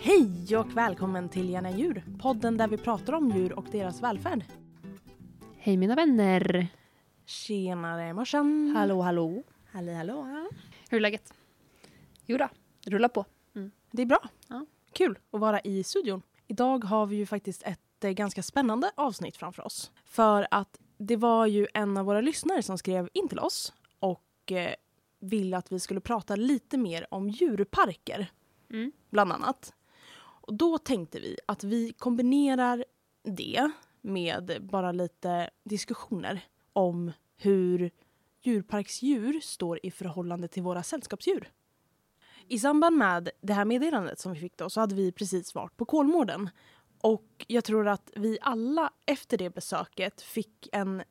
Hej 0.00 0.56
och 0.56 0.76
välkommen 0.76 1.28
till 1.28 1.50
Gärna 1.50 1.70
djur, 1.70 2.04
podden 2.22 2.56
där 2.56 2.68
vi 2.68 2.76
pratar 2.76 3.12
om 3.12 3.30
djur 3.30 3.52
och 3.52 3.64
deras 3.72 4.02
välfärd. 4.02 4.44
Hej 5.58 5.76
mina 5.76 5.94
vänner! 5.94 6.68
Tjenare 7.26 8.12
morsan! 8.14 8.72
Hallå, 8.76 9.02
hallå. 9.02 9.42
Halli 9.72 9.94
hallå! 9.94 10.48
Hur 10.90 10.96
är 10.96 11.00
läget? 11.00 11.32
Jo 12.26 12.38
då, 12.38 12.48
rulla 12.86 13.08
på. 13.08 13.24
Det 13.90 14.02
är 14.02 14.06
bra. 14.06 14.28
Ja. 14.48 14.66
Kul 14.92 15.18
att 15.30 15.40
vara 15.40 15.60
i 15.60 15.84
studion. 15.84 16.22
Idag 16.46 16.84
har 16.84 17.06
vi 17.06 17.16
ju 17.16 17.26
faktiskt 17.26 17.62
ett 17.62 18.04
eh, 18.04 18.10
ganska 18.10 18.42
spännande 18.42 18.90
avsnitt 18.94 19.36
framför 19.36 19.66
oss. 19.66 19.90
För 20.04 20.46
att 20.50 20.78
det 20.98 21.16
var 21.16 21.46
ju 21.46 21.66
en 21.74 21.96
av 21.96 22.06
våra 22.06 22.20
lyssnare 22.20 22.62
som 22.62 22.78
skrev 22.78 23.08
in 23.12 23.28
till 23.28 23.38
oss 23.38 23.72
och 23.98 24.52
eh, 24.52 24.74
ville 25.20 25.56
att 25.56 25.72
vi 25.72 25.80
skulle 25.80 26.00
prata 26.00 26.36
lite 26.36 26.78
mer 26.78 27.06
om 27.10 27.28
djurparker, 27.28 28.30
Mm. 28.70 28.92
bland 29.10 29.32
annat. 29.32 29.72
Och 30.48 30.54
då 30.54 30.78
tänkte 30.78 31.20
vi 31.20 31.36
att 31.46 31.64
vi 31.64 31.92
kombinerar 31.92 32.84
det 33.22 33.70
med 34.00 34.58
bara 34.60 34.92
lite 34.92 35.50
diskussioner 35.64 36.44
om 36.72 37.12
hur 37.36 37.90
djurparksdjur 38.42 39.40
står 39.40 39.80
i 39.82 39.90
förhållande 39.90 40.48
till 40.48 40.62
våra 40.62 40.82
sällskapsdjur. 40.82 41.50
I 42.46 42.58
samband 42.58 42.96
med 42.96 43.30
det 43.40 43.52
här 43.52 43.64
meddelandet 43.64 44.18
som 44.18 44.32
vi 44.32 44.40
fick 44.40 44.56
då 44.56 44.70
så 44.70 44.80
hade 44.80 44.94
vi 44.94 45.12
precis 45.12 45.54
varit 45.54 45.76
på 45.76 45.84
Kolmården. 45.84 46.50
Och 47.00 47.44
jag 47.48 47.64
tror 47.64 47.88
att 47.88 48.10
vi 48.16 48.38
alla 48.40 48.92
efter 49.06 49.38
det 49.38 49.50
besöket 49.50 50.22
fick 50.22 50.68
en, 50.72 51.02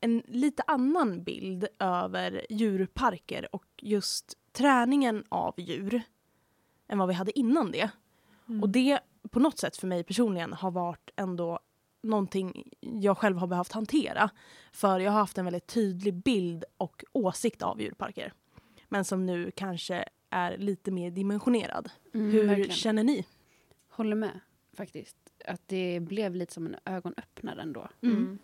en 0.00 0.22
lite 0.26 0.62
annan 0.66 1.24
bild 1.24 1.66
över 1.78 2.46
djurparker 2.50 3.54
och 3.54 3.66
just 3.76 4.34
träningen 4.52 5.24
av 5.28 5.54
djur 5.60 6.02
än 6.88 6.98
vad 6.98 7.08
vi 7.08 7.14
hade 7.14 7.38
innan 7.38 7.72
det. 7.72 7.90
Och 8.62 8.68
det 8.70 9.00
på 9.30 9.40
något 9.40 9.58
sätt 9.58 9.76
för 9.76 9.86
mig 9.86 10.04
personligen 10.04 10.52
har 10.52 10.70
varit 10.70 11.10
ändå 11.16 11.58
någonting 12.02 12.72
jag 12.80 13.18
själv 13.18 13.36
har 13.36 13.46
behövt 13.46 13.72
hantera. 13.72 14.30
För 14.72 15.00
jag 15.00 15.12
har 15.12 15.18
haft 15.18 15.38
en 15.38 15.44
väldigt 15.44 15.66
tydlig 15.66 16.14
bild 16.14 16.64
och 16.76 17.04
åsikt 17.12 17.62
av 17.62 17.80
djurparker. 17.80 18.32
Men 18.88 19.04
som 19.04 19.26
nu 19.26 19.50
kanske 19.50 20.04
är 20.30 20.58
lite 20.58 20.90
mer 20.90 21.10
dimensionerad. 21.10 21.90
Mm, 22.14 22.30
Hur 22.30 22.46
verkligen. 22.46 22.70
känner 22.70 23.04
ni? 23.04 23.26
Håller 23.88 24.16
med 24.16 24.40
faktiskt. 24.76 25.16
Att 25.46 25.62
det 25.68 26.00
blev 26.00 26.34
lite 26.34 26.52
som 26.52 26.66
en 26.66 26.76
ögonöppnare 26.84 27.62
ändå. 27.62 27.88
Mm. 28.02 28.38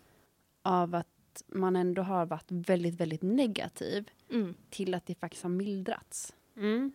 Av 0.61 0.95
att 0.95 1.43
man 1.47 1.75
ändå 1.75 2.01
har 2.01 2.25
varit 2.25 2.45
väldigt, 2.51 2.95
väldigt 2.95 3.21
negativ 3.21 4.09
Mm. 4.29 4.53
till 4.69 4.93
att 4.93 5.05
det 5.05 5.15
faktiskt 5.15 5.43
har 5.43 5.49
mildrats. 5.49 6.33
Mm. 6.57 6.91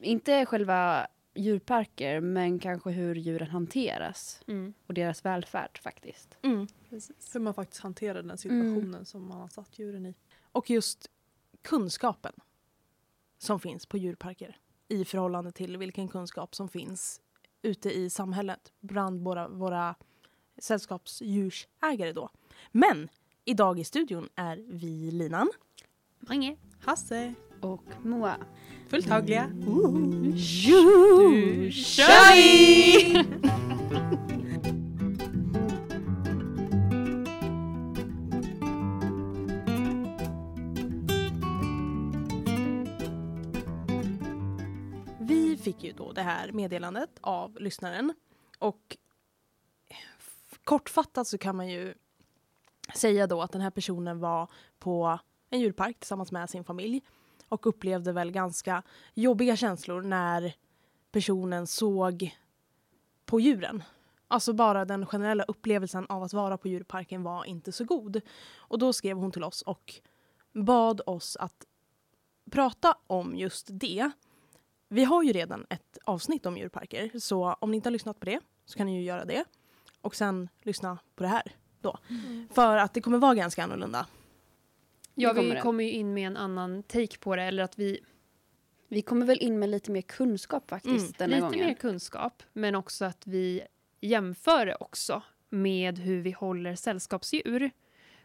Inte 0.00 0.46
själva 0.46 1.06
djurparker, 1.34 2.20
men 2.20 2.58
kanske 2.58 2.90
hur 2.90 3.14
djuren 3.14 3.48
hanteras 3.50 4.40
Mm. 4.46 4.74
och 4.86 4.94
deras 4.94 5.24
välfärd 5.24 5.78
faktiskt. 5.78 6.36
Mm. 6.42 6.66
Hur 7.32 7.38
man 7.40 7.54
faktiskt 7.54 7.82
hanterar 7.82 8.22
den 8.22 8.38
situationen 8.38 9.04
som 9.04 9.28
man 9.28 9.40
har 9.40 9.48
satt 9.48 9.78
djuren 9.78 10.06
i. 10.06 10.14
Och 10.52 10.70
just 10.70 11.10
kunskapen 11.62 12.32
som 13.38 13.60
finns 13.60 13.86
på 13.86 13.98
djurparker 13.98 14.56
i 14.88 15.04
förhållande 15.04 15.52
till 15.52 15.76
vilken 15.76 16.08
kunskap 16.08 16.54
som 16.54 16.68
finns 16.68 17.20
ute 17.62 17.90
i 17.90 18.10
samhället 18.10 18.72
bland 18.80 19.20
våra, 19.24 19.48
våra 19.48 19.94
sällskapsdjursägare 20.58 22.12
då. 22.12 22.30
Men 22.72 23.08
idag 23.44 23.78
i 23.78 23.84
studion 23.84 24.28
är 24.34 24.56
vi 24.68 25.10
Linan. 25.10 25.50
Mange. 26.18 26.56
Hasse, 26.80 27.34
Och 27.62 27.84
Moa. 28.02 28.36
fulltagliga. 28.88 29.46
Nu 29.46 30.36
kör 31.70 32.34
vi! 32.34 33.24
Vi 45.18 45.56
fick 45.56 45.84
ju 45.84 45.92
då 45.92 46.12
det 46.12 46.22
här 46.22 46.52
meddelandet 46.52 47.10
av 47.20 47.56
lyssnaren 47.60 48.14
och 48.58 48.96
kortfattat 50.64 51.26
så 51.26 51.38
kan 51.38 51.56
man 51.56 51.68
ju 51.68 51.94
säga 52.94 53.26
då 53.26 53.42
att 53.42 53.52
den 53.52 53.60
här 53.60 53.70
personen 53.70 54.20
var 54.20 54.50
på 54.78 55.18
en 55.50 55.60
djurpark 55.60 55.98
tillsammans 55.98 56.32
med 56.32 56.50
sin 56.50 56.64
familj 56.64 57.02
och 57.52 57.66
upplevde 57.66 58.12
väl 58.12 58.30
ganska 58.30 58.82
jobbiga 59.14 59.56
känslor 59.56 60.02
när 60.02 60.54
personen 61.10 61.66
såg 61.66 62.36
på 63.24 63.40
djuren. 63.40 63.82
Alltså 64.28 64.52
bara 64.52 64.84
den 64.84 65.06
generella 65.06 65.44
upplevelsen 65.44 66.06
av 66.06 66.22
att 66.22 66.32
vara 66.32 66.58
på 66.58 66.68
djurparken 66.68 67.22
var 67.22 67.44
inte 67.44 67.72
så 67.72 67.84
god. 67.84 68.20
Och 68.56 68.78
då 68.78 68.92
skrev 68.92 69.16
hon 69.16 69.32
till 69.32 69.44
oss 69.44 69.62
och 69.62 69.94
bad 70.52 71.00
oss 71.06 71.36
att 71.36 71.66
prata 72.50 72.96
om 73.06 73.36
just 73.36 73.68
det. 73.70 74.10
Vi 74.88 75.04
har 75.04 75.22
ju 75.22 75.32
redan 75.32 75.66
ett 75.70 75.98
avsnitt 76.04 76.46
om 76.46 76.56
djurparker 76.56 77.18
så 77.18 77.52
om 77.52 77.70
ni 77.70 77.76
inte 77.76 77.86
har 77.86 77.92
lyssnat 77.92 78.20
på 78.20 78.26
det 78.26 78.40
så 78.64 78.78
kan 78.78 78.86
ni 78.86 78.96
ju 78.96 79.02
göra 79.02 79.24
det. 79.24 79.44
Och 80.00 80.14
sen 80.14 80.48
lyssna 80.62 80.98
på 81.14 81.22
det 81.22 81.28
här 81.28 81.56
då. 81.80 81.98
För 82.50 82.76
att 82.76 82.94
det 82.94 83.00
kommer 83.00 83.18
vara 83.18 83.34
ganska 83.34 83.64
annorlunda. 83.64 84.06
Ja, 85.14 85.34
kommer 85.34 85.54
vi 85.54 85.60
kommer 85.60 85.84
ju 85.84 85.90
in 85.90 86.14
med 86.14 86.26
en 86.26 86.36
annan 86.36 86.82
take 86.82 87.18
på 87.18 87.36
det. 87.36 87.42
Eller 87.42 87.62
att 87.62 87.78
vi 87.78 88.00
Vi 88.88 89.02
kommer 89.02 89.26
väl 89.26 89.38
in 89.38 89.58
med 89.58 89.68
lite 89.68 89.90
mer 89.90 90.02
kunskap 90.02 90.70
faktiskt 90.70 91.20
Mm, 91.20 91.30
denna 91.30 91.36
lite 91.36 91.56
gången. 91.58 91.66
mer 91.66 91.74
kunskap. 91.74 92.42
Men 92.52 92.74
också 92.74 93.04
att 93.04 93.26
vi 93.26 93.62
jämför 94.00 94.66
det 94.66 94.74
också 94.80 95.22
med 95.48 95.98
hur 95.98 96.20
vi 96.22 96.30
håller 96.30 96.74
sällskapsdjur. 96.74 97.70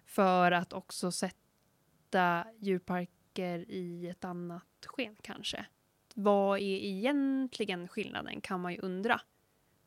För 0.05 0.51
att 0.51 0.73
också 0.73 1.11
sätta 1.11 2.45
djurparker 2.59 3.65
i 3.71 4.07
ett 4.09 4.25
annat 4.25 4.63
sken 4.85 5.15
kanske. 5.21 5.65
Vad 6.13 6.57
är 6.59 6.61
egentligen 6.85 7.87
skillnaden 7.87 8.41
kan 8.41 8.61
man 8.61 8.73
ju 8.73 8.79
undra. 8.79 9.21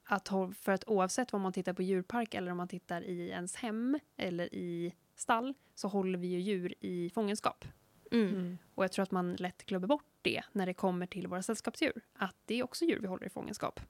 Att, 0.04 0.28
för 0.60 0.72
att 0.72 0.84
oavsett 0.88 1.34
om 1.34 1.42
man 1.42 1.52
tittar 1.52 1.72
på 1.72 1.82
djurpark 1.82 2.34
eller 2.34 2.50
om 2.50 2.56
man 2.56 2.68
tittar 2.68 3.02
i 3.02 3.28
ens 3.28 3.56
hem 3.56 3.98
eller 4.16 4.54
i 4.54 4.94
stall 5.20 5.54
så 5.74 5.88
håller 5.88 6.18
vi 6.18 6.26
ju 6.26 6.40
djur 6.40 6.74
i 6.80 7.10
fångenskap. 7.10 7.64
Mm. 8.10 8.58
Och 8.74 8.84
jag 8.84 8.92
tror 8.92 9.02
att 9.02 9.10
man 9.10 9.34
lätt 9.34 9.66
glömmer 9.66 9.86
bort 9.86 10.06
det 10.22 10.42
när 10.52 10.66
det 10.66 10.74
kommer 10.74 11.06
till 11.06 11.26
våra 11.26 11.42
sällskapsdjur. 11.42 12.02
Att 12.14 12.36
det 12.44 12.54
är 12.54 12.62
också 12.62 12.84
djur 12.84 12.98
vi 13.00 13.06
håller 13.06 13.26
i 13.26 13.30
fångenskap. 13.30 13.80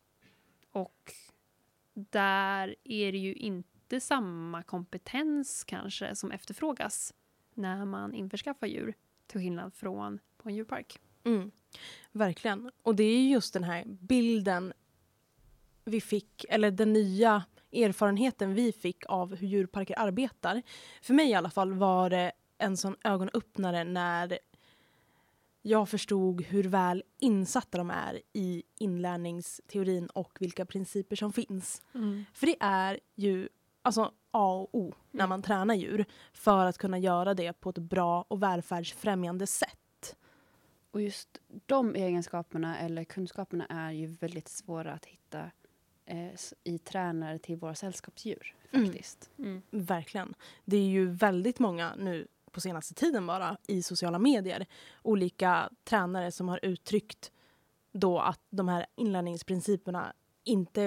Och 0.70 1.12
där 1.94 2.74
är 2.84 3.12
det 3.12 3.18
ju 3.18 3.34
inte 3.34 4.00
samma 4.00 4.62
kompetens 4.62 5.64
kanske 5.64 6.14
som 6.16 6.30
efterfrågas 6.30 7.14
när 7.54 7.84
man 7.84 8.14
införskaffar 8.14 8.66
djur. 8.66 8.94
Till 9.26 9.40
skillnad 9.40 9.74
från 9.74 10.18
på 10.36 10.48
en 10.48 10.54
djurpark. 10.54 11.00
Mm. 11.24 11.50
Verkligen. 12.12 12.70
Och 12.82 12.94
det 12.94 13.04
är 13.04 13.20
ju 13.20 13.30
just 13.30 13.52
den 13.52 13.64
här 13.64 13.84
bilden 13.86 14.72
vi 15.84 16.00
fick, 16.00 16.44
eller 16.48 16.70
den 16.70 16.92
nya 16.92 17.44
erfarenheten 17.72 18.54
vi 18.54 18.72
fick 18.72 19.04
av 19.08 19.36
hur 19.36 19.46
djurparker 19.46 19.98
arbetar. 19.98 20.62
För 21.02 21.14
mig 21.14 21.30
i 21.30 21.34
alla 21.34 21.50
fall 21.50 21.72
var 21.72 22.10
det 22.10 22.32
en 22.58 22.76
sån 22.76 22.96
ögonöppnare 23.04 23.84
när 23.84 24.38
jag 25.62 25.88
förstod 25.88 26.42
hur 26.42 26.64
väl 26.64 27.02
insatta 27.18 27.78
de 27.78 27.90
är 27.90 28.20
i 28.32 28.62
inlärningsteorin 28.78 30.06
och 30.06 30.36
vilka 30.40 30.66
principer 30.66 31.16
som 31.16 31.32
finns. 31.32 31.82
För 32.32 32.46
det 32.46 32.56
är 32.60 33.00
ju 33.14 33.48
alltså 33.82 34.12
A 34.30 34.54
och 34.54 34.74
O 34.74 34.94
när 35.10 35.26
man 35.26 35.42
tränar 35.42 35.74
djur 35.74 36.04
för 36.32 36.66
att 36.66 36.78
kunna 36.78 36.98
göra 36.98 37.34
det 37.34 37.52
på 37.52 37.70
ett 37.70 37.78
bra 37.78 38.24
och 38.28 38.42
välfärdsfrämjande 38.42 39.46
sätt. 39.46 40.16
Och 40.90 41.00
just 41.00 41.28
de 41.66 41.94
egenskaperna 41.94 42.78
eller 42.78 43.04
kunskaperna 43.04 43.66
är 43.66 43.90
ju 43.90 44.06
väldigt 44.06 44.48
svåra 44.48 44.92
att 44.92 45.04
hitta 45.04 45.50
i 46.64 46.78
tränare 46.78 47.38
till 47.38 47.56
våra 47.56 47.74
sällskapsdjur 47.74 48.54
Mm. 48.72 48.86
faktiskt. 48.86 49.30
Verkligen. 49.70 50.34
Det 50.64 50.76
är 50.76 50.88
ju 50.88 51.10
väldigt 51.10 51.58
många 51.58 51.94
nu 51.98 52.26
på 52.50 52.60
senaste 52.60 52.94
tiden 52.94 53.26
bara 53.26 53.56
i 53.66 53.82
sociala 53.82 54.18
medier 54.18 54.66
olika 55.02 55.70
tränare 55.84 56.32
som 56.32 56.48
har 56.48 56.60
uttryckt 56.62 57.32
då 57.92 58.18
att 58.18 58.40
de 58.50 58.68
här 58.68 58.86
inlärningsprinciperna 58.96 60.12
inte 60.44 60.82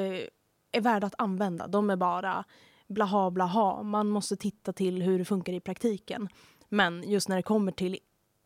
är 0.71 0.81
värda 0.81 1.07
att 1.07 1.15
använda. 1.17 1.67
De 1.67 1.89
är 1.89 1.95
bara 1.95 2.43
blaha 2.87 3.31
blaha. 3.31 3.83
Man 3.83 4.09
måste 4.09 4.35
titta 4.37 4.73
till 4.73 5.01
hur 5.01 5.19
det 5.19 5.25
funkar 5.25 5.53
i 5.53 5.59
praktiken. 5.59 6.29
Men 6.69 7.03
just 7.09 7.29
när 7.29 7.35
det 7.35 7.43
kommer 7.43 7.71
till 7.71 7.97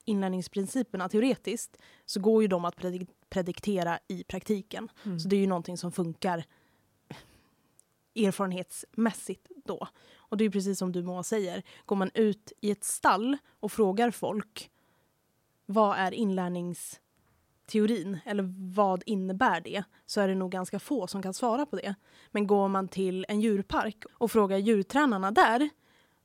inlärningsprinciperna 0.06 1.10
teoretiskt 1.10 1.78
så 2.06 2.20
går 2.20 2.42
ju 2.42 2.48
de 2.48 2.66
att 2.66 2.76
predik- 2.76 3.10
prediktera 3.30 4.00
i 4.08 4.24
praktiken. 4.24 4.90
Så 5.22 5.28
det 5.28 5.36
är 5.36 5.40
ju 5.40 5.48
någonting 5.48 5.78
som 5.78 5.92
funkar 5.92 6.44
erfarenhetsmässigt 8.26 9.48
då. 9.66 9.88
Och 10.18 10.38
det 10.38 10.46
är 10.46 10.50
precis 10.50 10.80
som 10.80 10.92
du 10.92 11.04
Moa 11.04 11.24
säger, 11.24 11.64
går 11.86 11.96
man 11.96 12.12
ut 12.14 12.54
i 12.62 12.72
ett 12.72 12.84
stall 12.84 13.38
och 13.60 13.72
frågar 13.72 14.12
folk 14.12 14.72
vad 15.66 15.98
är 15.98 16.14
inlärningsteorin 16.14 18.20
eller 18.26 18.74
vad 18.76 19.04
innebär 19.06 19.62
det, 19.62 19.84
så 20.06 20.22
är 20.22 20.28
det 20.28 20.36
nog 20.36 20.52
ganska 20.52 20.80
få 20.80 21.08
som 21.08 21.22
kan 21.22 21.34
svara 21.34 21.66
på 21.66 21.76
det. 21.76 21.96
Men 22.32 22.48
går 22.48 22.68
man 22.68 22.88
till 22.88 23.26
en 23.30 23.42
djurpark 23.42 24.04
och 24.12 24.32
frågar 24.32 24.58
djurtränarna 24.58 25.32
där, 25.32 25.70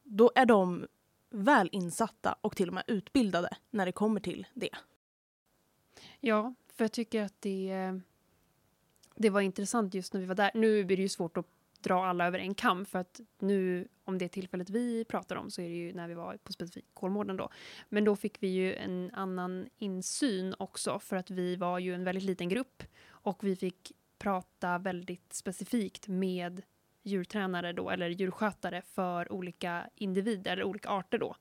då 0.02 0.32
är 0.34 0.46
de 0.46 0.86
väl 1.30 1.68
insatta 1.72 2.36
och 2.40 2.56
till 2.56 2.68
och 2.68 2.74
med 2.74 2.84
utbildade 2.86 3.56
när 3.70 3.86
det 3.86 3.92
kommer 3.92 4.20
till 4.20 4.46
det. 4.54 4.70
Ja, 6.20 6.54
för 6.74 6.84
jag 6.84 6.92
tycker 6.92 7.22
att 7.22 7.40
det, 7.40 7.70
eh, 7.70 7.94
det 9.14 9.30
var 9.30 9.40
intressant 9.40 9.94
just 9.94 10.12
när 10.12 10.20
vi 10.20 10.26
var 10.26 10.34
där. 10.34 10.50
Nu 10.54 10.84
blir 10.84 10.96
det 10.96 11.02
ju 11.02 11.08
svårt 11.08 11.36
att 11.36 11.46
dra 11.82 12.06
alla 12.06 12.26
över 12.26 12.38
en 12.38 12.54
kam 12.54 12.84
för 12.84 12.98
att 12.98 13.20
nu, 13.38 13.88
om 14.04 14.18
det 14.18 14.28
tillfället 14.28 14.70
vi 14.70 15.04
pratar 15.04 15.36
om, 15.36 15.50
så 15.50 15.60
är 15.62 15.68
det 15.68 15.74
ju 15.74 15.92
när 15.92 16.08
vi 16.08 16.14
var 16.14 16.36
på 16.36 16.52
specifikt 16.52 16.88
Kolmården 16.94 17.36
då. 17.36 17.48
Men 17.88 18.04
då 18.04 18.16
fick 18.16 18.42
vi 18.42 18.48
ju 18.48 18.74
en 18.74 19.10
annan 19.14 19.68
insyn 19.78 20.54
också 20.58 20.98
för 20.98 21.16
att 21.16 21.30
vi 21.30 21.56
var 21.56 21.78
ju 21.78 21.94
en 21.94 22.04
väldigt 22.04 22.24
liten 22.24 22.48
grupp 22.48 22.82
och 23.08 23.44
vi 23.44 23.56
fick 23.56 23.92
prata 24.18 24.78
väldigt 24.78 25.32
specifikt 25.32 26.08
med 26.08 26.62
djurtränare 27.02 27.72
då, 27.72 27.90
eller 27.90 28.08
djurskötare 28.08 28.82
för 28.82 29.32
olika 29.32 29.90
individer, 29.94 30.52
eller 30.52 30.64
olika 30.64 30.88
arter 30.88 31.18
då. 31.18 31.36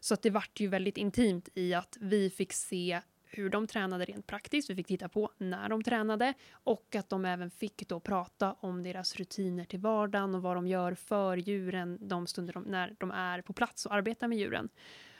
Så 0.00 0.14
att 0.14 0.22
det 0.22 0.30
vart 0.30 0.60
ju 0.60 0.68
väldigt 0.68 0.96
intimt 0.96 1.48
i 1.54 1.74
att 1.74 1.96
vi 2.00 2.30
fick 2.30 2.52
se 2.52 3.00
hur 3.32 3.50
de 3.50 3.66
tränade 3.66 4.04
rent 4.04 4.26
praktiskt, 4.26 4.70
vi 4.70 4.74
fick 4.74 4.86
titta 4.86 5.08
på 5.08 5.30
när 5.38 5.68
de 5.68 5.82
tränade 5.82 6.34
och 6.52 6.96
att 6.96 7.08
de 7.08 7.24
även 7.24 7.50
fick 7.50 7.88
då 7.88 8.00
prata 8.00 8.56
om 8.60 8.82
deras 8.82 9.16
rutiner 9.16 9.64
till 9.64 9.78
vardagen 9.78 10.34
och 10.34 10.42
vad 10.42 10.56
de 10.56 10.66
gör 10.66 10.94
för 10.94 11.36
djuren 11.36 11.98
de 12.00 12.26
stunder 12.26 12.52
de, 12.52 12.62
när 12.62 12.94
de 12.98 13.10
är 13.10 13.42
på 13.42 13.52
plats 13.52 13.86
och 13.86 13.94
arbetar 13.94 14.28
med 14.28 14.38
djuren. 14.38 14.68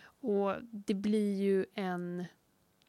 Och 0.02 0.54
det 0.70 0.94
blir 0.94 1.42
ju 1.42 1.66
en 1.74 2.24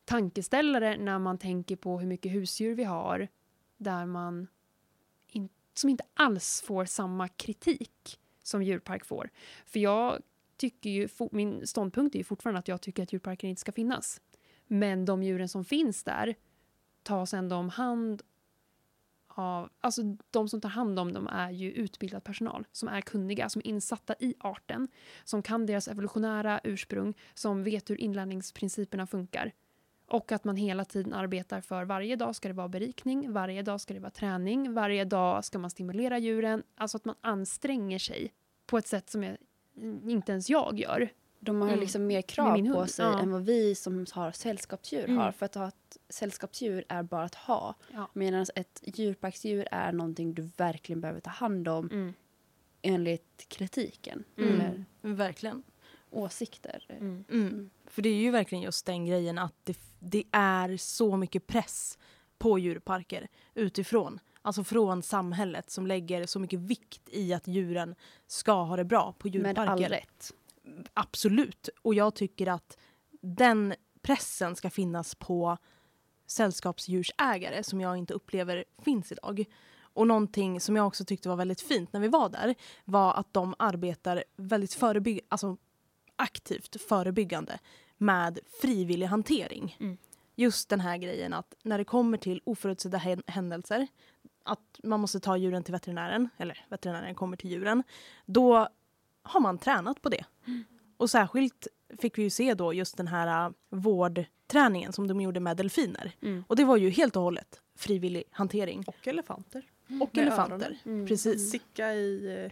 tankeställare 0.05 0.97
när 0.97 1.19
man 1.19 1.37
tänker 1.37 1.75
på 1.75 1.99
hur 1.99 2.07
mycket 2.07 2.31
husdjur 2.31 2.75
vi 2.75 2.83
har 2.83 3.27
där 3.77 4.05
man 4.05 4.47
in, 5.27 5.49
som 5.73 5.89
inte 5.89 6.03
alls 6.13 6.61
får 6.65 6.85
samma 6.85 7.27
kritik 7.27 8.19
som 8.43 8.63
djurpark 8.63 9.05
får. 9.05 9.29
För 9.65 9.79
jag 9.79 10.21
tycker 10.57 10.89
ju, 10.89 11.07
min 11.31 11.67
ståndpunkt 11.67 12.15
är 12.15 12.19
ju 12.19 12.23
fortfarande 12.23 12.59
att 12.59 12.67
jag 12.67 12.81
tycker 12.81 13.03
att 13.03 13.13
djurparker 13.13 13.47
inte 13.47 13.61
ska 13.61 13.71
finnas. 13.71 14.21
Men 14.73 15.05
de 15.05 15.23
djuren 15.23 15.49
som 15.49 15.65
finns 15.65 16.03
där 16.03 16.35
tas 17.03 17.33
ändå 17.33 17.55
om 17.55 17.69
hand 17.69 18.21
av... 19.27 19.69
Alltså 19.81 20.01
de 20.31 20.49
som 20.49 20.61
tar 20.61 20.69
hand 20.69 20.99
om 20.99 21.13
dem 21.13 21.27
är 21.27 21.51
ju 21.51 21.71
utbildad 21.71 22.23
personal 22.23 22.67
som 22.71 22.89
är 22.89 23.01
kunniga, 23.01 23.49
som 23.49 23.61
är 23.65 23.67
insatta 23.67 24.15
i 24.19 24.33
arten, 24.39 24.87
som 25.23 25.43
kan 25.43 25.65
deras 25.65 25.87
evolutionära 25.87 26.61
ursprung, 26.63 27.13
som 27.33 27.63
vet 27.63 27.89
hur 27.89 28.01
inlärningsprinciperna 28.01 29.07
funkar. 29.07 29.51
Och 30.07 30.31
att 30.31 30.43
man 30.43 30.55
hela 30.55 30.85
tiden 30.85 31.13
arbetar 31.13 31.61
för 31.61 31.85
varje 31.85 32.15
dag 32.15 32.35
ska 32.35 32.47
det 32.47 32.53
vara 32.53 32.69
berikning, 32.69 33.33
varje 33.33 33.61
dag 33.61 33.81
ska 33.81 33.93
det 33.93 33.99
vara 33.99 34.11
träning, 34.11 34.73
varje 34.73 35.05
dag 35.05 35.45
ska 35.45 35.59
man 35.59 35.69
stimulera 35.69 36.17
djuren. 36.17 36.63
Alltså 36.75 36.97
att 36.97 37.05
man 37.05 37.15
anstränger 37.21 37.99
sig 37.99 38.33
på 38.65 38.77
ett 38.77 38.87
sätt 38.87 39.09
som 39.09 39.23
jag, 39.23 39.37
inte 40.03 40.31
ens 40.31 40.49
jag 40.49 40.79
gör. 40.79 41.09
De 41.43 41.61
har 41.61 41.67
Mm. 41.67 41.79
liksom 41.79 42.07
mer 42.07 42.15
Med 42.17 42.27
krav 42.27 42.73
på 42.73 42.87
sig 42.87 43.05
ja. 43.05 43.19
än 43.19 43.31
vad 43.31 43.45
vi 43.45 43.75
som 43.75 44.05
har 44.11 44.31
sällskapsdjur 44.31 45.03
Mm. 45.03 45.17
har. 45.17 45.31
För 45.31 45.45
att 45.45 45.55
ha 45.55 45.67
ett 45.67 45.97
sällskapsdjur 46.09 46.83
är 46.89 47.03
bara 47.03 47.23
att 47.23 47.35
ha. 47.35 47.75
Ja. 47.93 48.09
Medan 48.13 48.45
ett 48.55 48.81
djurparksdjur 48.85 49.67
är 49.71 49.91
någonting 49.91 50.33
du 50.33 50.49
verkligen 50.57 51.01
behöver 51.01 51.19
ta 51.19 51.29
hand 51.29 51.67
om 51.67 51.89
Mm. 51.91 52.13
enligt 52.81 53.45
kritiken. 53.47 54.23
Mm. 54.37 54.49
Eller 54.61 54.85
Verkligen. 55.01 55.63
åsikter. 56.09 56.85
Mm. 56.89 57.23
Mm. 57.31 57.69
För 57.87 58.01
det 58.01 58.09
är 58.09 58.15
ju 58.21 58.31
verkligen 58.31 58.61
just 58.63 58.85
den 58.85 59.05
grejen 59.05 59.37
att 59.37 59.55
det, 59.63 59.77
det 59.99 60.23
är 60.31 60.77
så 60.77 61.17
mycket 61.17 61.47
press 61.47 61.97
på 62.37 62.59
djurparker 62.59 63.27
utifrån. 63.53 64.19
Alltså 64.41 64.63
från 64.63 65.03
samhället 65.03 65.69
som 65.69 65.87
lägger 65.87 66.25
så 66.25 66.39
mycket 66.39 66.59
vikt 66.59 67.01
i 67.11 67.33
att 67.33 67.47
djuren 67.47 67.95
ska 68.27 68.63
ha 68.63 68.75
det 68.75 68.83
bra 68.85 69.13
på 69.17 69.27
Med 69.27 69.35
djurparker. 69.35 69.61
all 69.71 69.83
rätt. 69.83 70.33
Absolut. 70.93 71.69
Och 71.81 71.93
jag 71.93 72.15
tycker 72.15 72.47
att 72.47 72.77
den 73.21 73.73
pressen 74.01 74.55
ska 74.55 74.69
finnas 74.69 75.15
på 75.15 75.57
sällskapsdjursägare 76.27 77.63
som 77.63 77.81
jag 77.81 77.97
inte 77.97 78.13
upplever 78.13 78.65
finns 78.83 79.11
idag. 79.11 79.45
Och 79.93 80.07
någonting 80.07 80.61
som 80.61 80.75
jag 80.75 80.87
också 80.87 81.05
tyckte 81.05 81.29
var 81.29 81.35
väldigt 81.35 81.61
fint 81.61 81.93
när 81.93 81.99
vi 81.99 82.07
var 82.07 82.29
där 82.29 82.55
var 82.85 83.13
att 83.13 83.33
de 83.33 83.55
arbetar 83.59 84.23
väldigt 84.35 84.73
förebygg 84.73 85.19
alltså 85.29 85.57
aktivt 86.15 86.81
förebyggande 86.81 87.59
med 87.97 88.39
frivillig 88.61 89.07
hantering. 89.07 89.77
Mm. 89.79 89.97
Just 90.35 90.69
den 90.69 90.79
här 90.79 90.97
grejen 90.97 91.33
att 91.33 91.53
när 91.63 91.77
det 91.77 91.85
kommer 91.85 92.17
till 92.17 92.41
oförutsedda 92.43 92.97
hän- 92.97 93.23
händelser 93.27 93.87
att 94.43 94.79
man 94.83 94.99
måste 94.99 95.19
ta 95.19 95.37
djuren 95.37 95.63
till 95.63 95.71
veterinären, 95.71 96.29
eller 96.37 96.65
veterinären 96.69 97.15
kommer 97.15 97.37
till 97.37 97.51
djuren, 97.51 97.83
då 98.25 98.67
har 99.23 99.39
man 99.39 99.57
tränat 99.57 100.01
på 100.01 100.09
det. 100.09 100.25
Och 101.01 101.09
särskilt 101.09 101.67
fick 101.99 102.17
vi 102.17 102.23
ju 102.23 102.29
se 102.29 102.53
då 102.53 102.73
just 102.73 102.97
den 102.97 103.07
här 103.07 103.47
uh, 103.47 103.53
vårdträningen 103.69 104.93
som 104.93 105.07
de 105.07 105.21
gjorde 105.21 105.39
med 105.39 105.57
delfiner. 105.57 106.11
Mm. 106.21 106.43
Och 106.47 106.55
det 106.55 106.63
var 106.65 106.77
ju 106.77 106.89
helt 106.89 107.15
och 107.15 107.21
hållet 107.21 107.61
frivillig 107.75 108.23
hantering. 108.31 108.83
Och 108.87 109.07
elefanter. 109.07 109.63
Och 110.01 110.15
Med 110.15 110.17
elefanter. 110.17 110.55
öronen. 110.55 110.75
Mm. 110.85 111.07
Precis. 111.07 111.51
Sicka 111.51 111.93
i 111.93 112.35
eh, 112.45 112.51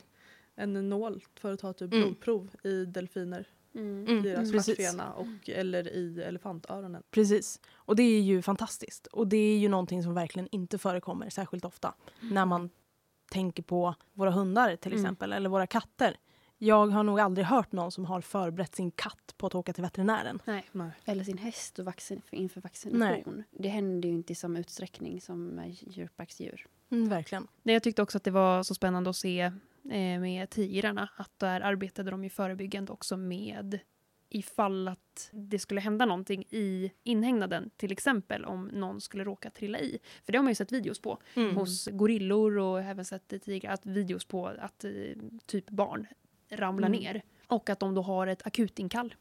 en 0.64 0.90
nål 0.90 1.24
för 1.40 1.54
att 1.54 1.60
ta 1.60 1.74
typ 1.74 1.94
Mm. 1.94 2.04
blodprov 2.06 2.50
i 2.64 2.86
delfiner. 2.86 3.48
Mm. 3.76 4.08
Mm, 4.08 4.24
Deras 4.24 4.52
stjärtfena 4.66 5.14
och 5.14 5.50
eller 5.50 5.88
i 5.88 6.22
elefantöronen. 6.22 7.04
Precis. 7.12 7.60
Och 7.74 7.96
det 7.96 8.04
är 8.04 8.22
ju 8.22 8.42
fantastiskt. 8.42 9.08
Och 9.08 9.28
det 9.28 9.38
är 9.38 9.58
ju 9.58 9.70
någonting 9.70 10.04
som 10.04 10.14
verkligen 10.14 10.48
inte 10.52 10.78
förekommer 10.78 11.30
särskilt 11.30 11.66
ofta. 11.66 11.94
När 12.20 12.46
man 12.46 12.70
tänker 13.32 13.64
på 13.64 13.96
våra 14.14 14.32
hundar 14.32 14.76
till 14.76 14.92
Mm. 14.92 15.04
exempel, 15.06 15.34
eller 15.34 15.50
våra 15.50 15.68
katter. 15.68 16.18
Jag 16.62 16.88
har 16.88 17.04
nog 17.04 17.20
aldrig 17.20 17.46
hört 17.48 17.72
någon 17.72 17.92
som 17.92 18.06
har 18.06 18.22
förberett 18.22 18.76
sin 18.76 18.92
katt 18.92 19.34
på 19.38 19.48
att 19.48 19.56
åka 19.56 19.74
till 19.74 19.84
veterinären. 19.84 20.42
Nej. 20.46 20.70
Nej. 20.72 20.92
Eller 21.06 21.24
sin 21.24 21.38
häst 21.38 21.80
och 21.80 21.86
vaccin, 21.86 22.22
inför 22.32 22.62
vaccination. 22.62 23.44
Det 23.52 23.70
händer 23.70 24.10
ju 24.10 24.16
inte 24.16 24.34
i 24.34 24.36
samma 24.36 24.60
utsträckning 24.60 25.22
som 25.22 25.46
med 25.48 25.76
djurparksdjur. 25.88 26.68
Mm, 26.92 27.10
verkligen. 27.10 27.48
Nej, 27.64 27.74
Jag 27.74 27.84
tyckte 27.84 28.02
också 28.02 28.18
att 28.18 28.24
det 28.24 28.32
var 28.32 28.64
så 28.64 28.76
spännande 28.76 29.10
att 29.10 29.16
se 29.16 29.42
eh, 29.92 30.20
med 30.20 30.50
tigrarna 30.50 31.10
att 31.16 31.40
där 31.40 31.62
arbetade 31.62 32.12
de 32.12 32.24
ju 32.24 32.30
förebyggande 32.30 32.92
också 32.92 33.18
med 33.18 33.80
ifall 34.32 34.88
att 34.88 35.30
det 35.32 35.60
skulle 35.60 35.82
hända 35.82 36.06
någonting 36.06 36.44
i 36.50 36.92
inhägnaden, 37.04 37.70
till 37.78 37.92
exempel 37.92 38.46
om 38.46 38.68
någon 38.68 39.02
skulle 39.02 39.24
råka 39.24 39.50
trilla 39.50 39.80
i. 39.80 40.00
För 40.26 40.32
det 40.32 40.38
har 40.38 40.44
man 40.44 40.52
ju 40.52 40.56
sett 40.56 40.72
videos 40.72 41.02
på 41.02 41.18
Mm. 41.36 41.56
hos 41.58 41.88
gorillor 41.88 42.58
och 42.58 42.82
även 42.82 43.06
sett 43.06 43.34
tigrar, 43.44 43.72
att 43.74 43.86
videos 43.86 44.26
på 44.26 44.48
att 44.48 44.84
eh, 44.84 44.92
typ 45.46 45.70
barn 45.70 46.08
ramlar 46.50 46.88
Mm. 46.88 47.00
ner. 47.00 47.22
Och 47.48 47.70
att 47.70 47.80
de 47.80 47.96
då 47.96 48.02
har 48.02 48.28
ett 48.28 48.48
akutinkall. 48.48 49.16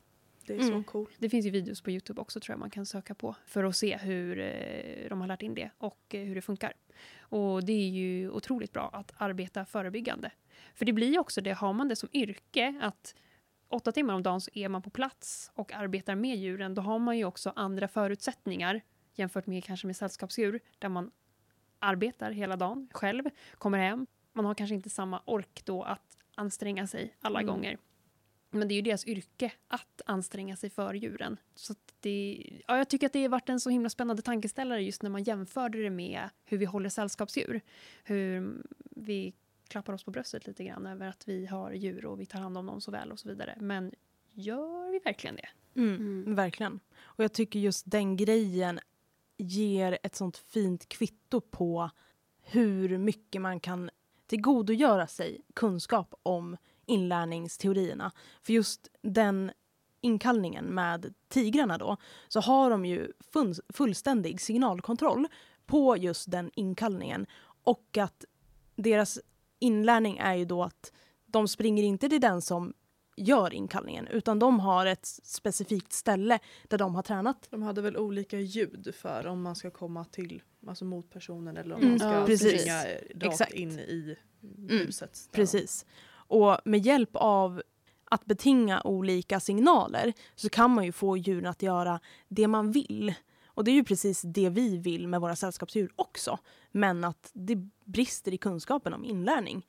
Det 0.46 0.54
är 0.54 0.60
Mm. 0.60 0.84
så 0.84 0.90
coolt. 0.90 1.10
Det 1.18 1.28
finns 1.30 1.46
ju 1.46 1.50
videos 1.50 1.80
på 1.80 1.90
Youtube 1.90 2.20
också 2.20 2.40
tror 2.40 2.52
jag 2.52 2.58
man 2.60 2.70
kan 2.70 2.86
söka 2.86 3.14
på 3.14 3.36
för 3.46 3.64
att 3.64 3.76
se 3.76 3.96
hur 3.96 4.38
eh, 4.40 5.08
de 5.08 5.20
har 5.20 5.28
lärt 5.28 5.42
in 5.42 5.54
det 5.54 5.70
och 5.78 6.14
eh, 6.14 6.20
hur 6.24 6.34
det 6.34 6.42
funkar. 6.42 6.72
Och 7.20 7.64
det 7.64 7.72
är 7.72 7.88
ju 7.88 8.30
otroligt 8.30 8.72
bra 8.72 8.90
att 8.92 9.12
arbeta 9.16 9.64
förebyggande. 9.64 10.30
För 10.74 10.84
det 10.84 10.92
blir 10.92 11.12
ju 11.12 11.18
också 11.18 11.40
det, 11.40 11.52
har 11.52 11.72
man 11.72 11.88
det 11.88 11.96
som 11.96 12.08
yrke, 12.12 12.74
att 12.80 13.14
åtta 13.68 13.92
timmar 13.92 14.14
om 14.14 14.22
dagen 14.22 14.40
så 14.40 14.50
är 14.54 14.68
man 14.68 14.82
på 14.82 14.90
plats 14.90 15.50
och 15.54 15.72
arbetar 15.72 16.14
med 16.14 16.36
djuren, 16.36 16.74
då 16.74 16.82
har 16.82 16.98
man 16.98 17.18
ju 17.18 17.24
också 17.24 17.52
andra 17.56 17.88
förutsättningar 17.88 18.80
jämfört 19.14 19.46
med 19.46 19.64
kanske 19.64 19.86
med 19.86 19.96
sällskapsdjur 19.96 20.60
där 20.78 20.88
man 20.88 21.10
arbetar 21.78 22.30
hela 22.30 22.56
dagen 22.56 22.88
själv, 22.92 23.24
kommer 23.58 23.78
hem. 23.78 24.06
Man 24.32 24.44
har 24.44 24.54
kanske 24.54 24.74
inte 24.74 24.90
samma 24.90 25.22
ork 25.24 25.60
då 25.64 25.82
att 25.82 26.17
anstränga 26.38 26.86
sig 26.86 27.16
alla 27.20 27.40
Mm. 27.40 27.54
gånger. 27.54 27.78
Men 28.50 28.68
det 28.68 28.74
är 28.74 28.76
ju 28.76 28.82
deras 28.82 29.06
yrke 29.06 29.52
att 29.68 30.02
anstränga 30.06 30.56
sig 30.56 30.70
för 30.70 30.94
djuren. 30.94 31.36
Så 31.54 31.72
att 31.72 31.94
det, 32.00 32.46
ja, 32.68 32.76
jag 32.78 32.88
tycker 32.88 33.06
att 33.06 33.12
det 33.12 33.22
har 33.22 33.28
varit 33.28 33.48
en 33.48 33.60
så 33.60 33.70
himla 33.70 33.88
spännande 33.90 34.22
tankeställare 34.22 34.82
just 34.82 35.02
när 35.02 35.10
man 35.10 35.22
jämförde 35.22 35.82
det 35.82 35.90
med 35.90 36.28
hur 36.44 36.58
vi 36.58 36.64
håller 36.64 36.88
sällskapsdjur. 36.88 37.60
Hur 38.04 38.62
vi 38.90 39.34
klappar 39.68 39.92
oss 39.92 40.04
på 40.04 40.10
bröstet 40.10 40.46
lite 40.46 40.64
grann 40.64 40.86
över 40.86 41.08
att 41.08 41.28
vi 41.28 41.46
har 41.46 41.72
djur 41.72 42.06
och 42.06 42.20
vi 42.20 42.26
tar 42.26 42.38
hand 42.40 42.58
om 42.58 42.66
dem 42.66 42.80
så 42.80 42.90
väl 42.90 43.12
och 43.12 43.18
så 43.18 43.28
vidare. 43.28 43.56
Men 43.60 43.92
gör 44.32 44.90
vi 44.90 44.98
verkligen 44.98 45.36
det? 45.36 45.48
Mm, 45.80 45.96
Mm. 45.96 46.34
Verkligen. 46.34 46.80
Och 47.00 47.24
jag 47.24 47.32
tycker 47.32 47.58
just 47.58 47.90
den 47.90 48.16
grejen 48.16 48.80
ger 49.36 49.98
ett 50.02 50.14
sånt 50.16 50.36
fint 50.36 50.88
kvitto 50.88 51.40
på 51.40 51.90
hur 52.42 52.98
mycket 52.98 53.40
man 53.42 53.60
kan 53.60 53.90
tillgodogöra 54.28 55.06
sig 55.06 55.40
kunskap 55.54 56.14
om 56.22 56.56
inlärningsteorierna. 56.86 58.12
För 58.42 58.52
just 58.52 58.88
den 59.02 59.50
inkallningen 60.00 60.64
med 60.64 61.14
tigrarna 61.28 61.78
då, 61.78 61.96
så 62.28 62.40
har 62.40 62.70
de 62.70 62.84
ju 62.84 63.12
fullständig 63.74 64.40
signalkontroll 64.40 65.28
på 65.66 65.96
just 65.96 66.30
den 66.30 66.50
inkallningen. 66.54 67.26
Och 67.64 67.98
att 67.98 68.24
deras 68.76 69.18
inlärning 69.58 70.18
är 70.18 70.34
ju 70.34 70.44
då 70.44 70.62
att 70.62 70.92
de 71.26 71.48
springer 71.48 71.82
inte 71.82 72.08
till 72.08 72.20
den 72.20 72.42
som 72.42 72.74
gör 73.18 73.54
inkallningen 73.54 74.06
utan 74.06 74.38
de 74.38 74.60
har 74.60 74.86
ett 74.86 75.06
specifikt 75.06 75.92
ställe 75.92 76.38
där 76.68 76.78
de 76.78 76.94
har 76.94 77.02
tränat. 77.02 77.46
De 77.50 77.62
hade 77.62 77.80
väl 77.82 77.96
olika 77.96 78.38
ljud 78.38 78.94
för 78.94 79.26
om 79.26 79.42
man 79.42 79.56
ska 79.56 79.70
komma 79.70 80.04
till 80.04 80.42
alltså 80.66 80.84
mot 80.84 81.10
personen 81.10 81.56
eller 81.56 81.74
om 81.74 81.80
Mm, 81.80 81.90
man 81.90 81.98
ska 81.98 82.12
ja, 82.12 82.26
precis. 82.26 82.60
springa 82.60 82.82
rakt 83.14 83.24
Exakt. 83.32 83.52
in 83.52 83.78
i 83.78 84.16
Mm, 84.42 84.68
huset. 84.68 85.28
där. 85.30 85.36
Precis. 85.36 85.86
Och 86.10 86.58
med 86.64 86.80
hjälp 86.86 87.10
av 87.12 87.62
att 88.04 88.24
betinga 88.24 88.80
olika 88.84 89.40
signaler 89.40 90.12
så 90.34 90.48
kan 90.48 90.70
man 90.70 90.84
ju 90.84 90.92
få 90.92 91.16
djuren 91.16 91.46
att 91.46 91.62
göra 91.62 92.00
det 92.28 92.46
man 92.48 92.72
vill. 92.72 93.14
Och 93.46 93.64
det 93.64 93.70
är 93.70 93.74
ju 93.74 93.84
precis 93.84 94.22
det 94.22 94.48
vi 94.48 94.76
vill 94.76 95.08
med 95.08 95.20
våra 95.20 95.36
sällskapsdjur 95.36 95.92
också. 95.96 96.38
Men 96.72 97.04
att 97.04 97.30
det 97.32 97.56
brister 97.84 98.34
i 98.34 98.38
kunskapen 98.38 98.94
om 98.94 99.04
inlärning. 99.04 99.66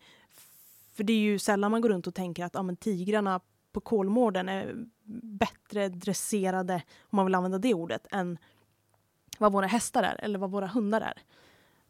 För 0.99 1.03
det 1.03 1.13
är 1.13 1.17
ju 1.19 1.39
sällan 1.39 1.71
man 1.71 1.81
går 1.81 1.89
runt 1.89 2.07
och 2.07 2.15
tänker 2.15 2.45
att 2.45 2.53
ja, 2.53 2.63
men 2.63 2.75
tigrarna 2.75 3.39
på 3.71 3.81
Kolmården 3.81 4.49
är 4.49 4.85
bättre 5.23 5.89
dresserade, 5.89 6.81
om 7.01 7.15
man 7.15 7.25
vill 7.25 7.35
använda 7.35 7.57
det 7.57 7.73
ordet, 7.73 8.07
än 8.11 8.37
vad 9.37 9.51
våra 9.51 9.67
hästar 9.67 10.03
är 10.03 10.15
eller 10.23 10.39
vad 10.39 10.51
våra 10.51 10.67
hundar 10.67 11.01
är. 11.01 11.21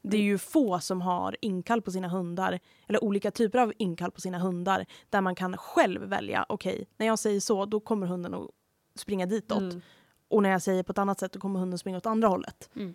Det 0.01 0.18
är 0.18 0.22
ju 0.22 0.38
få 0.38 0.80
som 0.80 1.01
har 1.01 1.38
inkall 1.42 1.82
på 1.82 1.92
sina 1.92 2.08
hundar, 2.08 2.60
eller 2.88 3.04
olika 3.04 3.32
typer 3.32 3.60
av 3.60 3.74
inkall 3.78 4.12
på 4.12 4.22
sina 4.22 4.39
hundar, 4.39 4.86
där 5.10 5.22
man 5.22 5.36
kan 5.36 5.58
själv 5.58 6.01
välja, 6.01 6.46
okej, 6.50 6.88
när 6.98 7.06
jag 7.06 7.20
säger 7.20 7.39
så, 7.39 7.66
då 7.66 7.80
kommer 7.80 8.08
hunden 8.08 8.34
att 8.34 8.50
springa 8.96 9.25
ditåt. 9.25 9.60
Mm. 9.60 9.82
Och 10.28 10.44
när 10.44 10.50
jag 10.50 10.62
säger 10.62 10.84
på 10.84 10.92
ett 10.92 10.98
annat 10.98 11.20
sätt, 11.20 11.32
då 11.32 11.39
kommer 11.39 11.60
hunden 11.60 11.80
springa 11.80 11.98
åt 11.98 12.06
andra 12.06 12.28
hållet. 12.28 12.70
Mm. 12.75 12.94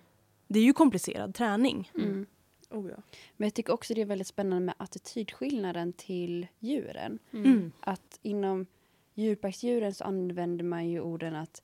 Det 0.48 0.58
är 0.58 0.64
ju 0.64 0.72
komplicerad 0.72 1.34
träning. 1.34 1.90
Mm. 1.94 2.26
Oh, 2.74 2.90
ja. 2.90 2.96
Men 3.36 3.46
jag 3.46 3.54
tycker 3.54 3.72
också 3.72 3.94
det 3.94 4.00
är 4.00 4.06
väldigt 4.06 4.26
spännande 4.26 4.64
med 4.66 4.74
attitydskillnaden 4.78 5.92
till 5.92 6.46
djuren. 6.58 7.18
Mm. 7.32 7.72
Att 7.80 8.18
inom 8.22 8.66
djurparksdjuren 9.14 9.94
så 9.94 10.04
använder 10.04 10.64
man 10.64 10.88
ju 10.88 11.00
orden 11.00 11.34
att 11.36 11.62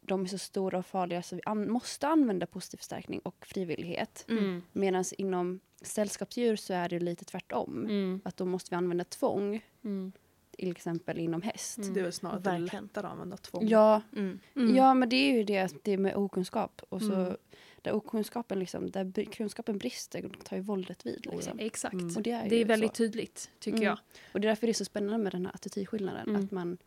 de 0.00 0.22
är 0.22 0.26
så 0.26 0.38
stora 0.38 0.78
och 0.78 0.86
farliga 0.86 1.22
så 1.22 1.36
vi 1.36 1.42
an- 1.44 1.70
måste 1.70 2.08
använda 2.08 2.46
positiv 2.46 2.76
förstärkning 2.78 3.20
och 3.20 3.46
frivillighet. 3.46 4.24
Mm. 4.28 4.62
Medan 4.72 5.04
inom 5.18 5.60
sällskapsdjur 5.82 6.56
så 6.56 6.72
är 6.74 6.88
det 6.88 6.98
lite 7.00 7.24
tvärtom. 7.24 7.84
Mm. 7.84 8.20
Att 8.24 8.36
då 8.36 8.44
måste 8.44 8.70
vi 8.70 8.76
använda 8.76 9.04
tvång, 9.04 9.64
Mm. 9.84 10.12
till 10.50 10.70
exempel 10.70 11.18
inom 11.18 11.42
häst. 11.42 11.78
Mm. 11.78 11.94
Det 11.94 12.00
är 12.00 12.04
väl 12.04 12.12
snarare 12.12 12.36
att 12.38 12.44
det 12.44 12.50
är 12.50 12.58
lättare 12.58 13.06
att 13.06 13.12
använda 13.12 13.36
tvång. 13.36 13.68
Ja, 13.68 14.02
Mm. 14.16 14.38
Mm. 14.56 14.76
ja, 14.76 14.94
men 14.94 15.08
det 15.08 15.16
är 15.16 15.32
ju 15.32 15.44
det, 15.44 15.58
att 15.58 15.74
det 15.82 15.92
är 15.92 15.98
med 15.98 16.16
okunskap. 16.16 16.82
Och 16.88 17.02
så, 17.02 17.12
Mm. 17.14 17.36
Där 17.84 17.92
okunskapen 17.92 18.58
liksom, 18.58 18.90
där 18.90 19.24
kunskapen 19.24 19.78
brister, 19.78 20.30
tar 20.44 20.56
ju 20.56 20.62
våldet 20.62 21.06
vid. 21.06 21.26
Liksom. 21.32 21.58
Exakt. 21.58 21.94
Mm. 21.94 22.16
Och 22.16 22.22
det 22.22 22.30
är, 22.30 22.48
Det 22.48 22.56
är 22.56 22.64
väldigt 22.64 22.90
så. 22.90 22.94
tydligt, 22.94 23.50
tycker 23.58 23.78
Mm. 23.78 23.86
jag. 23.88 23.98
Och 24.32 24.40
det 24.40 24.46
är 24.46 24.48
därför 24.48 24.66
det 24.66 24.70
är 24.70 24.74
så 24.74 24.84
spännande 24.84 25.18
med 25.18 25.32
den 25.32 25.46
här 25.46 25.54
attitydskillnaden. 25.54 26.28
Mm. 26.28 26.44
Att 26.44 26.50
man 26.50 26.78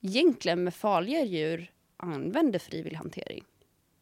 egentligen 0.00 0.64
med 0.64 0.74
farliga 0.74 1.24
djur 1.24 1.70
använder 1.96 2.58
frivillig 2.58 2.96
hantering 2.96 3.44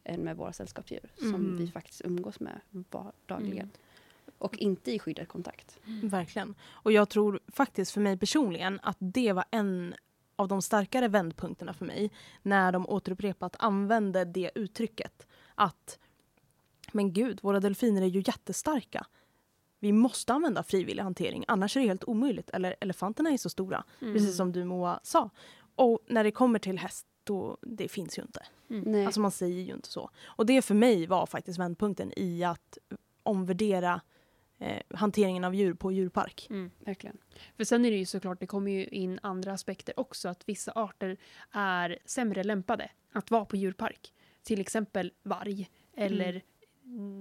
än 0.05 0.21
med 0.21 0.37
våra 0.37 0.53
sällskapsdjur 0.53 1.11
som 1.19 1.35
Mm. 1.35 1.57
vi 1.57 1.67
faktiskt 1.67 2.03
umgås 2.05 2.41
med 2.41 2.61
dagligen. 3.27 3.59
Mm. 3.59 3.71
Och 4.39 4.59
inte 4.59 4.93
i 4.93 4.99
skyddad 4.99 5.29
kontakt. 5.29 5.79
Verkligen. 6.03 6.55
Och 6.65 6.93
jag 6.93 7.09
tror 7.09 7.41
faktiskt 7.49 7.91
för 7.93 8.01
mig 8.01 8.19
personligen 8.19 8.81
att 8.83 8.97
det 9.01 9.33
var 9.33 9.45
en 9.51 9.95
av 10.37 10.49
de 10.49 10.63
starkare 10.63 11.09
vändpunkterna 11.09 11.75
för 11.75 11.85
mig 11.85 12.11
när 12.43 12.73
de 12.73 12.89
återupprepat 12.89 13.57
använde 13.59 14.25
det 14.25 14.51
uttrycket. 14.55 15.27
Att 15.55 15.99
men 16.95 17.13
gud, 17.13 17.39
våra 17.43 17.61
delfiner 17.61 18.03
är 18.03 18.07
ju 18.07 18.23
jättestarka. 18.27 19.07
Vi 19.79 19.93
måste 19.93 20.33
använda 20.33 20.63
frivillig 20.63 21.03
hantering, 21.03 21.45
annars 21.49 21.77
är 21.77 21.81
det 21.81 21.87
helt 21.87 22.05
omöjligt. 22.05 22.51
Eller 22.51 22.77
elefanterna 22.81 23.31
är 23.31 23.37
så 23.37 23.49
stora, 23.51 23.85
Mm. 24.01 24.15
precis 24.15 24.37
som 24.37 24.53
du 24.53 24.65
Moa 24.65 25.01
sa. 25.03 25.31
Och 25.75 25.99
när 26.09 26.25
det 26.25 26.31
kommer 26.31 26.59
till 26.59 26.79
häst, 26.79 27.07
då, 27.25 27.59
det 27.63 27.89
finns 27.89 28.19
ju 28.19 28.23
inte. 28.23 28.47
Nej. 28.67 29.07
Alltså 29.07 29.21
man 29.21 29.31
säger 29.31 29.63
ju 29.63 29.75
inte 29.75 29.89
så. 29.89 30.11
Och 30.25 30.47
det 30.47 30.63
för 30.63 30.75
mig 30.75 31.07
var 31.07 31.27
faktiskt 31.27 31.59
vändpunkten 31.59 32.13
i 32.17 32.45
att 32.45 32.79
omvärdera 33.23 34.01
eh, 34.59 34.83
hanteringen 34.95 35.45
av 35.45 35.55
djur 35.55 35.75
på 35.75 35.93
djurpark. 35.93 36.47
Mm. 36.51 36.71
Verkligen. 36.79 37.19
För 37.57 37.65
sen 37.65 37.85
är 37.85 37.91
det 37.91 37.97
ju 37.97 38.07
såklart, 38.07 38.41
det 38.41 38.47
kommer 38.47 38.71
ju 38.71 38.85
in 38.87 39.19
andra 39.23 39.53
aspekter 39.53 40.01
också. 40.01 40.29
Att 40.29 40.49
vissa 40.49 40.73
arter 40.75 41.17
är 41.51 41.99
sämre 42.05 42.45
lämpade 42.45 42.91
att 43.13 43.31
vara 43.31 43.45
på 43.45 43.57
djurpark. 43.57 44.13
Till 44.43 44.61
exempel 44.61 45.13
varg 45.23 45.71
eller 45.97 46.29
mm, 46.31 46.43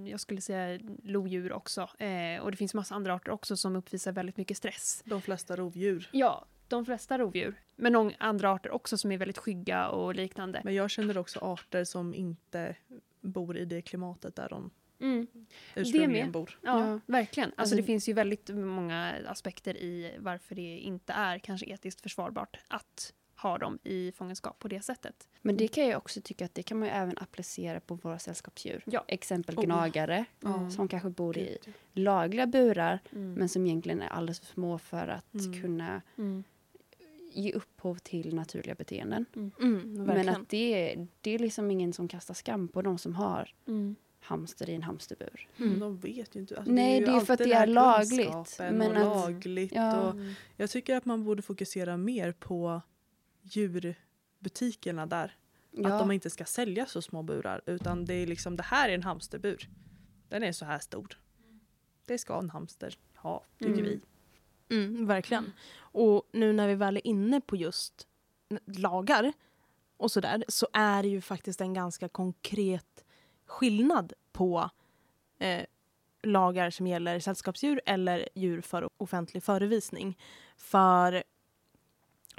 jag 0.06 0.20
skulle 0.20 0.40
säga 0.40 0.80
lodjur 1.02 1.52
också. 1.52 1.80
Eh, 1.98 2.42
och 2.42 2.50
det 2.50 2.56
finns 2.56 2.74
massa 2.74 2.94
andra 2.94 3.14
arter 3.14 3.30
också 3.32 3.56
som 3.56 3.76
uppvisar 3.76 4.12
väldigt 4.12 4.36
mycket 4.36 4.56
stress. 4.56 5.02
De 5.06 5.22
flesta 5.22 5.56
rovdjur. 5.56 6.08
Ja, 6.12 6.44
de 6.68 6.84
flesta 6.84 7.18
rovdjur. 7.18 7.54
Men 7.76 7.92
några 7.92 8.14
andra 8.18 8.50
arter 8.50 8.70
också 8.70 8.98
som 8.98 9.12
är 9.12 9.18
väldigt 9.18 9.38
skygga 9.38 9.88
och 9.88 10.14
liknande. 10.14 10.60
Men 10.64 10.74
jag 10.74 10.90
känner 10.90 11.18
också 11.18 11.38
arter 11.40 11.84
som 11.84 12.14
inte 12.14 12.76
bor 13.20 13.56
i 13.56 13.64
det 13.64 13.82
klimatet 13.82 14.36
där 14.36 14.48
de 14.48 14.70
Mm. 15.00 15.26
ursprungligen 15.74 16.32
bor. 16.32 16.58
Ja, 16.62 16.86
Ja. 16.90 17.00
verkligen. 17.06 17.48
Alltså, 17.48 17.60
Alltså- 17.60 17.76
det 17.76 17.82
finns 17.82 18.08
ju 18.08 18.12
väldigt 18.12 18.48
många 18.54 19.14
aspekter 19.26 19.76
i 19.76 20.14
varför 20.18 20.54
det 20.54 20.78
inte 20.78 21.12
är 21.12 21.38
kanske 21.38 21.66
etiskt 21.66 22.00
försvarbart 22.00 22.58
att 22.68 23.12
ha 23.48 23.58
dem 23.58 23.78
i 23.84 24.12
fångenskap 24.12 24.58
på 24.58 24.68
det 24.68 24.80
sättet. 24.84 25.28
Men 25.42 25.56
det 25.56 25.68
kan 25.68 25.86
jag 25.86 25.96
också 25.98 26.20
tycka 26.24 26.44
att 26.44 26.54
det 26.54 26.62
kan 26.62 26.78
man 26.78 26.88
ju 26.88 26.94
även 26.94 27.18
applicera 27.18 27.80
på 27.80 27.94
våra 27.94 28.18
sällskapsdjur. 28.18 28.82
Ja. 28.86 29.04
Exempel 29.08 29.58
Oh. 29.58 29.64
gnagare 29.64 30.24
Ja. 30.40 30.70
som 30.70 30.88
kanske 30.88 31.10
bor 31.10 31.38
i 31.38 31.58
lagliga 31.92 32.46
burar 32.46 32.98
Mm. 33.12 33.34
men 33.34 33.48
som 33.48 33.66
egentligen 33.66 34.02
är 34.02 34.08
alldeles 34.08 34.40
för 34.40 34.46
små 34.46 34.78
för 34.78 35.08
att 35.08 35.34
Mm. 35.34 35.62
kunna 35.62 36.02
Mm. 36.18 36.44
ge 37.32 37.52
upphov 37.52 37.94
till 37.98 38.34
naturliga 38.34 38.74
beteenden. 38.74 39.26
Mm, 39.34 39.50
Men 39.60 40.06
verkligen. 40.06 40.28
att 40.42 40.48
det, 40.48 40.90
är- 40.92 41.06
det 41.20 41.30
är 41.30 41.38
liksom 41.38 41.70
ingen 41.70 41.92
som 41.92 42.08
kastar 42.08 42.34
skam 42.34 42.68
på 42.68 42.82
de 42.82 42.98
som 42.98 43.14
har 43.14 43.54
Mm. 43.66 43.96
hamster 44.20 44.70
i 44.70 44.74
en 44.74 44.82
hamsterbur. 44.82 45.48
Mm. 45.58 45.80
De 45.80 45.96
vet 45.98 46.36
ju 46.36 46.40
inte. 46.40 46.56
Alltså, 46.56 46.72
Nej, 46.72 46.98
ju 47.00 47.06
det 47.06 47.12
är 47.12 47.20
för 47.20 47.32
att 47.34 47.38
det 47.38 47.52
är 47.52 47.66
lagligt, 47.66 48.58
men 48.58 48.80
och 48.80 48.96
att- 48.96 49.30
lagligt. 49.30 49.72
Ja. 49.74 50.00
Och 50.02 50.14
jag 50.56 50.70
tycker 50.70 50.96
att 50.96 51.04
man 51.04 51.24
borde 51.24 51.42
fokusera 51.42 51.96
mer 51.96 52.32
på 52.32 52.80
djurbutikerna 53.44 55.06
där. 55.06 55.36
Att 55.84 55.98
de 55.98 56.10
inte 56.12 56.30
ska 56.30 56.44
sälja 56.44 56.86
så 56.86 57.02
små 57.02 57.22
burar 57.22 57.60
utan 57.66 58.04
det 58.04 58.14
är 58.14 58.26
liksom 58.26 58.56
det 58.56 58.62
här 58.62 58.88
är 58.88 58.94
en 58.94 59.02
hamsterbur. 59.02 59.68
Den 60.28 60.42
är 60.42 60.52
så 60.52 60.64
här 60.64 60.78
stor. 60.78 61.18
Det 62.06 62.18
ska 62.18 62.38
en 62.38 62.50
hamster 62.50 62.98
ha, 63.16 63.44
tycker 63.58 63.72
Mm. 63.72 63.84
vi. 63.84 64.00
Mm, 64.76 65.06
verkligen. 65.06 65.52
Och 65.76 66.28
nu 66.32 66.52
när 66.52 66.68
vi 66.68 66.74
väl 66.74 66.96
är 66.96 67.06
inne 67.06 67.40
på 67.40 67.56
just 67.56 68.06
lagar 68.66 69.32
och 69.96 70.10
sådär 70.10 70.44
så 70.48 70.66
är 70.72 71.02
det 71.02 71.08
ju 71.08 71.20
faktiskt 71.20 71.60
en 71.60 71.74
ganska 71.74 72.08
konkret 72.08 73.04
skillnad 73.46 74.12
på 74.32 74.70
eh, 75.38 75.64
lagar 76.22 76.70
som 76.70 76.86
gäller 76.86 77.20
sällskapsdjur 77.20 77.80
eller 77.86 78.28
djur 78.34 78.60
för 78.60 78.88
offentlig 78.96 79.42
förevisning. 79.42 80.18
För 80.56 81.22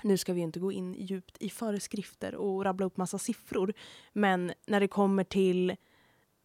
nu 0.03 0.17
ska 0.17 0.33
vi 0.33 0.41
inte 0.41 0.59
gå 0.59 0.71
in 0.71 0.93
djupt 0.93 1.37
i 1.39 1.49
föreskrifter 1.49 2.35
och 2.35 2.63
rabbla 2.63 2.85
upp 2.85 2.97
massa 2.97 3.17
siffror. 3.17 3.73
Men 4.13 4.53
när 4.65 4.79
det 4.79 4.87
kommer 4.87 5.23
till 5.23 5.75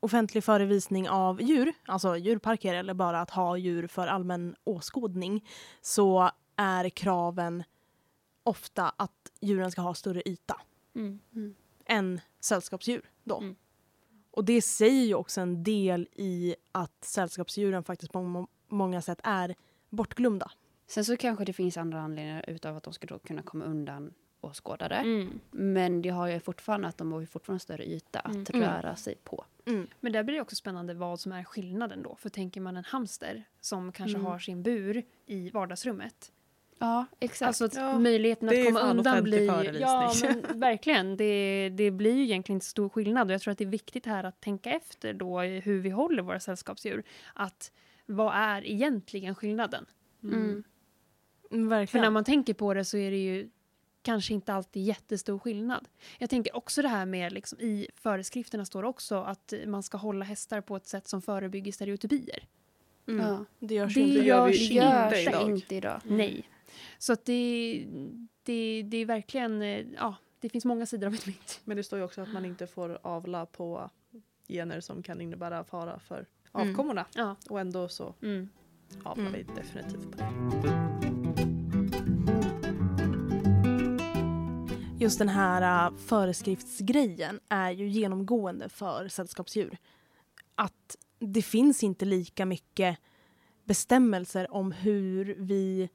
offentlig 0.01 0.45
förevisning 0.45 1.09
av 1.09 1.43
djur, 1.43 1.73
alltså 1.87 2.17
djurparker 2.17 2.75
eller 2.75 2.95
bara 2.95 3.21
att 3.21 3.31
ha 3.31 3.57
djur 3.57 3.87
för 3.87 4.07
allmän 4.07 4.57
åskådning, 4.65 5.49
så 5.81 6.31
är 6.57 6.89
kraven 6.89 7.63
ofta 8.43 8.89
att 8.97 9.33
djuren 9.41 9.71
ska 9.71 9.81
ha 9.81 9.95
större 9.95 10.23
yta 10.29 10.61
Mm. 10.95 11.21
än 11.87 12.21
sällskapsdjur. 12.41 13.11
Då. 13.25 13.39
Mm. 13.39 13.57
Och 14.31 14.45
det 14.45 14.63
säger 14.63 15.07
ju 15.07 15.15
också 15.15 15.41
en 15.41 15.63
del 15.65 16.09
i 16.13 16.55
att 16.73 17.05
sällskapsdjuren 17.05 17.85
faktiskt 17.85 18.13
på 18.13 18.23
må- 18.23 18.49
många 18.69 19.03
sätt 19.03 19.21
är 19.25 19.55
bortglömda. 19.91 20.51
Sen 20.91 21.05
så 21.05 21.17
kanske 21.17 21.45
det 21.45 21.53
finns 21.53 21.77
andra 21.77 22.01
anledningar 22.01 22.45
utav 22.49 22.77
att 22.77 22.83
de 22.83 22.93
ska 22.93 23.07
då 23.07 23.19
kunna 23.19 23.43
komma 23.43 23.65
undan 23.65 24.15
åskådare. 24.41 24.97
Mm. 24.97 25.41
Men 25.51 26.03
det 26.03 26.09
har 26.09 26.27
ju 26.29 26.41
fortfarande 26.41 26.89
att 26.89 26.99
de 26.99 27.13
har 27.13 27.21
ju 27.21 27.27
fortfarande 27.27 27.61
större 27.61 27.85
yta 27.89 28.21
att 28.21 28.51
Mm. 28.51 28.63
röra 28.63 28.97
sig 28.97 29.15
på. 29.25 29.45
Men 30.01 30.13
där 30.13 30.23
blir 30.23 30.35
det 30.35 30.41
också 30.41 30.57
spännande 30.57 30.95
vad 30.95 31.21
som 31.21 31.33
är 31.33 31.45
skillnaden 31.45 32.03
då. 32.03 32.17
För 32.17 32.29
tänker 32.29 32.61
man 32.61 32.77
en 32.77 32.85
hamster 32.85 33.45
som 33.61 33.93
kanske 33.93 34.17
Mm. 34.19 34.27
har 34.27 34.39
sin 34.39 34.63
bur 34.63 35.03
i 35.27 35.51
vardagsrummet. 35.51 36.33
Ja, 36.79 37.07
exakt. 37.21 37.47
Alltså 37.47 37.65
att 37.65 37.75
Ja, 37.75 37.99
möjligheten 37.99 38.49
att 38.49 38.65
komma 38.67 38.81
undan 38.81 39.23
blir... 39.25 39.81
Ja, 39.81 40.13
men 40.23 40.61
verkligen. 40.61 41.17
Det, 41.17 41.69
det 41.69 41.91
blir 41.91 42.15
ju 42.17 42.23
egentligen 42.23 42.57
inte 42.57 42.67
stor 42.67 42.89
skillnad. 42.89 43.27
Och 43.29 43.35
jag 43.35 43.41
tror 43.41 43.53
att 43.53 43.59
det 43.59 43.65
är 43.65 43.69
viktigt 43.69 44.07
här 44.07 44.25
att 44.25 44.41
tänka 44.41 44.71
efter 44.71 45.13
då 45.15 45.41
hur 45.41 45.81
vi 45.81 45.91
håller 45.91 46.23
våra 46.23 46.41
sällskapsdjur. 46.41 47.03
Att 47.35 47.73
vad 48.07 48.35
är 48.35 48.67
egentligen 48.67 49.35
skillnaden? 49.35 49.87
Mm. 51.51 51.63
Mm, 51.63 51.69
För 51.69 51.75
när 51.75 51.79
Verkligen. 51.81 52.13
man 52.13 52.25
tänker 52.25 52.55
på 52.55 52.75
det 52.75 52.85
så 52.85 52.97
är 52.97 53.11
det 53.11 53.17
ju 53.25 53.51
kanske 54.03 54.35
inte 54.35 54.53
alltid 54.55 54.83
jättestor 54.85 55.39
skillnad. 55.39 55.89
Jag 56.19 56.31
tänker 56.31 56.57
också 56.57 56.83
det 56.83 56.89
här 56.89 57.07
med, 57.07 57.33
liksom, 57.33 57.61
i 57.61 57.87
föreskrifterna 57.97 58.65
står 58.65 58.83
det 58.83 58.89
också 58.89 59.15
att 59.23 59.53
man 59.67 59.83
ska 59.83 59.99
hålla 59.99 60.25
hästar 60.25 60.61
på 60.61 60.77
ett 60.77 60.87
sätt 60.87 61.09
som 61.09 61.23
förebygger 61.23 61.73
stereotypier. 61.73 62.45
Mm. 63.09 63.27
Ja. 63.27 63.45
Det 63.59 63.75
görs 63.75 63.95
Det 63.95 64.01
inte. 64.01 64.27
gör 64.27 64.47
vi 64.47 64.53
det 64.53 64.59
inte 64.65 64.75
görs 64.75 65.29
idag. 65.29 65.51
inte 65.51 65.75
idag. 65.75 66.01
Nej. 66.05 66.49
Så 66.99 67.13
att 67.13 67.25
det, 67.25 67.87
det, 68.43 68.83
det 68.83 68.97
är 68.97 69.07
verkligen, 69.07 69.63
eh, 69.63 69.87
ja, 69.97 70.15
det 70.41 70.49
finns 70.49 70.65
många 70.65 70.87
sidor 70.87 71.07
av 71.07 71.15
ett 71.15 71.27
mynt. 71.27 71.61
Men 71.65 71.77
det 71.77 71.83
står 71.83 71.99
ju 71.99 72.05
också 72.05 72.21
att 72.21 72.33
man 72.33 72.45
inte 72.45 72.67
får 72.67 72.99
avla 73.03 73.47
på 73.47 73.91
gener 74.49 74.81
som 74.81 75.03
kan 75.03 75.21
innebära 75.21 75.65
fara 75.65 75.99
för 75.99 76.27
Mm. 76.55 76.71
avkommorna. 76.71 77.07
Ja. 77.15 77.37
Och 77.51 77.61
ändå 77.61 77.89
så 77.89 78.15
Mm. 78.23 78.49
avlar 79.03 79.27
Mm. 79.27 79.33
vi 79.47 79.55
definitivt 79.61 80.11
på 80.11 80.17
det. 80.17 81.00
Just 85.01 85.19
den 85.19 85.29
här 85.29 85.87
äh, 85.87 85.97
föreskriftsgrejen 85.97 87.41
är 87.49 87.71
ju 87.71 87.89
genomgående 87.89 88.69
för 88.69 89.09
sällskapsdjur. 89.09 89.79
Att 90.55 90.97
det 91.19 91.43
finns 91.43 91.83
inte 91.83 92.05
lika 92.05 92.47
mycket 92.47 92.99
bestämmelser 93.65 94.53
om 94.55 94.73
hur 94.73 95.37
vi, 95.39 95.89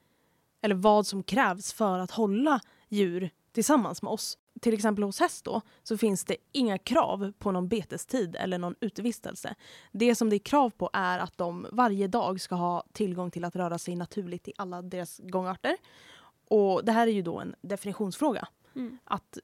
eller 0.62 0.74
vad 0.74 1.06
som 1.06 1.22
krävs 1.22 1.72
för 1.72 1.98
att 1.98 2.10
hålla 2.10 2.60
djur 2.88 3.30
tillsammans 3.52 4.02
med 4.02 4.12
oss. 4.12 4.38
Till 4.60 4.74
exempel 4.74 5.04
hos 5.04 5.20
häst 5.20 5.44
då, 5.44 5.60
så 5.82 5.98
finns 5.98 6.24
det 6.24 6.36
inga 6.52 6.78
krav 6.78 7.32
på 7.38 7.52
någon 7.52 7.68
betestid 7.68 8.36
eller 8.36 8.58
någon 8.58 8.74
utevistelse. 8.80 9.54
Det 9.92 10.14
som 10.14 10.30
det 10.30 10.36
är 10.36 10.38
krav 10.38 10.70
på 10.70 10.90
är 10.92 11.18
att 11.18 11.38
de 11.38 11.66
varje 11.72 12.08
dag 12.08 12.40
ska 12.40 12.54
ha 12.54 12.84
tillgång 12.92 13.30
till 13.30 13.44
att 13.44 13.56
röra 13.56 13.78
sig 13.78 13.96
naturligt 13.96 14.48
i 14.48 14.52
alla 14.56 14.82
deras 14.82 15.20
gångarter. 15.24 15.76
Och 16.48 16.84
det 16.84 16.92
här 16.92 17.06
är 17.06 17.12
ju 17.12 17.22
då 17.22 17.40
en 17.40 17.54
definitionsfråga. 17.62 18.48
Mm. 18.76 18.98
Att 19.04 19.38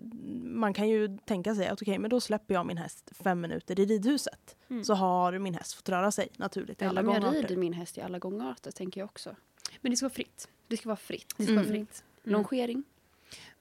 man 0.45 0.75
kan 0.75 0.89
ju 0.89 1.19
tänka 1.25 1.55
sig 1.55 1.67
att 1.69 1.83
okej, 1.83 1.99
men 1.99 2.11
då 2.11 2.21
släpper 2.21 2.55
jag 2.55 2.67
min 2.67 2.77
häst 2.77 3.11
fem 3.23 3.41
minuter 3.41 3.81
i 3.81 3.85
ridhuset. 3.85 4.57
Mm. 4.71 4.85
Så 4.85 4.95
har 4.95 5.39
min 5.39 5.55
häst 5.55 5.75
fått 5.75 5.89
röra 5.89 6.11
sig 6.13 6.29
naturligt 6.37 6.83
i 6.83 6.85
alla 6.85 7.01
Eller 7.01 7.09
om 7.09 7.15
jag 7.15 7.23
gångarter. 7.23 7.43
rider 7.49 7.57
min 7.57 7.73
häst 7.73 7.99
i 7.99 8.01
alla 8.01 8.19
gångarter 8.19 8.71
tänker 8.71 9.01
jag 9.01 9.05
också. 9.07 9.37
Men 9.81 9.91
det 9.91 9.97
ska 9.97 10.05
vara 10.07 10.15
fritt. 10.15 10.49
Det 10.69 10.77
ska 10.77 10.89
vara 10.89 10.97
fritt. 10.97 11.35
Det 11.37 11.45
ska 11.45 11.53
vara 11.55 11.65
Mm. 11.65 11.73
fritt. 11.77 12.05
Mm. 12.25 12.33
Longering. 12.33 12.85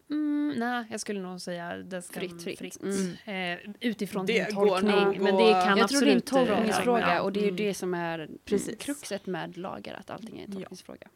Mm, 0.09 0.53
nej, 0.57 0.85
jag 0.91 0.99
skulle 0.99 1.19
nog 1.21 1.41
säga 1.41 1.77
det 1.77 2.01
ska 2.01 2.19
Fritt, 2.19 2.43
fritt. 2.43 2.77
Eh, 3.25 3.71
utifrån 3.79 4.25
Det 4.25 4.45
din 4.45 4.55
går 4.55 4.67
tolkning. 4.67 4.95
nog 4.95 5.19
Men 5.19 5.35
det 5.37 5.51
kan 5.65 5.77
jag 5.77 5.89
tror 5.89 6.01
det 6.01 6.07
är 6.07 6.11
en 6.11 6.17
absolut... 6.17 6.31
eh, 6.49 6.55
tolkningsfråga 6.55 7.15
ja, 7.15 7.21
och 7.21 7.33
det 7.33 7.39
är 7.39 7.41
ju 7.41 7.47
mm. 7.49 7.55
det 7.57 7.73
som 7.73 7.93
är 7.93 8.29
Precis. 8.45 8.77
kruxet 8.79 9.25
med 9.25 9.57
lagar, 9.57 9.93
att 9.99 10.09
allting 10.09 10.39
är 10.39 10.43
en 10.43 10.51
Ja. 10.51 10.55
tolkningsfråga. 10.59 11.07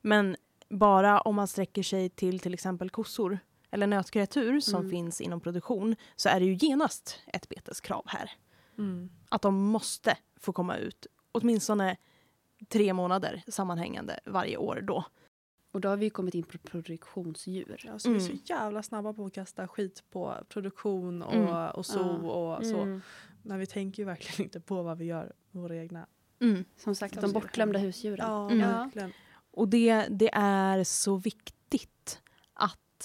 Men 0.00 0.36
bara 0.68 1.20
om 1.20 1.34
man 1.34 1.46
sträcker 1.48 1.82
sig 1.82 2.08
till 2.08 2.40
till 2.40 2.54
exempel 2.54 2.90
kossor 2.90 3.38
eller 3.70 3.86
nötkreatur 3.86 4.60
som 4.60 4.78
Mm. 4.80 4.90
finns 4.90 5.20
inom 5.20 5.40
produktion 5.40 5.96
så 6.16 6.28
är 6.28 6.40
det 6.40 6.46
ju 6.46 6.54
genast 6.68 7.18
ett 7.26 7.48
beteskrav 7.48 8.02
här. 8.06 8.30
Mm. 8.78 9.10
Att 9.28 9.42
de 9.42 9.54
måste 9.54 10.16
få 10.36 10.52
komma 10.52 10.76
ut 10.76 11.06
åtminstone 11.32 11.96
tre 12.68 12.92
månader 12.92 13.42
sammanhängande 13.48 14.20
varje 14.24 14.56
år 14.56 14.80
då. 14.86 15.04
Och 15.72 15.80
då 15.80 15.88
har 15.88 15.96
vi 15.96 16.04
ju 16.04 16.10
kommit 16.10 16.34
in 16.34 16.42
på 16.42 16.58
produktionsdjur. 16.58 17.90
Alltså, 17.92 18.08
Vi 18.08 18.16
är 18.16 18.20
Mm. 18.20 18.36
så 18.38 18.42
jävla 18.52 18.82
snabba 18.82 19.12
på 19.12 19.24
att 19.26 19.32
kasta 19.34 19.68
skit 19.68 20.04
på 20.10 20.34
produktion 20.48 21.22
och, 21.22 21.34
Mm. 21.34 21.70
och 21.70 21.86
så 21.86 21.98
Ja. 21.98 22.56
och 22.56 22.66
så. 22.66 22.80
Mm. 22.80 23.00
Men 23.42 23.58
vi 23.58 23.66
tänker 23.66 24.02
ju 24.02 24.06
verkligen 24.06 24.42
inte 24.46 24.60
på 24.60 24.82
vad 24.82 24.98
vi 24.98 25.04
gör 25.04 25.32
med 25.50 25.62
våra 25.62 25.76
egna. 25.76 26.06
Mm. 26.40 26.64
Som 26.76 26.94
sagt, 26.94 27.20
de 27.20 27.32
bortglömda 27.32 27.78
husdjuren. 27.78 28.26
Ja, 28.30 28.50
Mm. 28.50 28.58
verkligen. 28.68 29.12
Och 29.50 29.68
det, 29.68 30.06
det 30.10 30.30
är 30.34 30.84
så 30.84 31.16
viktigt 31.16 32.20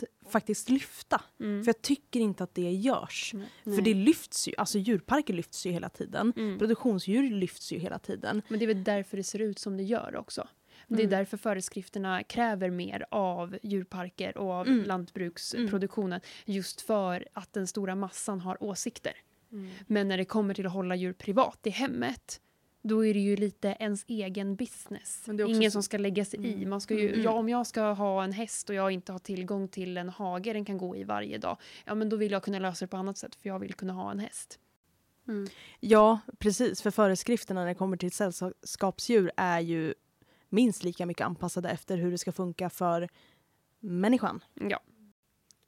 att 0.04 0.32
faktiskt 0.32 0.70
lyfta. 0.70 1.22
Mm. 1.40 1.64
För 1.64 1.70
jag 1.70 1.82
tycker 1.82 2.20
inte 2.20 2.44
att 2.44 2.56
det 2.56 2.72
görs. 2.72 3.32
Nej. 3.34 3.75
För 3.75 3.82
det 3.82 3.94
lyfts 3.94 4.48
ju, 4.48 4.54
alltså 4.58 4.78
djurparker 4.78 5.34
lyfts 5.34 5.66
ju 5.66 5.72
hela 5.72 5.90
tiden. 5.90 6.34
Mm. 6.38 6.60
Produktionsdjur 6.60 7.30
lyfts 7.30 7.72
ju 7.72 7.78
hela 7.80 8.00
tiden. 8.00 8.42
Men 8.48 8.60
det 8.60 8.66
är 8.66 8.68
väl 8.68 8.84
därför 8.84 9.18
det 9.18 9.24
ser 9.24 9.40
ut 9.40 9.60
som 9.60 9.78
det 9.78 9.84
gör 9.84 10.16
också. 10.16 10.48
Det 10.88 10.96
är 10.96 11.00
Mm. 11.00 11.10
därför 11.10 11.38
föreskrifterna 11.38 12.24
kräver 12.24 12.70
mer 12.70 13.06
av 13.12 13.58
djurparker 13.64 14.38
och 14.38 14.52
av 14.52 14.68
Mm. 14.68 14.84
lantbruksproduktionen. 14.86 16.22
Just 16.46 16.82
för 16.82 17.28
att 17.34 17.54
den 17.54 17.68
stora 17.68 17.96
massan 17.96 18.40
har 18.42 18.64
åsikter. 18.64 19.14
Mm. 19.52 19.70
Men 19.88 20.08
när 20.08 20.18
det 20.18 20.25
kommer 20.25 20.54
till 20.54 20.66
att 20.66 20.74
hålla 20.74 20.96
djur 20.96 21.14
privat 21.14 21.60
i 21.64 21.70
hemmet 21.70 22.42
då 22.88 23.06
är 23.06 23.13
det 23.13 23.20
ju 23.20 23.36
lite 23.36 23.75
ens 23.80 24.06
egen 24.08 24.56
business. 24.56 25.24
Men 25.27 25.38
det 25.38 25.44
är 25.44 25.46
också 25.46 25.56
Ingen 25.56 25.72
så- 25.72 25.75
som 25.75 25.84
ska 25.84 25.98
lägga 25.98 26.25
sig 26.25 26.45
i. 26.48 26.54
Mm. 26.54 26.69
Man 26.69 26.82
ska 26.82 26.93
ju, 26.93 27.10
Mm. 27.10 27.21
ja, 27.24 27.32
om 27.32 27.50
jag 27.50 27.67
ska 27.67 27.82
ha 27.91 28.24
en 28.24 28.32
häst 28.32 28.69
och 28.69 28.76
jag 28.76 28.91
inte 28.91 29.12
har 29.12 29.19
tillgång 29.19 29.67
till 29.67 29.98
en 29.98 30.10
hage 30.10 30.54
den 30.54 30.65
kan 30.65 30.78
gå 30.78 30.95
i 30.95 31.04
varje 31.04 31.38
dag, 31.38 31.58
ja 31.86 31.95
men 31.95 32.10
då 32.10 32.15
vill 32.15 32.32
jag 32.32 32.43
kunna 32.43 32.60
lösa 32.60 32.86
det 32.86 32.89
på 32.89 32.98
annat 32.98 33.17
sätt 33.17 33.36
för 33.36 33.50
jag 33.50 33.60
vill 33.60 33.74
kunna 33.74 33.93
ha 33.93 34.12
en 34.12 34.19
häst. 34.19 34.60
Mm. 35.28 35.48
Ja, 35.80 36.19
precis. 36.38 36.82
För 36.82 36.91
föreskrifterna 36.91 37.60
när 37.62 37.67
det 37.67 37.76
kommer 37.76 37.98
till 37.98 38.12
sällskapsdjur 38.12 39.32
är 39.38 39.60
ju 39.60 39.93
minst 40.50 40.84
lika 40.84 41.06
mycket 41.06 41.26
anpassade 41.26 41.69
efter 41.69 41.98
hur 41.98 42.12
det 42.12 42.17
ska 42.17 42.32
funka 42.32 42.69
för 42.69 43.10
människan. 43.80 44.43
Ja. 44.54 44.80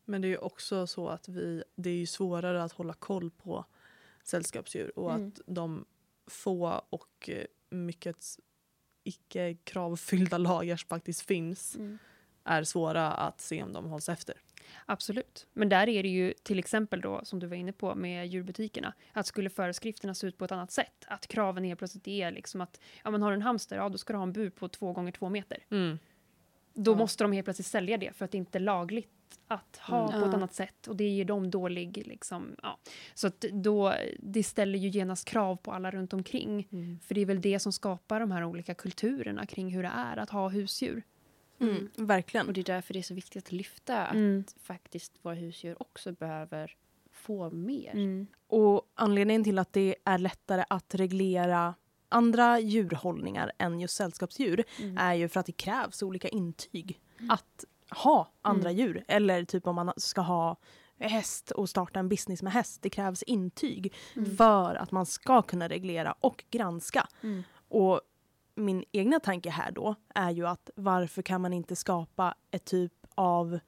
Men 0.06 0.22
det 0.22 0.28
är 0.28 0.30
ju 0.30 0.38
också 0.38 0.88
så 0.88 1.08
att 1.10 1.28
vi, 1.30 1.64
det 1.76 1.90
är 1.90 1.94
ju 1.96 2.06
svårare 2.06 2.64
att 2.64 2.72
hålla 2.72 2.94
koll 2.94 3.32
på 3.32 3.66
sällskapsdjur 4.24 5.00
och 5.00 5.12
Mm. 5.14 5.28
att 5.28 5.42
de 5.46 5.86
få 6.28 6.82
och 6.90 7.30
eh, 7.30 7.46
mycket 7.70 8.26
icke 9.04 9.54
kravfyllda 9.64 10.38
lagar 10.38 10.78
som 10.78 10.88
faktiskt 10.88 11.22
finns 11.22 11.78
är 12.44 12.64
svåra 12.64 13.12
att 13.12 13.42
se 13.42 13.64
om 13.64 13.74
de 13.74 13.86
hålls 13.86 14.10
efter. 14.10 14.36
Absolut. 14.86 15.48
Men 15.54 15.70
där 15.70 15.90
är 15.90 16.04
det 16.04 16.10
ju 16.10 16.34
till 16.44 16.60
exempel 16.60 17.02
då, 17.02 17.22
som 17.26 17.40
du 17.40 17.48
var 17.48 17.56
inne 17.56 17.72
på 17.72 17.96
med 17.96 18.28
djurbutikerna, 18.28 18.94
att 19.14 19.26
skulle 19.28 19.50
föreskrifterna 19.50 20.14
se 20.14 20.28
ut 20.28 20.38
på 20.38 20.46
ett 20.46 20.52
annat 20.52 20.72
sätt, 20.72 21.06
att 21.08 21.28
kraven 21.28 21.64
helt 21.64 21.78
plötsligt 21.80 22.08
är 22.08 22.32
liksom 22.32 22.62
att, 22.62 22.82
ja 23.04 23.12
men 23.12 23.22
har 23.22 23.30
du 23.32 23.36
en 23.36 23.42
hamster, 23.42 23.76
ja 23.78 23.90
då 23.90 23.98
ska 23.98 24.14
du 24.14 24.18
ha 24.18 24.24
en 24.24 24.34
bur 24.34 24.50
på 24.50 24.68
två 24.70 24.94
gånger 24.94 25.12
två 25.12 25.30
meter. 25.30 25.66
Då 26.74 26.92
Ja. 26.92 26.96
måste 26.96 27.24
de 27.24 27.32
helt 27.32 27.46
plötsligt 27.46 27.68
sälja 27.68 27.98
det 27.98 28.14
för 28.16 28.26
att 28.26 28.32
det 28.32 28.38
inte 28.38 28.58
är 28.58 28.60
lagligt 28.60 29.12
att 29.48 29.78
ha 29.78 30.10
Mm. 30.10 30.22
på 30.22 30.28
ett 30.28 30.34
annat 30.34 30.54
sätt 30.54 30.88
och 30.88 30.96
det 30.96 31.08
ger 31.10 31.26
dem 31.26 31.50
dålig 31.52 32.04
liksom, 32.08 32.56
ja. 32.64 32.80
Så 33.14 33.28
att 33.28 33.40
då, 33.42 33.94
det 34.20 34.44
ställer 34.44 34.80
ju 34.80 34.90
genast 34.90 35.26
krav 35.28 35.56
på 35.56 35.72
alla 35.72 35.92
runt 35.92 36.14
omkring. 36.14 36.68
För 37.08 37.16
det 37.16 37.22
är 37.22 37.26
väl 37.26 37.42
det 37.42 37.60
som 37.60 37.72
skapar 37.74 38.20
de 38.20 38.32
här 38.32 38.44
olika 38.44 38.74
kulturerna 38.74 39.46
kring 39.46 39.70
hur 39.70 39.84
det 39.84 39.92
är 39.96 40.18
att 40.18 40.30
ha 40.30 40.50
husdjur. 40.50 41.04
Mm, 41.60 41.90
verkligen. 41.96 42.48
Och 42.48 42.54
det 42.54 42.62
är 42.62 42.66
därför 42.66 42.94
det 42.94 43.00
är 43.00 43.04
så 43.04 43.14
viktigt 43.14 43.46
att 43.46 43.52
lyfta 43.52 44.06
att 44.08 44.16
Mm. 44.16 44.44
faktiskt 44.62 45.14
våra 45.22 45.34
husdjur 45.36 45.82
också 45.82 46.12
behöver 46.12 46.76
få 47.12 47.50
mer. 47.50 47.92
Mm. 47.92 48.28
Och 48.48 48.82
anledningen 48.96 49.44
till 49.44 49.60
att 49.60 49.74
det 49.74 49.96
är 50.04 50.18
lättare 50.18 50.64
att 50.70 50.96
reglera 50.96 51.76
andra 52.10 52.60
djurhållningar 52.60 53.52
än 53.58 53.80
just 53.80 53.96
sällskapsdjur 53.96 54.64
Mm. 54.80 54.98
är 54.98 55.14
ju 55.14 55.28
för 55.30 55.40
att 55.40 55.46
det 55.46 55.52
krävs 55.52 56.04
olika 56.04 56.28
intyg 56.28 57.00
att 57.30 57.66
ha 57.90 58.32
andra 58.42 58.70
Mm. 58.70 58.80
djur. 58.82 59.04
Eller 59.08 59.44
typ 59.44 59.68
om 59.68 59.76
man 59.76 59.94
ska 59.98 60.22
ha 60.22 60.56
häst 61.00 61.52
och 61.52 61.70
starta 61.70 62.00
en 62.00 62.10
business 62.10 62.42
med 62.44 62.54
häst. 62.54 62.82
Det 62.82 62.90
krävs 62.90 63.24
intyg 63.24 63.94
Mm. 64.16 64.36
för 64.38 64.76
att 64.76 64.92
man 64.92 65.06
ska 65.06 65.42
kunna 65.42 65.68
reglera 65.70 66.12
och 66.20 66.44
granska. 66.52 67.08
Mm. 67.24 67.44
Och 67.70 68.02
min 68.56 68.84
egna 68.92 69.20
tanke 69.20 69.50
här 69.50 69.72
då 69.72 69.96
är 70.16 70.32
ju 70.32 70.48
att 70.48 70.70
varför 70.76 71.22
kan 71.22 71.42
man 71.42 71.54
inte 71.54 71.76
skapa 71.76 72.36
ett 72.52 72.66
typ 72.66 72.94
av 73.16 73.60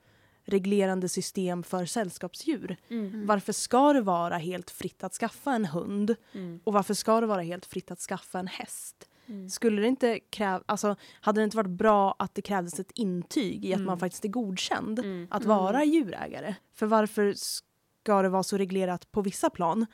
reglerande 0.46 1.10
system 1.10 1.64
för 1.64 1.86
sällskapsdjur? 1.86 2.78
Mm. 2.90 3.26
Varför 3.28 3.54
ska 3.54 3.94
det 3.94 4.02
vara 4.02 4.38
helt 4.38 4.70
fritt 4.72 5.04
att 5.04 5.14
skaffa 5.14 5.52
en 5.54 5.66
hund? 5.66 6.16
Mm. 6.34 6.60
Och 6.64 6.74
varför 6.74 6.94
ska 6.94 7.22
det 7.22 7.28
vara 7.28 7.42
helt 7.42 7.66
fritt 7.66 7.92
att 7.92 8.00
skaffa 8.00 8.40
en 8.40 8.48
häst? 8.48 9.09
Mm. 9.30 9.50
Skulle 9.50 9.82
det 9.82 9.88
inte 9.88 10.20
kräva, 10.20 10.64
alltså, 10.66 10.96
hade 11.22 11.42
det 11.42 11.44
inte 11.44 11.58
varit 11.58 11.70
bra 11.70 12.16
att 12.20 12.36
det 12.36 12.42
krävdes 12.42 12.80
ett 12.80 12.92
intyg 12.96 13.66
i 13.66 13.74
att 13.74 13.78
Mm. 13.78 13.86
man 13.88 14.00
faktiskt 14.00 14.26
är 14.26 14.30
godkänd 14.30 15.00
Mm. 15.00 15.28
att 15.32 15.46
vara 15.46 15.84
djurägare? 15.84 16.56
För 16.74 16.86
varför 16.86 17.34
ska 17.36 18.22
det 18.22 18.30
vara 18.30 18.44
så 18.44 18.58
reglerat 18.58 19.12
på 19.12 19.22
vissa 19.22 19.50
plan 19.50 19.86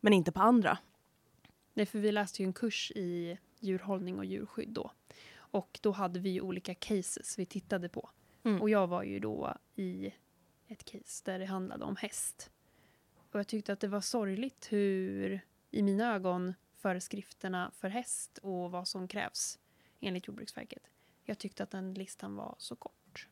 men 0.00 0.12
inte 0.12 0.32
på 0.32 0.40
andra? 0.40 0.78
Nej, 1.74 1.86
för 1.86 1.98
vi 1.98 2.12
läste 2.12 2.42
ju 2.42 2.46
en 2.46 2.52
kurs 2.52 2.92
i 2.94 3.38
djurhållning 3.60 4.18
och 4.18 4.24
djurskydd 4.24 4.68
då. 4.68 4.90
Och 5.36 5.78
då 5.82 5.90
hade 5.90 6.20
vi 6.20 6.40
olika 6.40 6.74
cases 6.74 7.38
vi 7.38 7.46
tittade 7.46 7.88
på. 7.88 8.10
Mm. 8.44 8.62
Och 8.62 8.70
jag 8.70 8.86
var 8.86 9.02
ju 9.02 9.20
då 9.20 9.54
i 9.74 10.12
ett 10.66 10.84
case 10.84 11.22
där 11.24 11.38
det 11.38 11.44
handlade 11.46 11.84
om 11.84 11.96
häst. 11.96 12.50
Och 13.32 13.38
jag 13.38 13.46
tyckte 13.46 13.72
att 13.72 13.80
det 13.80 13.88
var 13.88 14.00
sorgligt 14.00 14.66
hur, 14.70 15.40
i 15.70 15.82
mina 15.82 16.14
ögon, 16.14 16.54
föreskrifterna 16.80 17.70
för 17.74 17.88
häst 17.88 18.38
och 18.42 18.70
vad 18.70 18.88
som 18.88 19.08
krävs 19.08 19.58
enligt 20.00 20.26
Jordbruksverket. 20.28 20.82
Jag 21.24 21.38
tyckte 21.38 21.62
att 21.62 21.70
den 21.70 21.94
listan 21.94 22.34
var 22.36 22.54
så 22.58 22.76
kort. 22.76 23.28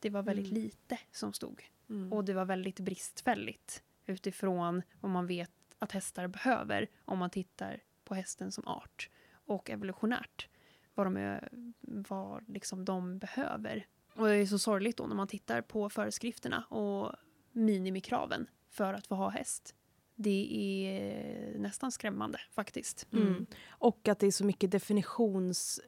Det 0.00 0.10
var 0.10 0.22
väldigt 0.22 0.50
Mm. 0.50 0.62
lite 0.62 0.98
som 1.12 1.32
stod. 1.32 1.64
Mm. 1.88 2.12
Och 2.12 2.24
det 2.24 2.34
var 2.34 2.44
väldigt 2.44 2.80
bristfälligt 2.80 3.82
utifrån 4.06 4.82
vad 5.00 5.10
man 5.10 5.26
vet 5.26 5.50
att 5.78 5.92
hästar 5.92 6.26
behöver 6.26 6.86
om 7.04 7.18
man 7.18 7.30
tittar 7.30 7.82
på 8.04 8.14
hästen 8.14 8.52
som 8.52 8.66
art 8.68 9.10
och 9.32 9.70
evolutionärt. 9.70 10.48
Vad 10.94 11.06
de, 11.06 11.16
är, 11.16 11.48
vad 11.80 12.48
liksom 12.48 12.84
de 12.84 13.18
behöver. 13.18 13.86
Och 14.14 14.26
det 14.26 14.34
är 14.34 14.46
så 14.46 14.58
sorgligt 14.58 14.96
då 14.96 15.06
när 15.06 15.16
man 15.16 15.28
tittar 15.28 15.60
på 15.62 15.90
föreskrifterna 15.90 16.64
och 16.64 17.12
minimikraven 17.52 18.46
för 18.68 18.94
att 18.94 19.06
få 19.06 19.14
ha 19.14 19.28
häst. 19.28 19.74
Det 20.20 20.48
är 20.86 21.58
nästan 21.58 21.92
skrämmande 21.92 22.38
faktiskt. 22.54 23.06
Mm. 23.12 23.46
Och 23.68 24.08
att 24.08 24.18
det 24.18 24.26
är 24.26 24.30
så 24.30 24.44
mycket 24.44 24.70
definitions 24.70 25.80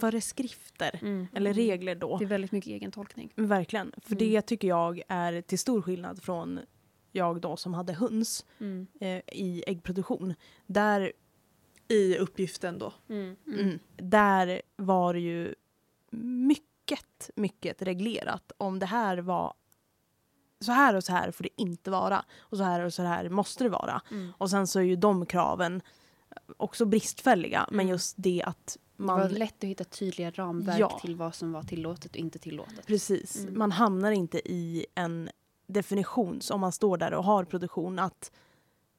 föreskrifter 0.00 0.98
Mm. 1.02 1.26
eller 1.34 1.54
regler 1.54 1.94
då. 1.94 2.18
Det 2.18 2.24
är 2.24 2.28
väldigt 2.28 2.52
mycket 2.52 2.70
egen 2.70 2.90
tolkning. 2.92 3.32
Verkligen. 3.36 3.92
För 4.02 4.12
Mm. 4.16 4.18
det 4.18 4.42
tycker 4.42 4.68
jag 4.68 5.02
är 5.08 5.40
till 5.40 5.58
stor 5.58 5.82
skillnad 5.82 6.22
från 6.22 6.60
jag 7.12 7.40
då 7.40 7.56
som 7.56 7.74
hade 7.74 7.92
höns 7.92 8.46
Mm. 8.60 8.86
eh, 9.00 9.20
i 9.32 9.64
äggproduktion. 9.66 10.34
Där, 10.66 11.12
I 11.88 12.16
uppgiften 12.18 12.78
då. 12.78 12.92
Mm. 13.08 13.36
mm. 13.46 13.78
där 13.96 14.62
var 14.76 15.14
det 15.14 15.20
ju 15.20 15.54
mycket, 16.10 17.30
mycket 17.36 17.82
reglerat 17.82 18.52
om 18.58 18.78
det 18.78 18.86
här 18.86 19.18
var 19.18 19.54
så 20.64 20.72
här 20.72 20.94
och 20.96 21.04
så 21.04 21.12
här 21.12 21.30
får 21.30 21.42
det 21.44 21.50
inte 21.62 21.90
vara 21.90 22.24
och 22.38 22.56
så 22.58 22.64
här 22.64 22.80
och 22.80 22.94
så 22.94 23.02
här 23.02 23.28
måste 23.28 23.64
det 23.64 23.70
vara. 23.70 24.02
Mm. 24.10 24.32
Och 24.38 24.50
sen 24.50 24.66
så 24.66 24.78
är 24.78 24.82
ju 24.84 24.96
de 24.96 25.26
kraven 25.26 25.82
också 26.56 26.84
bristfälliga 26.84 27.66
men 27.70 27.80
Mm. 27.80 27.88
just 27.92 28.14
det 28.18 28.42
att 28.46 28.78
Det 28.96 29.02
var 29.02 29.18
man 29.18 29.28
lätt 29.32 29.54
att 29.58 29.64
hitta 29.64 29.84
tydliga 29.84 30.30
ramverk 30.30 30.78
Ja. 30.78 30.98
till 31.02 31.16
vad 31.16 31.34
som 31.34 31.52
var 31.52 31.62
tillåtet 31.62 32.10
och 32.10 32.16
inte 32.16 32.38
tillåtet. 32.38 32.86
Precis. 32.86 33.36
Mm. 33.40 33.58
Man 33.58 33.72
hamnar 33.72 34.10
inte 34.12 34.38
i 34.52 34.86
en 34.94 35.28
definition 35.66 36.40
om 36.52 36.60
man 36.60 36.72
står 36.72 36.96
där 36.96 37.14
och 37.14 37.24
har 37.24 37.44
produktion 37.44 37.98
att 37.98 38.32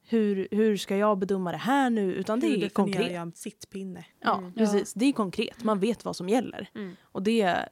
hur, 0.08 0.48
hur 0.52 0.78
ska 0.78 0.98
jag 0.98 1.18
bedöma 1.18 1.52
det 1.52 1.58
här 1.58 1.90
nu? 1.90 2.14
Utan 2.14 2.42
Hur 2.42 2.50
det 2.50 2.56
är 2.56 2.60
definierar 2.62 2.70
konkret. 2.70 3.12
jag 3.12 3.22
en 3.22 3.32
sittpinne? 3.32 4.06
Ja, 4.20 4.38
Mm. 4.38 4.54
precis. 4.54 4.94
Det 4.94 5.06
är 5.06 5.14
konkret. 5.14 5.64
Man 5.64 5.80
vet 5.80 6.06
vad 6.06 6.16
som 6.16 6.30
gäller. 6.30 6.70
Mm. 6.76 6.96
Och 7.04 7.24
det 7.24 7.70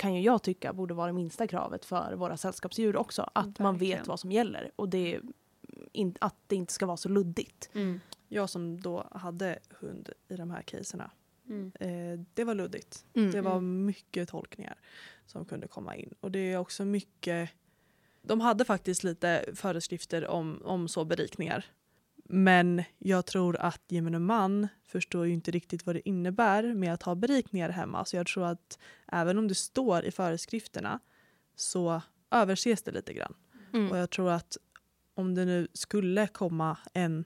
kan 0.00 0.14
ju 0.14 0.20
jag 0.20 0.42
tycka 0.42 0.72
borde 0.72 0.94
vara 0.94 1.06
det 1.06 1.12
minsta 1.12 1.46
kravet 1.46 1.84
för 1.84 2.14
våra 2.14 2.36
sällskapsdjur 2.36 2.96
också. 2.96 3.30
Att 3.34 3.58
man 3.58 3.74
vet 3.74 3.82
Verkligen. 3.82 4.06
vad 4.06 4.20
som 4.20 4.32
gäller. 4.32 4.70
Och 4.76 4.88
det 4.88 5.20
in, 5.92 6.14
att 6.20 6.36
det 6.46 6.56
inte 6.56 6.72
ska 6.72 6.86
vara 6.86 6.96
så 6.96 7.08
luddigt. 7.08 7.70
Mm. 7.72 8.00
Jag 8.28 8.50
som 8.50 8.80
då 8.80 9.08
hade 9.10 9.58
hund 9.70 10.10
i 10.28 10.36
de 10.36 10.50
här 10.50 10.62
caserna. 10.62 11.10
Mm. 11.48 11.72
Eh, 11.80 12.20
det 12.34 12.44
var 12.44 12.54
luddigt. 12.54 13.04
Mm. 13.14 13.30
Det 13.30 13.40
var 13.40 13.60
mycket 13.60 14.28
tolkningar 14.28 14.78
som 15.26 15.44
kunde 15.44 15.68
komma 15.68 15.96
in. 15.96 16.14
Och 16.20 16.30
det 16.30 16.52
är 16.52 16.58
också 16.58 16.84
mycket... 16.84 17.50
De 18.22 18.40
hade 18.40 18.64
faktiskt 18.64 19.04
lite 19.04 19.44
föreskrifter 19.54 20.26
om, 20.26 20.62
om 20.64 20.88
så 20.88 21.04
berikningar. 21.04 21.64
Men 22.32 22.82
jag 22.98 23.26
tror 23.26 23.56
att 23.56 23.82
gemene 23.88 24.18
man 24.18 24.68
förstår 24.84 25.26
ju 25.26 25.32
inte 25.32 25.50
riktigt 25.50 25.86
vad 25.86 25.96
det 25.96 26.08
innebär 26.08 26.74
med 26.74 26.94
att 26.94 27.02
ha 27.02 27.14
berikningar 27.14 27.68
hemma. 27.68 28.04
Så 28.04 28.16
jag 28.16 28.26
tror 28.26 28.46
att 28.46 28.78
även 29.12 29.38
om 29.38 29.48
det 29.48 29.54
står 29.54 30.04
i 30.04 30.10
föreskrifterna 30.10 31.00
så 31.56 32.02
överses 32.30 32.82
det 32.82 32.90
lite 32.90 33.12
grann. 33.12 33.34
Mm. 33.72 33.90
Och 33.90 33.98
jag 33.98 34.10
tror 34.10 34.30
att 34.30 34.56
om 35.14 35.34
det 35.34 35.44
nu 35.44 35.68
skulle 35.72 36.26
komma 36.26 36.78
en 36.92 37.24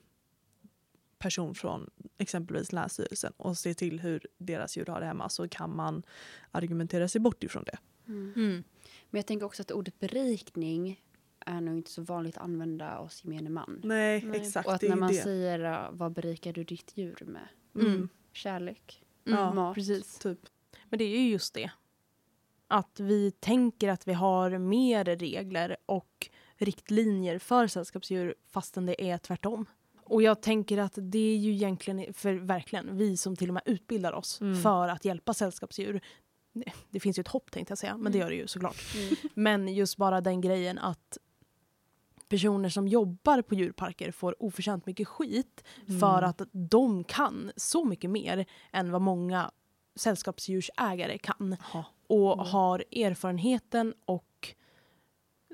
person 1.18 1.54
från 1.54 1.90
exempelvis 2.18 2.72
Länsstyrelsen 2.72 3.32
och 3.36 3.58
se 3.58 3.74
till 3.74 4.00
hur 4.00 4.26
deras 4.38 4.76
djur 4.76 4.86
har 4.86 5.00
det 5.00 5.06
hemma 5.06 5.28
så 5.28 5.48
kan 5.48 5.76
man 5.76 6.02
argumentera 6.50 7.08
sig 7.08 7.20
bort 7.20 7.44
ifrån 7.44 7.64
det. 7.64 7.78
Mm. 8.06 8.32
Mm. 8.36 8.64
Men 9.10 9.18
jag 9.18 9.26
tänker 9.26 9.46
också 9.46 9.62
att 9.62 9.70
ordet 9.70 9.98
berikning 9.98 11.00
är 11.46 11.60
nog 11.60 11.76
inte 11.76 11.90
så 11.90 12.02
vanligt 12.02 12.36
att 12.36 12.42
använda 12.42 12.96
hos 12.98 13.24
gemene 13.24 13.50
man. 13.50 13.80
Nej, 13.84 14.22
Nej. 14.24 14.40
exakt. 14.40 14.66
och 14.68 14.74
att 14.74 14.82
när 14.82 14.96
man 14.96 15.08
det. 15.12 15.22
säger 15.22 15.88
vad 15.92 16.12
berikar 16.12 16.52
du 16.52 16.64
ditt 16.64 16.92
djur 16.94 17.22
med? 17.26 17.48
Mm. 17.86 18.08
Kärlek? 18.32 19.02
Mm. 19.26 19.38
Ja, 19.38 19.52
mat. 19.54 19.74
Precis. 19.74 20.18
Typ. 20.18 20.38
Men 20.88 20.98
det 20.98 21.04
är 21.04 21.18
ju 21.20 21.28
just 21.30 21.54
det. 21.54 21.70
Att 22.68 23.00
vi 23.00 23.30
tänker 23.30 23.88
att 23.88 24.08
vi 24.08 24.12
har 24.12 24.58
mer 24.58 25.04
regler 25.04 25.76
och 25.86 26.28
riktlinjer 26.56 27.38
för 27.38 27.66
sällskapsdjur 27.66 28.34
fastän 28.46 28.86
det 28.86 29.10
är 29.10 29.18
tvärtom. 29.18 29.66
Och 30.06 30.22
jag 30.22 30.42
tänker 30.42 30.78
att 30.78 30.92
det 30.96 31.18
är 31.34 31.36
ju 31.36 31.52
egentligen, 31.52 32.14
för 32.14 32.34
verkligen, 32.34 32.96
vi 32.96 33.16
som 33.16 33.36
till 33.36 33.50
och 33.50 33.54
med 33.54 33.62
utbildar 33.66 34.12
oss 34.12 34.40
Mm. 34.40 34.62
för 34.62 34.88
att 34.88 35.04
hjälpa 35.04 35.34
sällskapsdjur. 35.34 36.00
Det, 36.52 36.72
det 36.90 37.00
finns 37.00 37.18
ju 37.18 37.20
ett 37.20 37.28
hopp 37.28 37.50
tänkte 37.50 37.70
jag 37.70 37.78
säga, 37.78 37.96
men 37.96 38.12
det 38.12 38.18
gör 38.18 38.30
det 38.30 38.36
ju 38.36 38.46
såklart. 38.46 38.76
Men 39.34 39.68
just 39.74 39.96
bara 39.96 40.20
den 40.20 40.40
grejen 40.40 40.78
att 40.78 41.18
personer 42.34 42.68
som 42.68 42.88
jobbar 42.88 43.42
på 43.42 43.54
djurparker 43.54 44.10
får 44.12 44.42
oförtjänt 44.42 44.86
mycket 44.86 45.08
skit 45.08 45.64
för 46.00 46.18
Mm. 46.18 46.30
att 46.30 46.42
de 46.52 47.04
kan 47.04 47.50
så 47.56 47.84
mycket 47.84 48.10
mer 48.10 48.46
än 48.72 48.90
vad 48.90 49.02
många 49.02 49.50
sällskapsdjursägare 49.96 51.18
kan 51.18 51.56
Ja. 51.72 51.84
och 52.06 52.32
Mm. 52.34 52.46
har 52.46 52.84
erfarenheten 52.92 53.94
och 54.04 54.54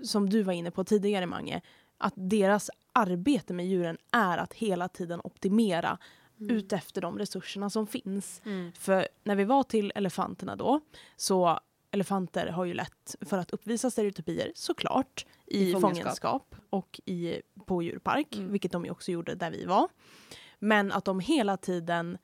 som 0.05 0.31
du 0.31 0.43
var 0.43 0.53
inne 0.53 0.71
på 0.71 0.85
tidigare 0.85 1.27
Mange, 1.27 1.61
att 1.99 2.15
deras 2.17 2.71
arbete 2.93 3.53
med 3.55 3.67
djuren 3.69 3.99
är 4.13 4.39
att 4.39 4.53
hela 4.55 4.89
tiden 4.89 5.21
optimera 5.25 5.99
Mm. 6.41 6.57
utefter 6.57 7.01
de 7.01 7.19
resurserna 7.19 7.71
som 7.71 7.87
finns. 7.87 8.43
Mm. 8.45 8.73
För 8.73 9.09
när 9.25 9.35
vi 9.37 9.45
var 9.45 9.63
till 9.63 9.93
elefanterna 9.95 10.57
då, 10.57 10.81
så 11.17 11.59
elefanter 11.91 12.47
har 12.47 12.65
ju 12.65 12.75
lätt 12.75 13.17
för 13.21 13.39
att 13.39 13.51
uppvisa 13.51 13.91
stereotypier 13.91 14.53
såklart 14.55 15.27
i, 15.47 15.69
I 15.71 15.73
fångenskap. 15.73 16.01
fångenskap. 16.03 16.55
och 16.71 17.01
i, 17.05 17.41
på 17.67 17.83
djurpark, 17.83 18.37
Mm. 18.37 18.53
vilket 18.53 18.73
de 18.73 18.85
ju 18.85 18.91
också 18.91 19.13
gjorde 19.13 19.35
där 19.35 19.51
vi 19.51 19.65
var. 19.65 19.89
Men 20.59 20.93
att 20.93 21.05
de 21.05 21.21
hela 21.21 21.57
tiden 21.57 22.19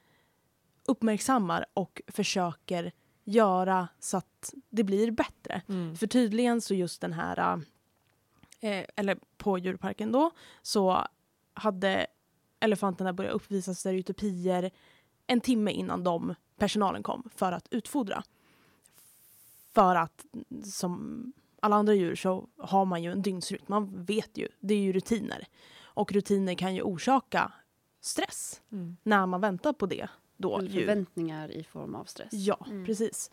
uppmärksammar 0.85 1.67
och 1.75 2.03
försöker 2.07 2.93
göra 3.25 3.89
så 4.01 4.17
att 4.17 4.55
det 4.71 4.85
blir 4.85 5.11
bättre. 5.11 5.63
Mm. 5.69 5.97
För 5.97 6.07
tydligen 6.07 6.61
så 6.61 6.75
just 6.75 7.01
den 7.01 7.13
här, 7.13 7.63
eh, 8.61 8.85
eller 8.97 9.19
på 9.37 9.59
djurparken 9.59 10.13
då, 10.13 10.31
så 10.63 11.07
hade 11.55 12.07
elefanterna 12.61 13.13
börjat 13.13 13.35
uppvisa 13.35 13.75
stereotypier 13.75 14.71
en 15.27 15.41
timme 15.41 15.71
innan 15.71 16.05
de, 16.05 16.35
personalen 16.59 17.03
kom 17.03 17.31
för 17.37 17.53
att 17.53 17.69
utfodra. 17.71 18.23
För 19.77 19.95
att 19.97 20.25
som 20.65 21.33
alla 21.61 21.77
andra 21.77 21.95
djur 21.95 22.15
så 22.17 22.49
har 22.59 22.85
man 22.85 23.03
ju 23.03 23.13
en 23.13 23.23
dygnsrytm. 23.23 23.65
Man 23.67 24.05
vet 24.05 24.39
ju, 24.39 24.49
det 24.61 24.75
är 24.75 24.79
ju 24.79 24.93
rutiner. 24.93 25.47
Och 25.85 26.13
rutiner 26.13 26.55
kan 26.55 26.75
ju 26.75 26.83
orsaka 26.83 27.53
stress 28.01 28.63
Mm. 28.73 28.97
när 29.03 29.27
man 29.27 29.41
väntar 29.41 29.73
på 29.73 29.87
det. 29.87 30.09
Då, 30.37 30.59
Eller 30.59 30.71
förväntningar 30.71 31.51
i 31.51 31.65
form 31.65 31.95
av 31.95 32.05
stress. 32.05 32.33
Ja, 32.33 32.59
Mm. 32.67 32.87
precis. 32.87 33.31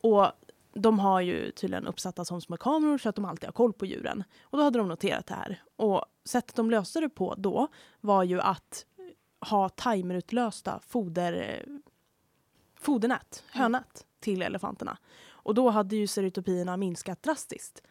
Och 0.00 0.26
de 0.74 0.98
har 0.98 1.20
ju 1.20 1.50
tydligen 1.50 1.86
uppsatta 1.86 2.24
som 2.24 2.40
små 2.40 2.56
kameror 2.56 2.98
så 2.98 3.08
att 3.08 3.16
de 3.16 3.24
alltid 3.24 3.44
har 3.44 3.52
koll 3.52 3.72
på 3.72 3.86
djuren. 3.86 4.24
Och 4.42 4.58
då 4.58 4.64
hade 4.64 4.78
de 4.78 4.88
noterat 4.88 5.26
det 5.26 5.34
här. 5.34 5.62
Och 5.76 6.04
sättet 6.24 6.56
de 6.56 6.70
löste 6.70 7.00
det 7.00 7.08
på 7.08 7.34
då 7.38 7.68
var 8.00 8.22
ju 8.22 8.40
att 8.40 8.86
ha 9.40 9.68
timerutlösta 9.68 10.80
foder, 10.86 11.64
fodernät, 12.80 13.44
hönät, 13.50 14.06
till 14.20 14.42
elefanterna. 14.42 14.98
Och 15.46 15.54
då 15.54 15.70
hade 15.70 15.96
ju 15.96 16.06
stereotypierna 16.06 16.76
minskat 16.76 17.22
drastiskt. 17.22 17.82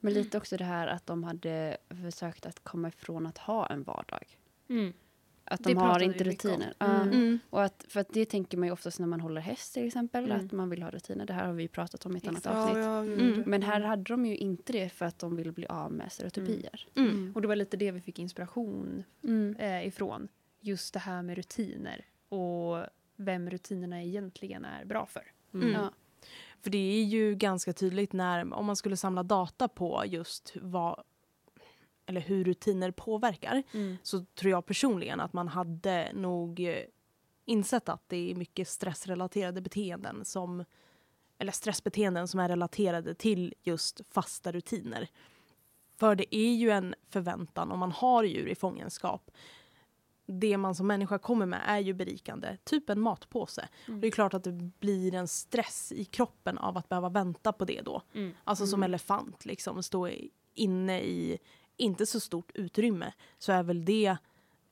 Men 0.00 0.12
lite 0.12 0.38
också 0.38 0.56
det 0.56 0.64
här 0.64 0.86
att 0.86 1.06
de 1.06 1.24
hade 1.24 1.76
försökt 2.02 2.46
att 2.46 2.64
komma 2.64 2.88
ifrån 2.88 3.26
att 3.26 3.38
ha 3.38 3.66
en 3.66 3.82
vardag. 3.82 4.38
Mm. 4.68 4.92
Att 5.44 5.64
Det 5.64 5.70
de 5.70 5.76
har 5.78 5.86
pratade 5.86 6.04
inte 6.04 6.24
rutiner. 6.24 6.74
Mm. 6.78 7.32
Ja. 7.32 7.38
Och 7.50 7.62
att, 7.64 7.84
för 7.88 8.00
att 8.00 8.08
det 8.12 8.24
tänker 8.24 8.58
man 8.58 8.68
ju 8.68 8.72
oftast 8.72 8.98
när 8.98 9.06
man 9.06 9.20
håller 9.20 9.40
häst 9.40 9.74
till 9.74 9.86
exempel, 9.86 10.24
Mm. 10.24 10.46
att 10.46 10.52
man 10.52 10.70
vill 10.70 10.82
ha 10.82 10.90
rutiner. 10.90 11.26
Det 11.26 11.32
här 11.32 11.46
har 11.46 11.52
vi 11.52 11.62
ju 11.62 11.68
pratat 11.68 12.06
om 12.06 12.14
i 12.14 12.18
ett 12.18 12.28
annat 12.28 12.38
Exakt. 12.38 12.56
avsnitt. 12.56 12.76
Ja, 12.84 13.04
jag 13.04 13.20
Mm. 13.20 13.42
Men 13.46 13.62
här 13.62 13.80
hade 13.80 14.02
de 14.02 14.26
ju 14.26 14.36
inte 14.36 14.72
det 14.72 14.88
för 14.88 15.04
att 15.06 15.18
de 15.18 15.36
ville 15.36 15.52
bli 15.52 15.66
av 15.66 15.92
med 15.92 16.12
stereotypier. 16.12 16.88
Mm. 16.94 17.32
Och 17.34 17.42
det 17.42 17.48
var 17.48 17.56
lite 17.56 17.76
det 17.76 17.90
vi 17.90 18.00
fick 18.00 18.18
inspiration 18.18 19.04
Mm. 19.24 19.56
eh, 19.58 19.86
ifrån. 19.86 20.28
Just 20.60 20.94
det 20.94 21.00
här 21.00 21.22
med 21.22 21.36
rutiner 21.36 22.04
och 22.28 22.86
vem 23.16 23.50
rutinerna 23.50 24.02
egentligen 24.02 24.64
är 24.64 24.84
bra 24.84 25.06
för. 25.06 25.22
Mm. 25.54 25.72
Ja. 25.72 25.92
För 26.66 26.70
det 26.70 27.00
är 27.00 27.04
ju 27.04 27.34
ganska 27.34 27.72
tydligt 27.72 28.12
när, 28.12 28.54
om 28.54 28.66
man 28.66 28.76
skulle 28.76 28.96
samla 28.96 29.22
data 29.22 29.68
på 29.68 30.02
just 30.06 30.52
vad, 30.60 31.02
eller 32.06 32.20
hur 32.20 32.44
rutiner 32.44 32.90
påverkar, 32.90 33.62
så 34.02 34.24
tror 34.24 34.50
jag 34.50 34.66
personligen 34.66 35.20
att 35.20 35.32
man 35.32 35.48
hade 35.48 36.12
nog 36.14 36.60
eh, 36.60 36.76
insett 37.44 37.88
att 37.88 38.02
det 38.06 38.30
är 38.30 38.34
mycket 38.34 38.68
stressrelaterade 38.68 39.60
beteenden 39.60 40.24
som 40.24 40.64
eller 41.38 41.52
stressbeteenden 41.52 42.28
som 42.28 42.40
är 42.40 42.48
relaterade 42.48 43.14
till 43.14 43.54
just 43.62 44.00
fasta 44.10 44.52
rutiner. 44.52 45.08
För 45.96 46.14
det 46.14 46.36
är 46.36 46.54
ju 46.54 46.70
en 46.70 46.94
förväntan 47.10 47.72
om 47.72 47.78
man 47.78 47.92
har 47.92 48.24
djur 48.24 48.48
i 48.48 48.54
fångenskap. 48.54 49.30
Det 50.26 50.56
man 50.56 50.74
som 50.74 50.86
människa 50.86 51.18
kommer 51.18 51.46
med 51.46 51.60
är 51.66 51.78
ju 51.78 51.92
berikande, 51.94 52.56
typ 52.64 52.90
en 52.90 53.00
matpåse. 53.00 53.68
Mm. 53.86 53.96
Och 53.96 54.00
Det 54.00 54.06
är 54.06 54.10
klart 54.10 54.34
att 54.34 54.44
det 54.44 54.52
blir 54.52 55.14
en 55.14 55.28
stress 55.28 55.92
i 55.92 56.04
kroppen 56.04 56.58
av 56.58 56.76
att 56.76 56.88
behöva 56.88 57.08
vänta 57.08 57.52
på 57.52 57.64
det 57.64 57.80
då. 57.80 58.02
Mm. 58.14 58.34
Alltså 58.44 58.66
som 58.66 58.82
elefant, 58.82 59.44
liksom 59.44 59.82
stå 59.82 60.08
inne 60.54 61.00
i 61.02 61.38
inte 61.76 62.06
så 62.06 62.20
stort 62.20 62.50
utrymme 62.54 63.12
så 63.38 63.52
är 63.52 63.62
väl 63.62 63.84
det 63.84 64.16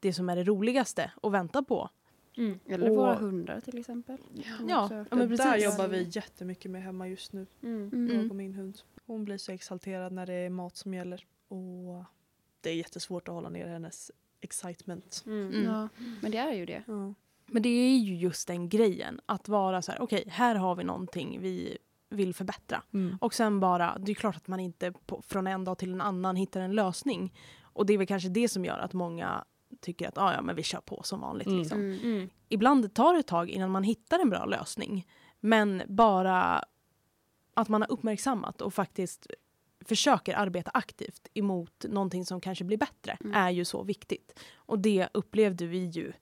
det 0.00 0.12
som 0.12 0.28
är 0.28 0.36
det 0.36 0.44
roligaste 0.44 1.12
att 1.22 1.32
vänta 1.32 1.62
på. 1.62 1.88
Mm. 2.36 2.58
Eller 2.66 2.90
Och- 2.90 2.96
våra 2.96 3.14
hundar 3.14 3.60
till 3.60 3.78
exempel. 3.78 4.18
Ja, 4.34 4.42
ja, 4.68 4.88
men 5.10 5.18
Det 5.18 5.36
där 5.36 5.52
precis. 5.52 5.64
jobbar 5.64 5.88
vi 5.88 6.02
jättemycket 6.10 6.70
med 6.70 6.82
hemma 6.82 7.08
just 7.08 7.32
nu. 7.32 7.46
Mm. 7.62 7.90
Mm. 7.92 8.16
Jag 8.16 8.30
och 8.30 8.36
min 8.36 8.54
hund. 8.54 8.80
Hon 9.06 9.24
blir 9.24 9.38
så 9.38 9.52
exalterad 9.52 10.12
när 10.12 10.26
det 10.26 10.32
är 10.34 10.50
mat 10.50 10.76
som 10.76 10.94
gäller. 10.94 11.26
Och 11.48 12.04
det 12.60 12.70
är 12.70 12.74
jättesvårt 12.74 13.28
att 13.28 13.34
hålla 13.34 13.48
ner 13.48 13.66
hennes 13.66 14.10
excitement. 14.44 15.22
Mm. 15.26 15.48
Mm. 15.48 15.64
Ja, 15.64 15.88
men 16.20 16.30
det 16.30 16.38
är 16.38 16.52
ju 16.52 16.66
det. 16.66 16.82
Ja. 16.86 17.14
Men 17.46 17.62
det 17.62 17.68
är 17.68 17.98
ju 17.98 18.16
just 18.16 18.48
den 18.48 18.68
grejen. 18.68 19.20
Att 19.26 19.48
vara 19.48 19.82
så 19.82 19.92
här, 19.92 20.02
okej, 20.02 20.24
här 20.28 20.54
har 20.54 20.74
vi 20.76 20.84
någonting 20.84 21.40
vi 21.40 21.78
vill 22.10 22.34
förbättra. 22.34 22.82
Mm. 22.92 23.18
Och 23.20 23.34
sen 23.34 23.60
bara, 23.60 23.98
det 23.98 24.12
är 24.12 24.14
klart 24.14 24.36
att 24.36 24.48
man 24.48 24.60
inte 24.60 24.92
på, 24.92 25.22
från 25.22 25.46
en 25.46 25.64
dag 25.64 25.78
till 25.78 25.92
en 25.92 26.00
annan 26.00 26.36
hittar 26.36 26.60
en 26.60 26.72
lösning. 26.72 27.34
Och 27.62 27.86
det 27.86 27.94
är 27.94 27.98
väl 27.98 28.06
kanske 28.06 28.28
det 28.28 28.48
som 28.48 28.64
gör 28.64 28.78
att 28.78 28.92
många 28.92 29.44
tycker 29.80 30.08
att 30.08 30.18
ah, 30.18 30.32
ja, 30.32 30.42
men 30.42 30.56
vi 30.56 30.62
kör 30.62 30.80
på 30.80 31.02
som 31.02 31.20
vanligt. 31.20 31.46
Mm. 31.46 31.58
Liksom. 31.58 31.80
Mm. 31.80 31.98
Mm. 32.02 32.28
Ibland 32.48 32.94
tar 32.94 33.12
det 33.14 33.20
ett 33.20 33.26
tag 33.26 33.50
innan 33.50 33.70
man 33.70 33.82
hittar 33.82 34.18
en 34.18 34.30
bra 34.30 34.44
lösning. 34.44 35.06
Men 35.40 35.82
bara 35.88 36.64
att 37.54 37.68
man 37.68 37.82
har 37.82 37.92
uppmärksammat 37.92 38.60
och 38.60 38.74
faktiskt 38.74 39.26
försöker 39.84 40.34
arbeta 40.36 40.70
aktivt 40.74 41.28
emot 41.34 41.84
någonting 41.88 42.24
som 42.26 42.40
kanske 42.40 42.64
blir 42.64 42.76
bättre 42.78 43.16
Mm. 43.20 43.34
är 43.34 43.50
ju 43.50 43.64
så 43.64 43.82
viktigt. 43.82 44.40
Och 44.56 44.78
det 44.78 45.08
upplevde 45.14 45.66
vi 45.66 45.84
ju 45.84 46.12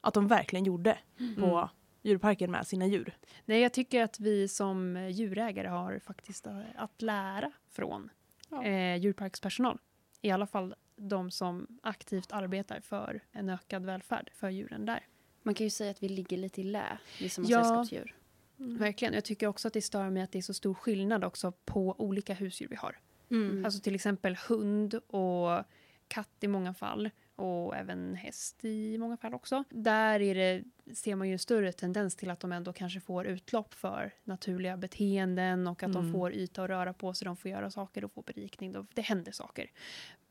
att 0.00 0.14
de 0.14 0.28
verkligen 0.28 0.64
gjorde 0.64 0.98
på 1.38 1.46
Mm. 1.56 1.68
djurparken 2.02 2.50
med 2.50 2.66
sina 2.66 2.86
djur. 2.86 3.16
Nej, 3.44 3.60
jag 3.60 3.72
tycker 3.72 4.02
att 4.02 4.20
vi 4.20 4.48
som 4.48 5.08
djurägare 5.10 5.68
har 5.68 5.98
faktiskt 5.98 6.46
eh, 6.46 6.60
att 6.76 7.02
lära 7.02 7.52
från 7.68 8.10
Ja. 8.50 8.64
eh, 8.64 8.96
djurparkspersonal. 8.96 9.78
I 10.22 10.30
alla 10.30 10.46
fall 10.46 10.74
de 10.96 11.30
som 11.30 11.78
aktivt 11.82 12.32
arbetar 12.32 12.80
för 12.80 13.20
en 13.32 13.48
ökad 13.48 13.84
välfärd 13.84 14.30
för 14.34 14.48
djuren 14.50 14.84
där. 14.86 15.06
Man 15.42 15.54
kan 15.54 15.64
ju 15.66 15.70
säga 15.70 15.90
att 15.90 16.02
vi 16.02 16.08
ligger 16.08 16.36
lite 16.36 16.60
i 16.60 16.64
lä, 16.64 16.98
vi 17.20 17.28
som 17.28 17.44
har 17.44 17.50
Ja. 17.50 17.64
sällskapsdjur. 17.64 18.16
Verkligen. 18.56 19.14
Jag 19.14 19.24
tycker 19.24 19.46
också 19.46 19.68
att 19.68 19.74
det 19.74 19.82
stör 19.82 20.10
mig 20.10 20.22
att 20.22 20.32
det 20.32 20.38
är 20.38 20.42
så 20.42 20.54
stor 20.54 20.74
skillnad 20.74 21.24
också 21.24 21.52
på 21.64 21.94
olika 21.98 22.34
husdjur 22.34 22.68
vi 22.68 22.76
har. 22.76 22.98
Mm. 23.30 23.64
Alltså 23.64 23.80
till 23.80 23.94
exempel 23.94 24.36
hund 24.48 24.94
och 24.94 25.64
katt 26.08 26.30
i 26.40 26.48
många 26.48 26.74
fall. 26.74 27.10
Och 27.36 27.76
även 27.76 28.14
häst 28.14 28.64
i 28.64 28.98
många 28.98 29.16
fall 29.16 29.34
också. 29.34 29.64
Där 29.70 30.20
är 30.20 30.34
det, 30.34 30.64
ser 30.94 31.14
man 31.14 31.26
ju 31.28 31.32
en 31.32 31.38
större 31.38 31.72
tendens 31.72 32.16
till 32.16 32.30
att 32.30 32.40
de 32.40 32.52
ändå 32.52 32.72
kanske 32.72 33.00
får 33.00 33.26
utlopp 33.26 33.74
för 33.74 34.14
naturliga 34.24 34.76
beteenden 34.76 35.66
och 35.66 35.82
att 35.82 35.92
de 35.92 36.00
Mm. 36.02 36.12
får 36.12 36.32
yta 36.32 36.62
att 36.64 36.70
röra 36.70 36.92
på 36.92 37.14
sig, 37.14 37.24
de 37.26 37.36
får 37.36 37.50
göra 37.50 37.70
saker, 37.70 38.00
de 38.00 38.10
får 38.10 38.22
berikning, 38.22 38.72
de, 38.72 38.86
det 38.94 39.02
händer 39.02 39.32
saker. 39.32 39.70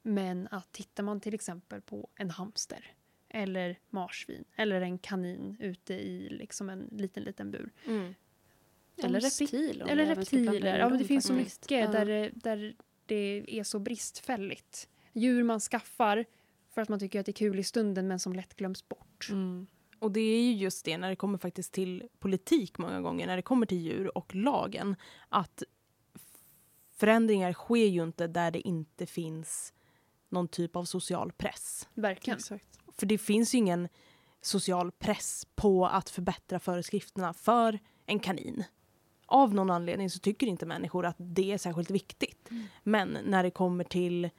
Men 0.01 0.47
att 0.51 0.71
tittar 0.71 1.03
man 1.03 1.19
till 1.21 1.33
exempel 1.33 1.81
på 1.81 2.09
en 2.15 2.29
hamster 2.29 2.85
eller 3.29 3.79
marsvin 3.89 4.43
eller 4.55 4.81
en 4.81 4.97
kanin 4.97 5.57
ute 5.59 5.93
i 5.93 6.29
liksom 6.29 6.69
en 6.69 6.89
liten, 6.91 7.23
liten 7.23 7.51
bur. 7.51 7.69
De 7.85 9.05
Eller 9.05 9.19
reptiler. 9.19 9.85
vi 9.85 9.91
eller 9.91 10.05
blanda 10.05 10.11
in 10.13 10.15
reptiler. 10.15 10.79
Ja, 10.79 10.89
men 10.89 10.97
det 10.97 11.05
finns 11.05 11.25
så 11.25 11.33
mycket 11.33 11.91
där, 11.91 12.31
där 12.35 12.75
det 13.09 13.45
är 13.47 13.63
så 13.63 13.79
bristfälligt. 13.79 14.89
Djur 15.13 15.43
man 15.43 15.59
skaffar 15.59 16.25
för 16.73 16.81
att 16.81 16.89
man 16.89 16.99
tycker 16.99 17.19
att 17.19 17.25
det 17.25 17.31
är 17.31 17.33
kul 17.33 17.59
i 17.59 17.63
stunden 17.63 18.07
men 18.07 18.19
som 18.19 18.33
lätt 18.33 18.55
glöms 18.55 18.89
bort. 18.89 19.27
Mm. 19.29 19.67
Och 19.99 20.11
det 20.11 20.19
är 20.19 20.41
ju 20.41 20.53
just 20.53 20.85
det 20.85 20.97
när 20.97 21.09
det 21.09 21.15
kommer 21.15 21.37
faktiskt 21.37 21.73
till 21.73 22.03
politik 22.19 22.77
många 22.77 23.01
gånger, 23.01 23.27
när 23.27 23.35
det 23.35 23.41
kommer 23.41 23.65
till 23.65 23.77
djur 23.77 24.17
och 24.17 24.35
lagen, 24.35 24.95
att 25.29 25.63
förändringar 26.95 27.53
sker 27.53 27.85
ju 27.85 28.03
inte 28.03 28.27
där 28.27 28.51
det 28.51 28.67
inte 28.67 29.05
finns 29.05 29.73
någon 30.29 30.47
typ 30.47 30.75
av 30.75 30.85
social 30.85 31.31
press. 31.31 31.87
Verkligen. 31.93 32.37
Exakt. 32.37 32.79
För 32.97 33.05
det 33.05 33.17
finns 33.17 33.53
ju 33.53 33.57
ingen 33.57 33.87
social 34.41 34.91
press 34.91 35.47
på 35.55 35.87
att 35.87 36.09
förbättra 36.09 36.59
föreskrifterna 36.59 37.33
för 37.33 37.79
en 38.05 38.19
kanin. 38.19 38.63
Av 39.31 39.53
någon 39.53 39.69
anledning 39.69 40.09
så 40.09 40.19
tycker 40.19 40.47
inte 40.47 40.65
människor 40.65 41.05
att 41.05 41.15
det 41.17 41.51
är 41.51 41.57
särskilt 41.57 41.91
viktigt. 41.91 42.49
Men 42.83 43.17
när 43.25 43.43
det 43.43 43.51
kommer 43.51 43.83
till 43.83 44.29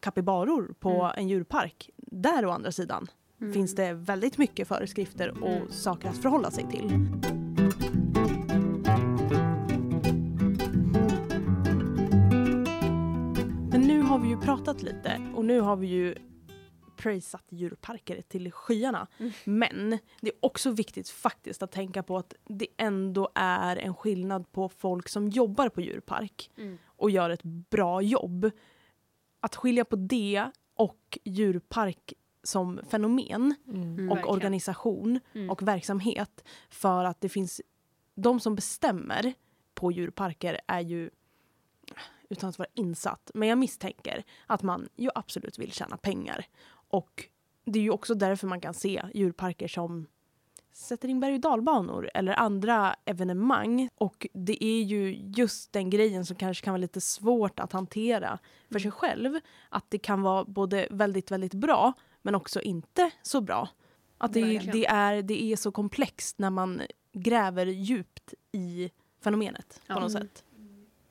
kapybaror 0.00 0.74
på 0.80 0.90
Mm. 0.90 1.12
en 1.16 1.28
djurpark, 1.28 1.90
där 1.96 2.44
å 2.46 2.50
andra 2.50 2.72
sidan 2.72 3.06
Mm. 3.40 3.52
finns 3.52 3.74
det 3.74 3.92
väldigt 3.92 4.38
mycket 4.38 4.68
föreskrifter 4.68 5.42
och 5.42 5.48
Mm. 5.56 5.70
saker 5.70 6.08
att 6.08 6.18
förhålla 6.18 6.50
sig 6.50 6.66
till. 6.70 7.08
Men 13.70 13.80
nu 13.80 14.00
har 14.00 14.18
vi 14.18 14.28
ju 14.28 14.36
pratat 14.36 14.82
lite 14.82 15.20
och 15.34 15.44
nu 15.44 15.60
har 15.60 15.76
vi 15.76 15.86
ju 15.86 16.14
prisat 17.02 17.44
djurparker 17.48 18.22
till 18.22 18.52
skyarna. 18.52 19.06
Mm. 19.18 19.32
Men 19.44 19.98
det 20.20 20.28
är 20.28 20.34
också 20.40 20.70
viktigt 20.70 21.08
faktiskt 21.08 21.62
att 21.62 21.72
tänka 21.72 22.02
på 22.02 22.16
att 22.16 22.34
det 22.44 22.66
ändå 22.76 23.28
är 23.34 23.76
en 23.76 23.94
skillnad 23.94 24.52
på 24.52 24.68
folk 24.68 25.08
som 25.08 25.28
jobbar 25.28 25.68
på 25.68 25.80
djurpark 25.80 26.50
Mm. 26.56 26.78
och 26.86 27.10
gör 27.10 27.30
ett 27.30 27.42
bra 27.42 28.02
jobb. 28.02 28.50
Att 29.40 29.56
skilja 29.56 29.84
på 29.84 29.96
det 29.96 30.50
och 30.74 31.18
djurpark 31.24 32.12
som 32.42 32.80
fenomen 32.88 33.54
Mm. 33.68 34.12
och 34.12 34.30
organisation 34.30 35.20
Mm. 35.34 35.50
och 35.50 35.62
verksamhet 35.62 36.44
för 36.70 37.04
att 37.04 37.20
det 37.20 37.28
finns 37.28 37.60
de 38.14 38.40
som 38.40 38.54
bestämmer 38.54 39.34
på 39.74 39.92
djurparker 39.92 40.60
är 40.66 40.80
ju 40.80 41.10
utan 42.28 42.48
att 42.48 42.58
vara 42.58 42.68
insatt, 42.74 43.30
men 43.34 43.48
jag 43.48 43.58
misstänker 43.58 44.24
att 44.46 44.62
man 44.62 44.88
ju 44.96 45.10
absolut 45.14 45.58
vill 45.58 45.72
tjäna 45.72 45.96
pengar. 45.96 46.46
Och 46.92 47.28
det 47.64 47.78
är 47.78 47.82
ju 47.82 47.90
också 47.90 48.14
därför 48.14 48.46
man 48.46 48.60
kan 48.60 48.74
se 48.74 49.02
djurparker 49.14 49.68
som 49.68 50.06
sätter 50.72 51.08
in 51.08 51.20
berg 51.20 51.34
och 51.34 51.40
dalbanor 51.40 52.10
eller 52.14 52.32
andra 52.32 52.96
evenemang. 53.04 53.88
Och 53.94 54.26
det 54.32 54.64
är 54.64 54.82
ju 54.82 55.14
just 55.36 55.72
den 55.72 55.90
grejen 55.90 56.26
som 56.26 56.36
kanske 56.36 56.64
kan 56.64 56.72
vara 56.72 56.80
lite 56.80 57.00
svårt 57.00 57.60
att 57.60 57.72
hantera 57.72 58.38
för 58.70 58.78
sig 58.78 58.90
själv. 58.90 59.40
Att 59.68 59.84
det 59.90 59.98
kan 59.98 60.22
vara 60.22 60.44
både 60.44 60.88
väldigt, 60.90 61.30
väldigt 61.30 61.54
bra 61.54 61.92
men 62.22 62.34
också 62.34 62.60
inte 62.60 63.10
så 63.22 63.40
bra. 63.40 63.68
Att 64.18 64.32
det, 64.32 64.58
det, 64.58 64.86
är, 64.86 65.22
det 65.22 65.42
är 65.42 65.56
så 65.56 65.72
komplext 65.72 66.38
när 66.38 66.50
man 66.50 66.82
gräver 67.12 67.66
djupt 67.66 68.34
i 68.52 68.90
fenomenet 69.20 69.80
på 69.86 69.92
Ja. 69.92 70.00
något 70.00 70.10
Mm. 70.14 70.22
sätt. 70.22 70.44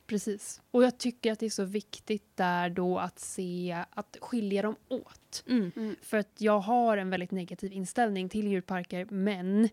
Precis. 0.08 0.62
Och 0.72 0.84
jag 0.84 0.98
tycker 0.98 1.32
att 1.32 1.40
det 1.40 1.46
är 1.46 1.50
så 1.50 1.64
viktigt 1.64 2.38
där 2.38 2.70
då 2.70 2.98
att 3.00 3.20
se, 3.20 3.84
att 3.90 4.18
skilja 4.22 4.62
dem 4.62 4.76
åt. 4.90 5.21
Mm. 5.48 5.96
För 6.02 6.18
att 6.18 6.32
jag 6.38 6.60
har 6.60 6.98
en 6.98 7.10
väldigt 7.10 7.32
negativ 7.32 7.74
inställning 7.74 8.30
till 8.30 8.48
djurparker 8.48 9.06
men 9.10 9.70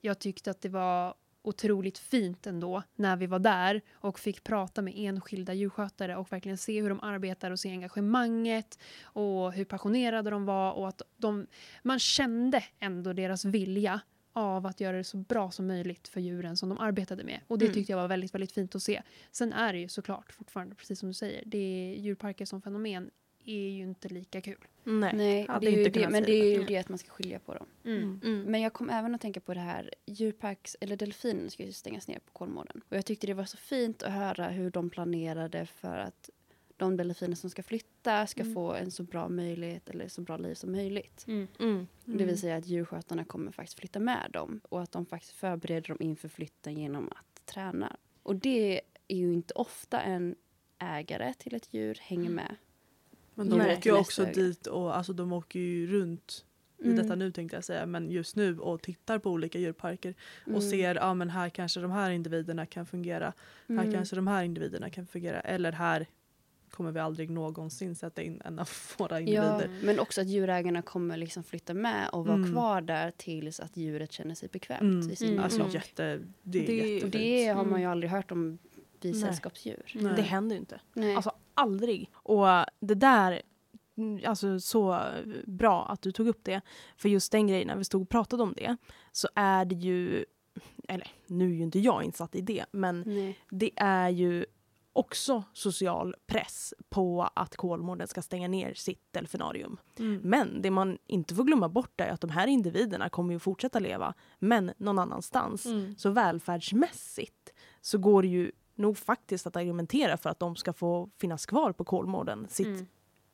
jag 0.00 0.18
tyckte 0.18 0.50
att 0.50 0.60
det 0.60 0.68
var 0.68 1.14
otroligt 1.42 1.98
fint 1.98 2.46
ändå 2.46 2.82
när 2.96 3.16
vi 3.16 3.26
var 3.26 3.38
där 3.38 3.80
och 3.92 4.18
fick 4.18 4.44
prata 4.44 4.82
med 4.82 4.94
enskilda 4.96 5.54
djurskötare 5.54 6.16
och 6.16 6.32
verkligen 6.32 6.58
se 6.58 6.80
hur 6.82 6.88
de 6.88 7.00
arbetar 7.00 7.50
och 7.50 7.60
se 7.60 7.70
engagemanget 7.70 8.78
och 9.02 9.52
hur 9.52 9.64
passionerade 9.64 10.30
de 10.30 10.44
var 10.44 10.72
och 10.72 10.88
att 10.88 11.02
de, 11.16 11.46
man 11.82 11.98
kände 11.98 12.64
ändå 12.80 13.12
deras 13.12 13.44
vilja 13.44 14.00
av 14.32 14.66
att 14.66 14.80
göra 14.80 14.96
det 14.96 15.04
så 15.04 15.16
bra 15.16 15.50
som 15.50 15.66
möjligt 15.66 16.08
för 16.08 16.20
djuren 16.20 16.56
som 16.56 16.68
de 16.68 16.78
arbetade 16.78 17.24
med. 17.24 17.40
Och 17.46 17.58
det 17.58 17.64
Mm. 17.64 17.74
tyckte 17.74 17.92
jag 17.92 17.98
var 17.98 18.08
väldigt, 18.08 18.34
väldigt 18.34 18.52
fint 18.52 18.74
att 18.74 18.82
se. 18.82 19.02
Sen 19.32 19.52
är 19.52 19.72
det 19.72 19.78
ju 19.78 19.88
såklart 19.88 20.32
fortfarande, 20.32 20.74
precis 20.74 20.98
som 20.98 21.08
du 21.08 21.14
säger, 21.14 21.42
det 21.46 21.58
är, 21.58 21.94
djurparker 22.00 22.44
som 22.44 22.62
fenomen 22.62 23.10
är 23.46 23.68
ju 23.70 23.82
inte 23.82 24.08
lika 24.08 24.40
kul. 24.40 24.64
Nej. 24.84 25.12
Nej, 25.14 25.46
det 25.60 25.66
är 25.66 25.70
ju 25.70 25.84
inte 25.84 26.00
det, 26.00 26.08
men 26.08 26.22
det 26.22 26.32
är 26.32 26.52
ju 26.52 26.58
det. 26.58 26.64
det 26.64 26.76
att 26.76 26.88
man 26.88 26.98
ska 26.98 27.10
skilja 27.10 27.38
på 27.38 27.54
dem. 27.54 27.66
Mm. 27.84 28.20
Mm. 28.24 28.42
Men 28.42 28.60
jag 28.60 28.72
kom 28.72 28.90
även 28.90 29.14
att 29.14 29.20
tänka 29.20 29.40
på 29.40 29.54
det 29.54 29.60
här, 29.60 29.90
djurparks, 30.06 30.76
eller 30.80 30.96
delfinen 30.96 31.50
ska 31.50 31.64
ju 31.64 31.72
stängas 31.72 32.08
ner 32.08 32.18
på 32.18 32.32
Kolmården. 32.32 32.80
Och 32.88 32.96
jag 32.96 33.04
tyckte 33.06 33.26
det 33.26 33.34
var 33.34 33.44
så 33.44 33.56
fint 33.56 34.02
att 34.02 34.12
höra 34.12 34.48
hur 34.48 34.70
de 34.70 34.90
planerade 34.90 35.66
för 35.66 35.96
att 35.98 36.30
de 36.76 36.96
delfiner 36.96 37.34
som 37.34 37.50
ska 37.50 37.62
flytta 37.62 38.26
ska 38.26 38.42
Mm. 38.42 38.54
få 38.54 38.72
en 38.74 38.90
så 38.90 39.02
bra 39.02 39.28
möjlighet 39.28 39.90
eller 39.90 40.08
så 40.08 40.20
bra 40.20 40.36
liv 40.36 40.54
som 40.54 40.72
möjligt. 40.72 41.24
Mm. 41.26 41.86
Det 42.04 42.24
vill 42.24 42.40
säga 42.40 42.56
att 42.56 42.66
djurskötarna 42.66 43.24
kommer 43.24 43.52
faktiskt 43.52 43.78
flytta 43.78 44.00
med 44.00 44.30
dem 44.32 44.60
och 44.68 44.82
att 44.82 44.92
de 44.92 45.06
faktiskt 45.06 45.32
förbereder 45.32 45.88
dem 45.88 45.96
inför 46.00 46.28
flytten 46.28 46.76
genom 46.78 47.08
att 47.08 47.46
träna. 47.46 47.96
Och 48.22 48.36
det 48.36 48.80
är 49.08 49.16
ju 49.16 49.32
inte 49.32 49.54
ofta 49.54 50.00
en 50.00 50.34
ägare 50.78 51.34
till 51.34 51.54
ett 51.54 51.74
djur 51.74 51.98
hänger 52.02 52.30
med. 52.30 52.56
Men 53.38 53.48
de 53.50 53.58
Nej. 53.58 53.76
åker 53.76 53.90
ju 53.90 53.96
Nästa 53.96 54.00
också 54.00 54.22
öga. 54.22 54.32
dit 54.32 54.66
och 54.66 54.96
alltså, 54.96 55.12
de 55.12 55.32
åker 55.32 55.60
ju 55.60 55.86
runt 55.86 56.44
i 56.78 56.84
Mm. 56.84 56.96
detta 56.96 57.14
nu 57.14 57.30
tänkte 57.32 57.56
jag 57.56 57.64
säga 57.64 57.86
men 57.86 58.10
just 58.10 58.36
nu 58.36 58.58
och 58.58 58.82
tittar 58.82 59.18
på 59.18 59.30
olika 59.30 59.58
djurparker 59.58 60.14
och 60.44 60.48
Mm. 60.48 60.60
ser 60.60 60.94
ja 60.94 61.14
men 61.14 61.30
här 61.30 61.48
kanske 61.48 61.80
de 61.80 61.90
här 61.90 62.10
individerna 62.10 62.66
kan 62.66 62.86
fungera. 62.86 63.32
Här 63.68 63.74
Mm. 63.80 63.92
kanske 63.92 64.16
de 64.16 64.26
här 64.26 64.42
individerna 64.44 64.90
kan 64.90 65.06
fungera 65.06 65.40
eller 65.40 65.72
här 65.72 66.06
kommer 66.70 66.92
vi 66.92 67.00
aldrig 67.00 67.30
någonsin 67.30 67.94
sätta 67.94 68.22
in 68.22 68.42
en 68.44 68.58
av 68.58 68.68
våra 68.98 69.20
Ja, 69.20 69.56
individer. 69.58 69.86
men 69.86 69.98
också 70.00 70.20
att 70.20 70.26
djurägarna 70.26 70.82
kommer 70.82 71.16
liksom 71.16 71.42
flytta 71.44 71.74
med 71.74 72.08
och 72.12 72.26
vara 72.26 72.36
Mm. 72.36 72.52
kvar 72.52 72.80
där 72.80 73.10
tills 73.16 73.60
att 73.60 73.76
djuret 73.76 74.12
känner 74.12 74.34
sig 74.34 74.48
bekvämt 74.52 74.80
Mm. 74.82 75.10
i 75.10 75.16
sin 75.16 75.32
Mm. 75.32 75.44
Alltså 75.44 75.68
jätte, 75.68 76.20
det 76.42 76.58
är 76.62 76.66
Det- 76.66 76.72
jättefint. 76.72 77.04
Och 77.04 77.10
det 77.10 77.46
har 77.46 77.54
man 77.64 77.66
Mm. 77.66 77.80
ju 77.80 77.86
aldrig 77.86 78.10
hört 78.10 78.30
om 78.32 78.58
vid 79.06 79.14
Nej. 79.14 79.22
sällskapsdjur. 79.22 79.92
Nej. 79.94 80.12
Det 80.16 80.22
händer 80.22 80.56
ju 80.56 80.60
inte. 80.60 80.80
Nej. 80.92 81.14
Alltså 81.14 81.32
aldrig. 81.54 82.10
Och 82.14 82.46
det 82.80 82.94
där, 82.94 83.42
alltså 84.24 84.60
så 84.60 85.00
bra 85.46 85.86
att 85.86 86.02
du 86.02 86.12
tog 86.12 86.28
upp 86.28 86.44
det. 86.44 86.60
För 86.96 87.08
just 87.08 87.32
den 87.32 87.46
grejen, 87.46 87.68
när 87.68 87.76
vi 87.76 87.84
stod 87.84 88.02
och 88.02 88.08
pratade 88.08 88.42
om 88.42 88.54
det, 88.56 88.76
så 89.12 89.28
är 89.34 89.64
det 89.64 89.74
ju, 89.74 90.24
eller 90.88 91.08
nu 91.26 91.50
är 91.50 91.54
ju 91.54 91.62
inte 91.62 91.78
jag 91.78 92.04
insatt 92.04 92.34
i 92.34 92.40
det, 92.40 92.64
men 92.70 93.02
Nej. 93.06 93.38
det 93.50 93.70
är 93.76 94.08
ju 94.08 94.46
också 94.92 95.44
social 95.52 96.14
press 96.26 96.74
på 96.88 97.28
att 97.34 97.56
Kolmården 97.56 98.08
ska 98.08 98.22
stänga 98.22 98.48
ner 98.48 98.74
sitt 98.74 99.12
delfinarium. 99.12 99.78
Mm. 99.98 100.20
Men 100.24 100.62
det 100.62 100.70
man 100.70 100.98
inte 101.06 101.34
får 101.34 101.44
glömma 101.44 101.68
bort 101.68 102.00
är 102.00 102.08
att 102.08 102.20
de 102.20 102.30
här 102.30 102.46
individerna 102.46 103.08
kommer 103.08 103.32
ju 103.32 103.38
fortsätta 103.38 103.78
leva, 103.78 104.14
men 104.38 104.72
någon 104.76 104.98
annanstans. 104.98 105.66
Mm. 105.66 105.94
Så 105.98 106.10
välfärdsmässigt 106.10 107.52
så 107.80 107.98
går 107.98 108.22
det 108.22 108.28
ju 108.28 108.52
nog 108.76 108.98
faktiskt 108.98 109.46
att 109.46 109.56
argumentera 109.56 110.16
för 110.16 110.30
att 110.30 110.38
de 110.38 110.56
ska 110.56 110.72
få 110.72 111.08
finnas 111.20 111.46
kvar 111.46 111.72
på 111.72 111.84
Kolmården 111.84 112.46
sitt 112.48 112.66
Mm. 112.66 112.86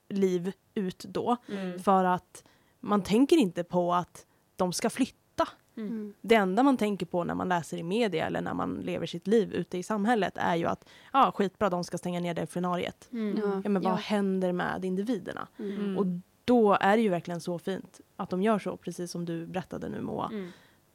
liv 0.09 0.53
ut 0.75 1.05
då. 1.09 1.37
Mm. 1.49 1.79
För 1.79 2.05
att 2.05 2.45
man 2.81 3.03
tänker 3.03 3.37
inte 3.37 3.65
på 3.65 3.95
att 3.95 4.27
de 4.57 4.73
ska 4.73 4.91
flytta. 4.91 5.49
Mm. 5.77 6.15
Det 6.21 6.35
enda 6.35 6.63
man 6.63 6.77
tänker 6.77 7.07
på 7.07 7.25
när 7.25 7.35
man 7.35 7.49
läser 7.49 7.77
i 7.79 7.83
media 7.83 8.27
eller 8.27 8.41
när 8.41 8.55
man 8.55 8.75
lever 8.75 9.07
sitt 9.07 9.27
liv 9.27 9.53
ute 9.53 9.79
i 9.79 9.83
samhället 9.83 10.33
är 10.37 10.57
ju 10.57 10.67
att 10.67 10.89
ja, 11.13 11.33
skitbra, 11.35 11.71
de 11.71 11.85
ska 11.85 11.99
stänga 11.99 12.21
ner 12.21 12.35
delfinariet. 12.35 13.09
Mm. 13.13 13.37
Ja. 13.39 13.61
Ja, 13.65 13.69
men 13.71 13.83
vad 13.83 13.93
Ja. 13.93 13.97
händer 13.97 14.53
med 14.53 14.85
individerna? 14.85 15.49
Mm. 15.59 15.75
Mm. 15.77 15.99
Och 15.99 16.07
då 16.45 16.77
är 16.81 16.97
det 16.97 17.03
ju 17.03 17.09
verkligen 17.09 17.41
så 17.41 17.59
fint 17.59 18.01
att 18.17 18.31
de 18.31 18.43
gör 18.43 18.59
så, 18.59 18.77
precis 18.77 19.11
som 19.11 19.25
du 19.25 19.47
berättade 19.47 19.89
nu 19.89 20.01
Moa. 20.01 20.31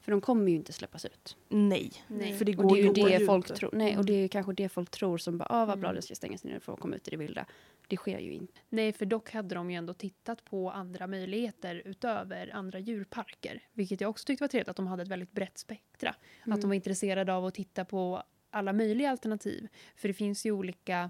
Mm. 0.08 0.22
För 0.22 0.22
de 0.22 0.22
kommer 0.22 0.50
ju 0.52 0.56
inte 0.56 0.74
släppas 0.74 1.06
ut. 1.06 1.38
Nej, 1.50 1.92
Nej. 2.08 2.34
för 2.34 2.46
det 2.46 2.58
Och 2.58 2.64
går 2.64 2.76
det 2.76 2.82
är 2.82 3.10
ju 3.10 3.20
det 3.20 3.26
folk 3.26 3.54
tror. 3.54 3.70
Nej, 3.74 3.98
och 3.98 4.06
det 4.06 4.14
är 4.14 4.22
ju 4.22 4.28
kanske 4.28 4.54
det 4.54 4.70
folk 4.70 4.90
tror 4.92 5.18
som 5.18 5.38
bara, 5.38 5.48
ah, 5.50 5.66
vad 5.66 5.80
bra 5.80 5.90
Mm. 5.90 5.96
det 5.96 6.02
ska 6.02 6.16
stängas 6.16 6.44
ner 6.44 6.60
för 6.60 6.74
att 6.74 6.80
komma 6.80 6.96
ut 6.96 7.08
i 7.08 7.12
det 7.12 7.18
vilda. 7.18 7.46
Det 7.88 7.98
sker 7.98 8.20
ju 8.20 8.34
inte. 8.34 8.54
Nej, 8.70 8.94
för 8.94 9.06
dock 9.06 9.32
hade 9.32 9.56
de 9.56 9.72
ju 9.72 9.78
ändå 9.78 9.94
tittat 9.94 10.46
på 10.46 10.72
andra 10.72 11.08
möjligheter 11.08 11.82
utöver 11.86 12.56
andra 12.56 12.80
djurparker. 12.80 13.62
Vilket 13.74 14.02
jag 14.02 14.10
också 14.10 14.26
tyckte 14.26 14.44
var 14.44 14.48
trevligt, 14.48 14.68
att 14.70 14.76
de 14.76 14.88
hade 14.88 15.04
ett 15.04 15.10
väldigt 15.10 15.32
brett 15.32 15.58
spektra. 15.58 16.10
Att 16.10 16.48
Mm. 16.48 16.60
de 16.60 16.68
var 16.68 16.76
intresserade 16.76 17.34
av 17.34 17.46
att 17.46 17.54
titta 17.54 17.86
på 17.86 18.24
alla 18.50 18.74
möjliga 18.74 19.12
alternativ. 19.12 19.68
För 19.96 20.08
det 20.08 20.14
finns 20.14 20.46
ju 20.46 20.52
olika... 20.52 21.10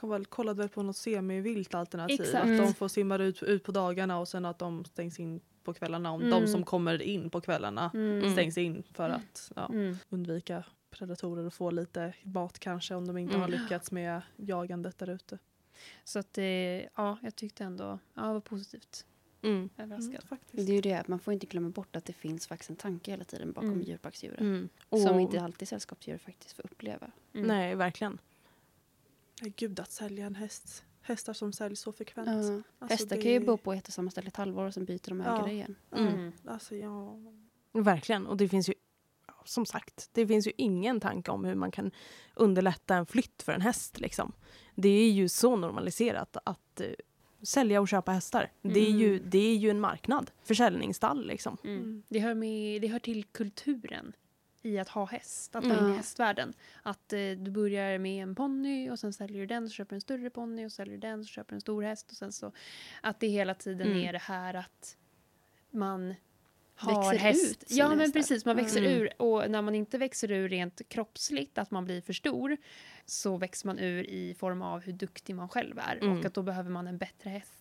De 0.00 0.10
väl, 0.10 0.24
kollade 0.26 0.58
väl 0.58 0.68
på 0.68 0.82
något 0.82 0.96
semi-vilt 0.96 1.74
alternativ. 1.74 2.20
Exakt. 2.20 2.36
Att 2.36 2.44
Mm. 2.44 2.56
de 2.66 2.74
får 2.74 2.88
simma 2.88 3.16
ut, 3.18 3.42
ut 3.42 3.64
på 3.64 3.72
dagarna 3.72 4.18
och 4.18 4.28
sen 4.28 4.44
att 4.44 4.58
de 4.58 4.84
stängs 4.84 5.20
in 5.20 5.40
på 5.66 5.74
kvällarna. 5.74 6.10
Om 6.12 6.20
Mm. 6.22 6.30
de 6.40 6.46
som 6.48 6.64
kommer 6.64 7.02
in 7.02 7.30
på 7.30 7.40
kvällarna 7.40 7.90
Mm. 7.94 8.32
stängs 8.32 8.58
in 8.58 8.82
för 8.92 9.10
att 9.10 9.52
ja, 9.56 9.66
Mm. 9.72 9.96
undvika 10.08 10.64
predatorer 10.90 11.44
och 11.46 11.54
få 11.54 11.70
lite 11.70 12.14
mat 12.22 12.58
kanske 12.58 12.94
om 12.94 13.06
de 13.06 13.18
inte 13.18 13.36
har 13.38 13.48
Mm. 13.48 13.60
lyckats 13.60 13.90
med 13.92 14.22
jagandet 14.36 14.98
där 14.98 15.10
ute. 15.10 15.38
Så 16.04 16.18
att 16.18 16.32
det, 16.32 16.88
ja, 16.94 17.18
jag 17.22 17.36
tyckte 17.36 17.64
ändå, 17.64 17.98
ja, 18.14 18.22
det 18.26 18.32
var 18.32 18.40
positivt 18.40 19.06
Mm. 19.42 19.68
överraskad. 19.76 20.24
faktiskt. 20.24 20.66
Det 20.66 20.72
är 20.72 20.74
ju 20.74 20.80
det, 20.80 21.08
man 21.08 21.18
får 21.18 21.34
inte 21.34 21.46
glömma 21.46 21.68
bort 21.70 21.96
att 21.96 22.04
det 22.04 22.12
finns 22.12 22.46
faktiskt 22.46 22.70
en 22.70 22.76
tanke 22.76 23.10
hela 23.10 23.24
tiden 23.24 23.52
bakom 23.52 23.70
Mm. 23.72 23.82
djurparksdjuren. 23.82 24.40
Mm. 24.90 25.02
Som 25.06 25.20
inte 25.20 25.40
alltid 25.42 25.68
sällskapsdjur 25.68 26.18
faktiskt 26.18 26.52
får 26.56 26.64
uppleva. 26.64 27.10
Mm. 27.34 27.46
Nej, 27.46 27.74
verkligen. 27.74 28.18
Gud 29.40 29.80
att 29.80 29.90
sälja 29.92 30.26
en 30.26 30.34
häst. 30.34 30.84
Hästar 31.06 31.32
som 31.32 31.52
säljs 31.52 31.80
så 31.80 31.92
frekvent. 31.92 32.28
Ja. 32.28 32.36
Alltså, 32.36 32.62
Hästar 32.94 33.16
det- 33.16 33.22
kan 33.22 33.32
ju 33.32 33.40
bo 33.40 33.56
på 33.56 33.72
ett 33.72 33.86
och 33.88 33.92
samma 33.94 34.10
ställe 34.10 34.28
ett 34.28 34.36
halvår 34.36 34.64
och 34.64 34.74
sen 34.74 34.84
byter 34.84 35.08
de 35.08 35.20
Ja. 35.20 35.36
ägare 35.38 35.52
igen. 35.52 35.74
Mm. 35.96 36.14
Mm. 36.14 36.32
Alltså 36.46 36.74
ja. 36.76 37.18
Verkligen. 37.72 38.26
Och 38.26 38.36
det 38.36 38.48
finns 38.48 38.68
ju, 38.68 38.74
ja, 39.26 39.34
som 39.44 39.66
sagt, 39.66 40.10
det 40.12 40.26
finns 40.26 40.46
ju 40.46 40.52
ingen 40.56 41.00
tanke 41.00 41.30
om 41.30 41.44
hur 41.44 41.54
man 41.54 41.70
kan 41.70 41.90
underlätta 42.34 42.94
en 42.96 43.06
flytt 43.06 43.42
för 43.42 43.52
en 43.52 43.60
häst. 43.60 44.00
Liksom. 44.00 44.32
Det 44.74 44.88
är 44.88 45.10
ju 45.10 45.28
så 45.28 45.56
normaliserat 45.56 46.36
att 46.44 46.80
eh, 46.80 46.86
sälja 47.42 47.80
och 47.80 47.88
köpa 47.88 48.12
hästar. 48.12 48.52
Det, 48.62 48.80
är 48.86 48.90
ju, 48.90 49.16
Mm. 49.16 49.30
det 49.30 49.38
är 49.38 49.56
ju 49.56 49.70
en 49.70 49.80
marknad. 49.80 50.30
Försäljningsstall 50.44 51.26
liksom. 51.26 51.56
Mm. 51.64 51.76
Mm. 51.82 52.02
Det, 52.08 52.18
hör 52.18 52.34
med, 52.34 52.82
det 52.82 52.88
hör 52.88 52.98
till 52.98 53.24
kulturen 53.24 54.12
i 54.66 54.78
att 54.78 54.88
ha 54.88 55.04
häst, 55.04 55.56
att 55.56 55.64
Mm. 55.64 55.76
vara 55.76 55.86
inne 55.86 55.94
i 55.94 55.96
hästvärlden. 55.96 56.52
Att 56.82 57.12
eh, 57.12 57.18
du 57.18 57.50
börjar 57.50 57.98
med 57.98 58.22
en 58.22 58.34
ponny 58.34 58.90
och 58.90 58.98
sen 58.98 59.12
säljer 59.12 59.40
du 59.40 59.46
den 59.46 59.68
så 59.68 59.72
köper 59.72 59.90
du 59.90 59.94
en 59.96 60.00
större 60.00 60.30
ponny 60.30 60.66
och 60.66 60.72
säljer 60.72 60.94
du 60.94 61.00
den 61.00 61.24
så 61.24 61.28
köper 61.28 61.50
du 61.50 61.54
en 61.54 61.60
stor 61.60 61.82
häst 61.82 62.10
och 62.10 62.16
sen 62.16 62.32
så 62.32 62.52
att 63.00 63.20
det 63.20 63.28
hela 63.28 63.54
tiden 63.54 63.86
Mm. 63.86 63.98
är 64.08 64.12
det 64.12 64.18
här 64.22 64.54
att 64.54 64.96
man 65.70 66.14
har 66.78 67.10
Växer 67.12 67.18
häst. 67.26 67.50
ut 67.62 67.64
Ja 67.70 67.88
men 67.88 68.00
hästar. 68.00 68.20
precis, 68.20 68.44
man 68.44 68.56
växer 68.56 68.80
Mm. 68.80 68.92
ur 68.92 69.22
och 69.22 69.50
när 69.50 69.62
man 69.62 69.74
inte 69.74 69.98
växer 69.98 70.30
ur 70.30 70.48
rent 70.48 70.88
kroppsligt, 70.88 71.58
att 71.58 71.70
man 71.70 71.84
blir 71.84 72.00
för 72.00 72.12
stor 72.12 72.56
så 73.04 73.36
växer 73.36 73.66
man 73.66 73.78
ur 73.78 74.04
i 74.10 74.34
form 74.34 74.62
av 74.62 74.80
hur 74.80 74.92
duktig 74.92 75.34
man 75.34 75.48
själv 75.48 75.78
är 75.78 75.96
Mm. 76.02 76.18
och 76.18 76.24
att 76.24 76.34
då 76.34 76.42
behöver 76.42 76.70
man 76.70 76.86
en 76.86 76.98
bättre 76.98 77.30
häst. 77.30 77.52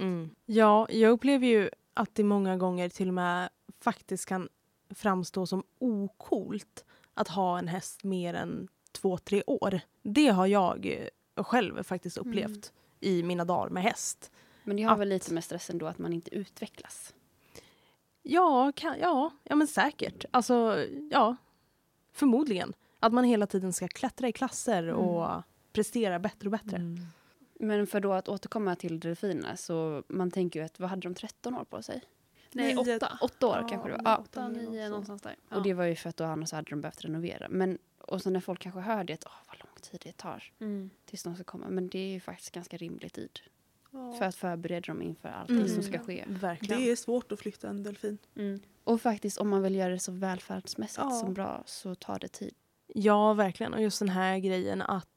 Ja, 0.45 0.87
jag 0.89 1.11
upplever 1.11 1.47
ju 1.47 1.69
att 1.93 2.15
det 2.15 2.23
många 2.23 2.57
gånger 2.57 2.89
till 2.89 3.07
och 3.07 3.13
med 3.13 3.49
faktiskt 3.79 4.25
kan 4.25 4.49
framstå 4.89 5.47
som 5.47 5.63
okult 5.79 6.85
att 7.15 7.27
ha 7.27 7.59
en 7.59 7.67
häst 7.67 8.03
mer 8.03 8.33
än 8.33 8.67
två, 8.91 9.17
tre 9.17 9.43
år. 9.47 9.79
Det 10.03 10.27
har 10.27 10.47
jag 10.47 10.85
eh, 11.35 11.43
själv 11.43 11.83
faktiskt 11.83 12.17
upplevt 12.17 12.73
i 12.99 13.23
mina 13.23 13.45
dagar 13.45 13.69
med 13.69 13.83
häst. 13.83 14.31
Men 14.63 14.77
det 14.77 14.83
har 14.83 14.93
Att- 14.93 14.99
väl 14.99 15.09
lite 15.09 15.33
med 15.33 15.43
stressen 15.43 15.77
då 15.77 15.87
att 15.87 15.97
man 15.97 16.13
inte 16.13 16.35
utvecklas. 16.35 17.13
Ja, 18.23 18.71
kan, 18.75 18.95
ja, 18.99 19.31
ja 19.43 19.55
men 19.55 19.67
säkert. 19.67 20.25
Alltså, 20.31 20.85
ja. 21.11 21.35
Förmodligen. 22.13 22.73
Att 22.99 23.13
man 23.13 23.23
hela 23.23 23.47
tiden 23.47 23.73
ska 23.73 23.87
klättra 23.87 24.27
i 24.27 24.31
klasser 24.31 24.87
och 24.87 25.41
prestera 25.73 26.19
bättre 26.19 26.47
och 26.47 26.51
bättre. 26.51 26.77
Mm. 26.77 27.05
Men 27.59 27.87
för 27.87 27.99
då 27.99 28.13
att 28.13 28.29
återkomma 28.29 28.75
till 28.75 28.99
delfinerna 28.99 29.57
så 29.57 30.03
man 30.07 30.31
tänker 30.31 30.59
ju 30.59 30.65
att 30.65 30.79
vad 30.79 30.89
hade 30.89 31.01
de 31.01 31.15
13 31.15 31.55
år 31.55 31.63
på 31.63 31.81
sig? 31.81 32.01
Nej, 32.55 32.75
Nio- 32.75 32.95
åtta. 32.97 33.17
Åtta 33.21 33.47
år 33.47 33.57
Ja, 33.61 33.67
kanske 33.67 33.89
det 33.89 33.93
var. 33.95 34.01
Ja. 34.05 34.17
Åtta, 34.17 34.47
nio, 34.47 34.89
någonstans 34.89 35.21
där. 35.21 35.35
Ja. 35.49 35.55
Och 35.57 35.63
det 35.63 35.73
var 35.73 35.85
ju 35.85 35.95
för 35.95 36.09
att 36.09 36.17
då 36.17 36.23
annars 36.23 36.51
hade 36.51 36.69
de 36.69 36.81
behövt 36.81 37.05
renovera. 37.05 37.47
Men, 37.49 37.77
och 37.97 38.21
så 38.21 38.29
när 38.29 38.39
folk 38.39 38.59
kanske 38.61 38.81
hör 38.81 39.03
det, 39.03 39.13
att 39.13 39.25
åh 39.25 39.31
vad 39.47 39.59
lång 39.59 39.75
tid 39.81 39.99
det 40.03 40.17
tar 40.17 40.43
Mm. 40.59 40.89
tills 41.05 41.23
de 41.23 41.35
ska 41.35 41.43
komma. 41.43 41.65
Men 41.69 41.87
det 41.89 41.99
är 41.99 42.07
ju 42.13 42.19
faktiskt 42.19 42.51
ganska 42.51 42.77
rimlig 42.77 43.13
tid. 43.13 43.39
Ja. 43.91 44.13
För 44.19 44.25
att 44.25 44.35
förbereda 44.35 44.81
dem 44.93 45.01
inför 45.01 45.29
allting 45.29 45.55
Mm. 45.55 45.67
som 45.69 45.83
ska 45.83 45.99
ske. 45.99 46.23
Verkligen. 46.27 46.79
Det 46.81 46.91
är 46.91 46.95
svårt 46.95 47.31
att 47.31 47.39
flytta 47.39 47.69
en 47.69 47.83
delfin. 47.83 48.17
Mm. 48.35 48.59
Och 48.83 49.01
faktiskt 49.01 49.37
om 49.37 49.49
man 49.49 49.61
vill 49.61 49.75
göra 49.75 49.89
det 49.93 49.99
så 49.99 50.11
välfärdsmässigt 50.11 50.97
Ja. 51.03 51.11
som 51.11 51.33
bra 51.33 51.63
så 51.65 51.95
tar 51.95 52.19
det 52.19 52.27
tid. 52.27 52.53
Ja, 52.87 53.33
verkligen. 53.33 53.73
Och 53.73 53.81
just 53.81 53.99
den 53.99 54.09
här 54.09 54.37
grejen 54.39 54.81
att 54.81 55.07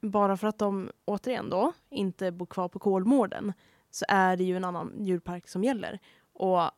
bara 0.00 0.36
för 0.36 0.46
att 0.48 0.58
de 0.58 0.90
återigen 1.04 1.50
då 1.50 1.72
inte 1.90 2.30
bor 2.32 2.46
kvar 2.46 2.68
på 2.68 2.78
Kolmården 2.78 3.52
så 3.90 4.04
är 4.08 4.36
det 4.36 4.44
ju 4.44 4.56
en 4.56 4.64
annan 4.64 4.92
djurpark 5.04 5.48
som 5.48 5.64
gäller. 5.64 5.98
Och 6.32 6.70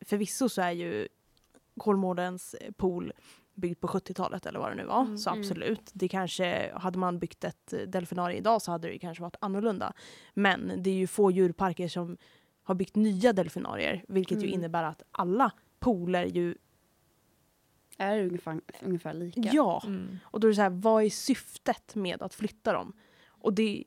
förvisso 0.00 0.48
så 0.48 0.62
är 0.62 0.70
ju 0.70 1.08
Kolmårdens 1.76 2.56
pool 2.76 3.12
byggd 3.54 3.80
på 3.80 3.86
70-talet 3.86 4.46
eller 4.46 4.58
vad 4.60 4.70
det 4.70 4.74
nu 4.74 4.84
var. 4.84 5.00
Mm, 5.00 5.18
så 5.18 5.30
mm. 5.30 5.40
absolut, 5.40 5.90
det 5.92 6.08
kanske, 6.08 6.72
hade 6.74 6.98
man 6.98 7.18
byggt 7.18 7.44
ett 7.44 7.74
delfinarium 7.86 8.38
idag 8.38 8.62
så 8.62 8.70
hade 8.70 8.88
det 8.88 8.92
ju 8.92 8.98
kanske 8.98 9.22
varit 9.22 9.36
annorlunda. 9.40 9.92
Men 10.34 10.72
det 10.82 10.90
är 10.90 10.94
ju 10.94 11.06
få 11.06 11.30
djurparker 11.30 11.88
som 11.88 12.16
har 12.62 12.74
byggt 12.74 12.96
nya 12.96 13.32
delfinarier, 13.32 14.04
vilket 14.08 14.38
ju 14.38 14.46
Mm. 14.46 14.54
innebär 14.54 14.82
att 14.82 15.02
alla 15.10 15.50
pooler 15.78 16.24
ju, 16.24 16.54
Är 17.96 18.22
ungefär, 18.22 18.60
ungefär 18.82 19.14
lika? 19.14 19.40
ja, 19.52 19.82
Mm. 19.86 20.18
och 20.22 20.40
då 20.40 20.46
är 20.46 20.48
det 20.48 20.54
så 20.56 20.62
här, 20.62 20.70
vad 20.70 21.04
är 21.04 21.10
syftet 21.10 21.94
med 21.94 22.22
att 22.22 22.34
flytta 22.34 22.72
dem? 22.72 22.92
Och 23.40 23.52
det, 23.54 23.84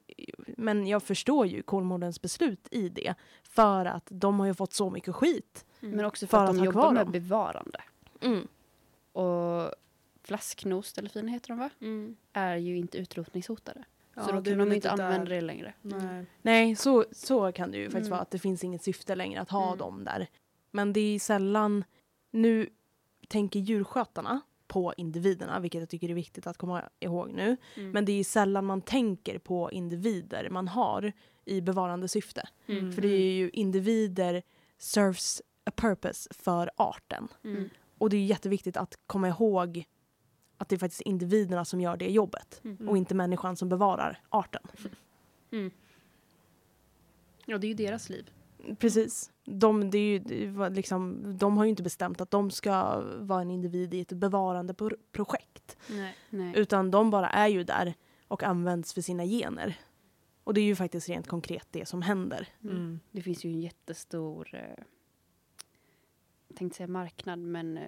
men 0.58 0.88
jag 0.88 1.04
förstår 1.04 1.48
ju 1.48 1.62
Kolmårdens 1.62 2.22
beslut 2.22 2.68
i 2.72 2.90
det. 2.90 3.14
För 3.44 3.86
att 3.86 4.06
de 4.10 4.40
har 4.40 4.48
ju 4.48 4.54
fått 4.54 4.74
så 4.74 4.90
mycket 4.90 5.16
skit. 5.16 5.66
Mm. 5.82 5.96
Men 5.96 6.06
också 6.06 6.28
för, 6.28 6.38
För 6.38 6.44
att 6.44 6.50
att 6.50 6.56
de 6.58 6.66
jobbar 6.66 6.92
med 6.92 7.06
dem. 7.06 7.12
bevarande. 7.12 7.80
Och 9.12 9.72
flasknosdelfiner 10.24 11.32
heter 11.32 11.48
de 11.50 11.58
va? 11.60 11.70
Mm. 11.82 12.16
Är 12.34 12.56
ju 12.56 12.78
inte 12.78 12.98
utrotningshotade. 12.98 13.84
Ja, 14.14 14.22
så 14.22 14.32
då 14.32 14.44
kan 14.44 14.58
de 14.58 14.70
ju 14.70 14.76
inte 14.76 14.96
där. 14.96 15.04
använda 15.04 15.26
det 15.30 15.42
längre. 15.42 15.74
Nej. 15.82 16.26
Nej, 16.42 16.76
så, 16.76 17.06
så 17.12 17.52
kan 17.52 17.72
det 17.72 17.78
ju 17.78 17.86
faktiskt 17.86 17.98
Mm. 18.08 18.10
vara. 18.12 18.22
Att 18.22 18.32
det 18.32 18.40
finns 18.40 18.64
inget 18.64 18.84
syfte 18.84 19.16
längre 19.16 19.42
att 19.42 19.50
ha 19.50 19.66
Mm. 19.68 19.78
dem 19.78 20.04
där. 20.04 20.28
Men 20.72 20.94
det 20.94 21.00
är 21.16 21.20
sällan... 21.20 21.84
Nu 22.34 22.70
tänker 23.28 23.60
djurskötarna 23.60 24.42
på 24.72 24.94
individerna, 24.98 25.60
vilket 25.60 25.80
jag 25.80 25.90
tycker 25.90 26.10
är 26.10 26.14
viktigt 26.14 26.48
att 26.48 26.58
komma 26.58 26.90
ihåg 27.00 27.32
nu. 27.34 27.58
Mm. 27.76 27.92
Men 27.92 28.06
det 28.06 28.12
är 28.12 28.24
sällan 28.24 28.66
man 28.66 28.82
tänker 28.82 29.40
på 29.40 29.72
individer 29.72 30.50
man 30.50 30.68
har 30.68 31.12
i 31.46 31.62
bevarande 31.62 32.08
syfte. 32.08 32.50
Mm. 32.68 32.92
För 32.92 33.02
det 33.02 33.08
är 33.08 33.32
ju 33.32 33.50
individer 33.50 34.44
serves 34.78 35.42
a 35.66 35.72
purpose 35.76 36.34
för 36.34 36.72
arten. 36.76 37.28
Mm. 37.44 37.70
Och 37.98 38.10
det 38.10 38.18
är 38.18 38.26
jätteviktigt 38.26 38.78
att 38.78 39.00
komma 39.08 39.28
ihåg 39.28 39.86
att 40.58 40.70
det 40.70 40.76
är 40.76 40.80
faktiskt 40.80 41.02
individerna 41.02 41.66
som 41.66 41.82
gör 41.82 41.98
det 41.98 42.10
jobbet 42.12 42.62
Mm. 42.64 42.90
och 42.90 42.98
inte 42.98 43.16
människan 43.16 43.56
som 43.56 43.70
bevarar 43.70 44.22
arten. 44.30 44.64
Mm. 45.52 45.72
Ja, 47.46 47.58
det 47.58 47.68
är 47.68 47.70
ju 47.70 47.74
deras 47.74 48.10
liv. 48.10 48.30
Precis. 48.80 49.31
De, 49.44 49.90
det 49.90 49.98
är 49.98 50.20
ju, 50.20 50.70
liksom, 50.70 51.24
de 51.38 51.58
har 51.58 51.64
ju 51.64 51.70
inte 51.70 51.84
bestämt 51.84 52.22
att 52.22 52.32
de 52.32 52.52
ska 52.52 53.02
vara 53.20 53.42
en 53.42 53.52
individ 53.52 53.94
i 53.94 54.00
ett 54.02 54.12
bevarande 54.12 54.74
pro- 54.74 54.98
projekt. 55.12 55.78
Nej. 55.90 56.16
Nej. 56.30 56.54
Utan 56.56 56.92
de 56.92 57.10
bara 57.10 57.30
är 57.30 57.48
ju 57.48 57.64
där 57.64 57.94
och 58.28 58.44
används 58.44 58.94
för 58.94 59.02
sina 59.02 59.26
gener. 59.26 59.76
Och 60.44 60.54
det 60.54 60.62
är 60.62 60.66
ju 60.66 60.76
faktiskt 60.76 61.10
rent 61.10 61.28
konkret 61.28 61.68
det 61.72 61.86
som 61.88 62.02
händer. 62.02 62.48
Mm. 62.64 63.00
Det 63.12 63.22
finns 63.22 63.46
ju 63.46 63.50
en 63.50 63.62
jättestor, 63.62 64.50
eh, 64.54 64.84
jag 66.48 66.58
tänkte 66.58 66.78
säga 66.78 66.88
marknad, 66.88 67.40
men 67.40 67.78
eh, 67.78 67.84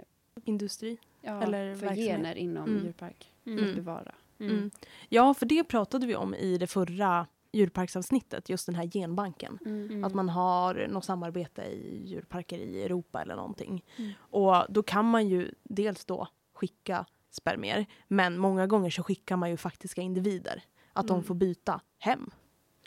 Industri. 0.45 0.97
ja, 1.21 1.41
Eller 1.43 1.75
för 1.75 1.81
verksamhet. 1.81 2.07
gener 2.07 2.35
inom 2.35 2.69
Mm. 2.69 2.83
djurpark. 2.85 3.31
Mm. 3.45 3.57
Att 3.57 3.63
Mm. 3.63 3.75
bevara. 3.75 4.15
Mm. 4.39 4.71
Ja, 5.09 5.33
för 5.33 5.45
det 5.45 5.63
pratade 5.63 6.05
vi 6.07 6.15
om 6.15 6.35
i 6.35 6.57
det 6.57 6.67
förra 6.67 7.27
djurparksavsnittet, 7.53 8.49
just 8.49 8.65
den 8.65 8.75
här 8.75 8.87
genbanken. 8.87 9.59
Mm. 9.65 10.03
Att 10.03 10.13
man 10.13 10.29
har 10.29 10.87
något 10.87 11.05
samarbete 11.05 11.61
i 11.61 12.03
djurparker 12.05 12.57
i 12.57 12.83
Europa 12.83 13.21
eller 13.21 13.35
någonting. 13.35 13.83
Mm. 13.97 14.11
Och 14.19 14.55
då 14.69 14.83
kan 14.83 15.05
man 15.05 15.27
ju 15.27 15.51
dels 15.63 16.05
då 16.05 16.27
skicka 16.53 17.05
spermier, 17.29 17.85
men 18.07 18.37
många 18.37 18.67
gånger 18.67 18.89
så 18.89 19.03
skickar 19.03 19.37
man 19.37 19.49
ju 19.49 19.57
faktiska 19.57 20.01
individer. 20.01 20.63
Att 20.93 21.09
Mm. 21.09 21.17
de 21.21 21.23
får 21.23 21.35
byta 21.35 21.81
hem. 21.99 22.29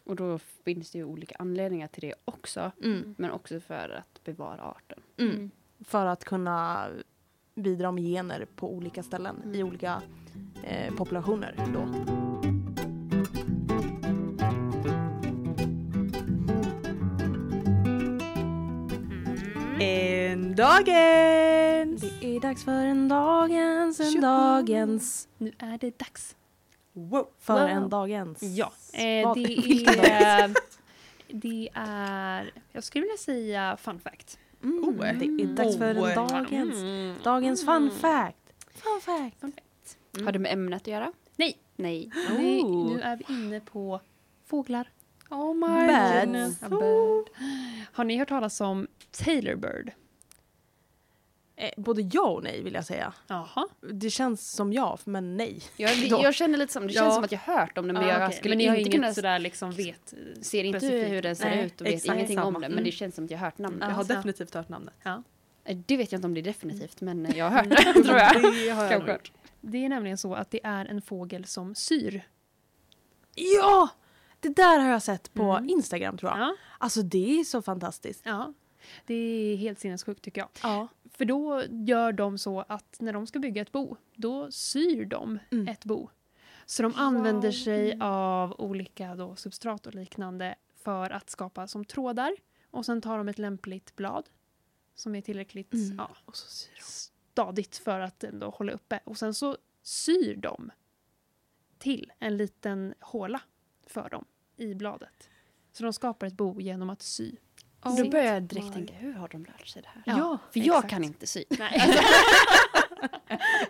Och 0.04 0.16
då 0.16 0.38
finns 0.38 0.90
det 0.90 0.98
ju 0.98 1.04
olika 1.04 1.36
anledningar 1.38 1.86
till 1.88 2.00
det 2.00 2.14
också. 2.24 2.72
Mm. 2.82 3.14
Men 3.18 3.30
också 3.30 3.60
för 3.60 3.88
att 3.90 4.24
bevara 4.24 4.62
arten. 4.62 4.98
Mm. 5.16 5.50
För 5.84 6.06
att 6.06 6.24
kunna 6.24 6.86
bidra 7.54 7.92
med 7.92 8.04
gener 8.04 8.46
på 8.56 8.72
olika 8.74 9.02
ställen 9.02 9.36
i 9.44 9.56
Mm. 9.60 9.68
olika 9.68 10.02
eh, 10.62 10.94
populationer. 10.94 11.54
Då. 11.74 12.36
Dagens! 20.57 22.00
Det 22.20 22.36
är 22.36 22.40
dags 22.40 22.64
för 22.64 22.72
en 22.84 23.09
dagens, 23.09 24.00
en 24.00 24.11
Tjoho! 24.12 24.20
dagens, 24.22 25.28
Nu 25.38 25.52
är 25.59 25.78
det 25.78 25.98
dags. 25.98 26.36
Wow. 26.92 27.28
för 27.38 27.54
Wow. 27.61 27.68
en 27.68 27.88
dagens. 27.88 28.42
Ja, 28.42 28.72
eh, 28.92 29.26
Vad- 29.28 29.36
det 29.36 29.42
är... 30.11 30.54
Det 31.28 31.68
är... 31.74 32.50
Jag 32.72 32.84
skulle 32.84 33.02
vilja 33.02 33.16
säga 33.16 33.76
fun 33.76 34.00
fact. 34.00 34.38
Mm, 34.62 34.84
Oh. 34.84 34.96
det 34.98 35.24
är 35.42 35.46
dags 35.46 35.76
för 35.78 35.94
en 35.94 36.14
dagens, 36.14 36.74
Mm. 36.76 37.14
dagens 37.24 37.64
fun 37.64 37.90
fact. 37.90 38.36
Fun 38.74 39.00
fact. 39.00 39.40
Fun 39.40 39.52
fact. 39.52 40.24
Har 40.24 40.32
det 40.32 40.38
med 40.38 40.52
ämnet 40.52 40.82
att 40.82 40.86
göra? 40.88 41.12
Nej. 41.36 41.59
Nej. 41.76 42.11
Oh. 42.14 42.92
nu 42.94 43.00
är 43.00 43.16
vi 43.16 43.24
inne 43.34 43.61
på 43.61 44.00
fåglar. 44.46 44.88
Oh 45.30 45.54
Birds. 45.54 46.24
goodness. 46.24 46.62
A 46.62 46.68
bird. 46.68 47.26
Har 47.92 48.04
ni 48.04 48.16
hört 48.18 48.28
talas 48.28 48.61
om 48.61 48.86
Taylor 49.11 49.54
Bird? 49.57 49.92
Eh, 51.59 51.70
både 51.76 52.02
ja 52.12 52.22
och 52.28 52.42
nej 52.42 52.62
vill 52.62 52.74
jag 52.74 52.84
säga. 52.86 53.12
Jaha. 53.26 53.68
Det 53.92 54.11
känns 54.11 54.50
som 54.52 54.72
ja, 54.72 54.98
men 55.04 55.36
nej. 55.36 55.62
Jag, 55.76 55.96
jag 56.07 56.34
känner 56.34 56.59
lite 56.59 56.72
som, 56.72 56.86
det 56.86 56.92
känns 56.92 57.07
Ja. 57.07 57.12
som 57.14 57.24
att 57.24 57.32
jag 57.32 57.38
hört 57.38 57.78
om 57.78 57.86
det 57.86 57.92
men 57.92 58.02
Ja, 58.02 58.09
jag 58.09 58.26
okej. 58.26 58.38
skulle 58.38 58.50
men 58.52 58.59
ni 58.59 58.66
har 58.66 58.76
inte 58.76 58.88
inget 58.90 59.00
kunna 59.00 59.14
sådär 59.14 59.38
liksom 59.38 59.70
vet 59.70 60.14
ser 60.42 60.64
inte 60.64 60.80
specifikt. 60.80 61.11
hur 61.12 61.22
den 61.22 61.36
ser 61.36 61.44
Nej, 61.50 61.66
ut 61.66 61.80
och 61.80 61.86
vet 61.86 62.04
ingenting 62.04 62.36
samma. 62.36 62.46
om 62.46 62.54
det 62.54 62.61
men 62.61 62.72
Mm. 62.72 62.84
det 62.84 62.90
känns 62.92 63.14
som 63.14 63.24
att 63.24 63.30
jag 63.30 63.38
hört 63.38 63.59
namnet. 63.59 63.88
Jag 63.88 63.96
har 63.96 64.04
Ja. 64.09 64.14
definitivt 64.16 64.54
hört 64.54 64.68
namnet. 64.68 64.94
Eh, 65.04 65.76
Det 65.86 65.96
vet 65.96 66.12
jag 66.12 66.18
inte 66.18 66.26
om 66.26 66.34
det 66.34 66.40
är 66.40 66.42
definitivt 66.42 67.00
men 67.00 67.32
jag 67.34 67.50
har 67.50 67.59
hört 67.64 67.68
det 67.94 68.02
tror 68.04 68.18
jag. 68.18 68.42
Det 68.42 68.68
har 68.70 68.84
jag 68.92 69.00
hört. 69.00 69.32
Det 69.61 69.84
är 69.84 69.88
nämligen 69.88 70.18
så 70.18 70.34
att 70.34 70.50
det 70.50 70.61
är 70.64 70.84
en 70.86 71.02
fågel 71.02 71.44
som 71.44 71.74
syr. 71.74 72.22
Ja! 73.34 73.88
Det 74.40 74.48
där 74.57 74.78
har 74.78 74.90
jag 74.90 75.02
sett 75.02 75.34
på 75.34 75.42
Mm. 75.52 75.68
Instagram 75.70 76.18
tror 76.18 76.30
jag. 76.32 76.40
Ja. 76.40 76.57
Alltså 76.78 77.02
det 77.02 77.40
är 77.40 77.44
så 77.44 77.62
fantastiskt. 77.62 78.20
ja. 78.24 78.52
Det 79.07 79.14
är 79.14 79.57
helt 79.57 79.78
sinnessjukt 79.80 80.22
tycker 80.22 80.40
jag. 80.40 80.48
Ja. 80.62 80.88
För 81.18 81.24
då 81.24 81.62
gör 81.70 82.12
de 82.12 82.38
så 82.38 82.60
att 82.68 82.96
när 83.00 83.12
de 83.12 83.26
ska 83.26 83.38
bygga 83.38 83.62
ett 83.62 83.72
bo, 83.72 83.96
då 84.14 84.50
syr 84.50 85.04
de 85.04 85.38
Mm. 85.50 85.68
ett 85.68 85.84
bo. 85.84 86.08
Så 86.66 86.82
de 86.82 86.92
använder 86.96 87.50
sig 87.50 87.98
av 88.00 88.60
olika 88.60 89.14
då 89.14 89.36
substrat 89.36 89.86
och 89.86 89.94
liknande 89.94 90.54
för 90.76 91.10
att 91.10 91.30
skapa 91.30 91.66
som 91.66 91.84
trådar. 91.84 92.36
Och 92.70 92.86
sen 92.86 93.00
tar 93.00 93.18
de 93.18 93.28
ett 93.28 93.38
lämpligt 93.38 93.96
blad 93.96 94.28
som 94.94 95.14
är 95.14 95.20
tillräckligt 95.20 95.72
Mm. 95.72 95.96
ja, 95.98 96.16
stadigt 96.82 97.76
för 97.76 98.00
att 98.00 98.24
ändå 98.24 98.50
hålla 98.50 98.72
uppe. 98.72 99.00
Och 99.04 99.18
sen 99.18 99.34
så 99.34 99.56
syr 99.82 100.36
de 100.36 100.70
till 101.78 102.12
en 102.18 102.36
liten 102.36 102.94
håla 103.00 103.40
för 103.86 104.08
dem 104.10 104.24
i 104.56 104.74
bladet. 104.74 105.30
Så 105.72 105.82
de 105.84 105.92
skapar 105.92 106.26
ett 106.26 106.36
bo 106.36 106.60
genom 106.60 106.90
att 106.90 107.02
sy. 107.02 107.36
Och 107.91 107.97
då 108.05 108.11
börjar 108.11 108.34
jag 108.34 108.43
direkt 108.43 108.72
tänka, 108.72 108.95
hur 108.95 109.12
har 109.12 109.28
de 109.28 109.45
lärt 109.45 109.66
sig 109.66 109.82
det 109.82 109.89
här? 109.95 110.18
Ja, 110.18 110.39
För 110.53 110.61
jag 110.61 110.66
exakt. 110.76 110.91
kan 110.91 111.05
inte 111.05 111.26
sy. 111.26 111.45
Nej. 111.49 111.80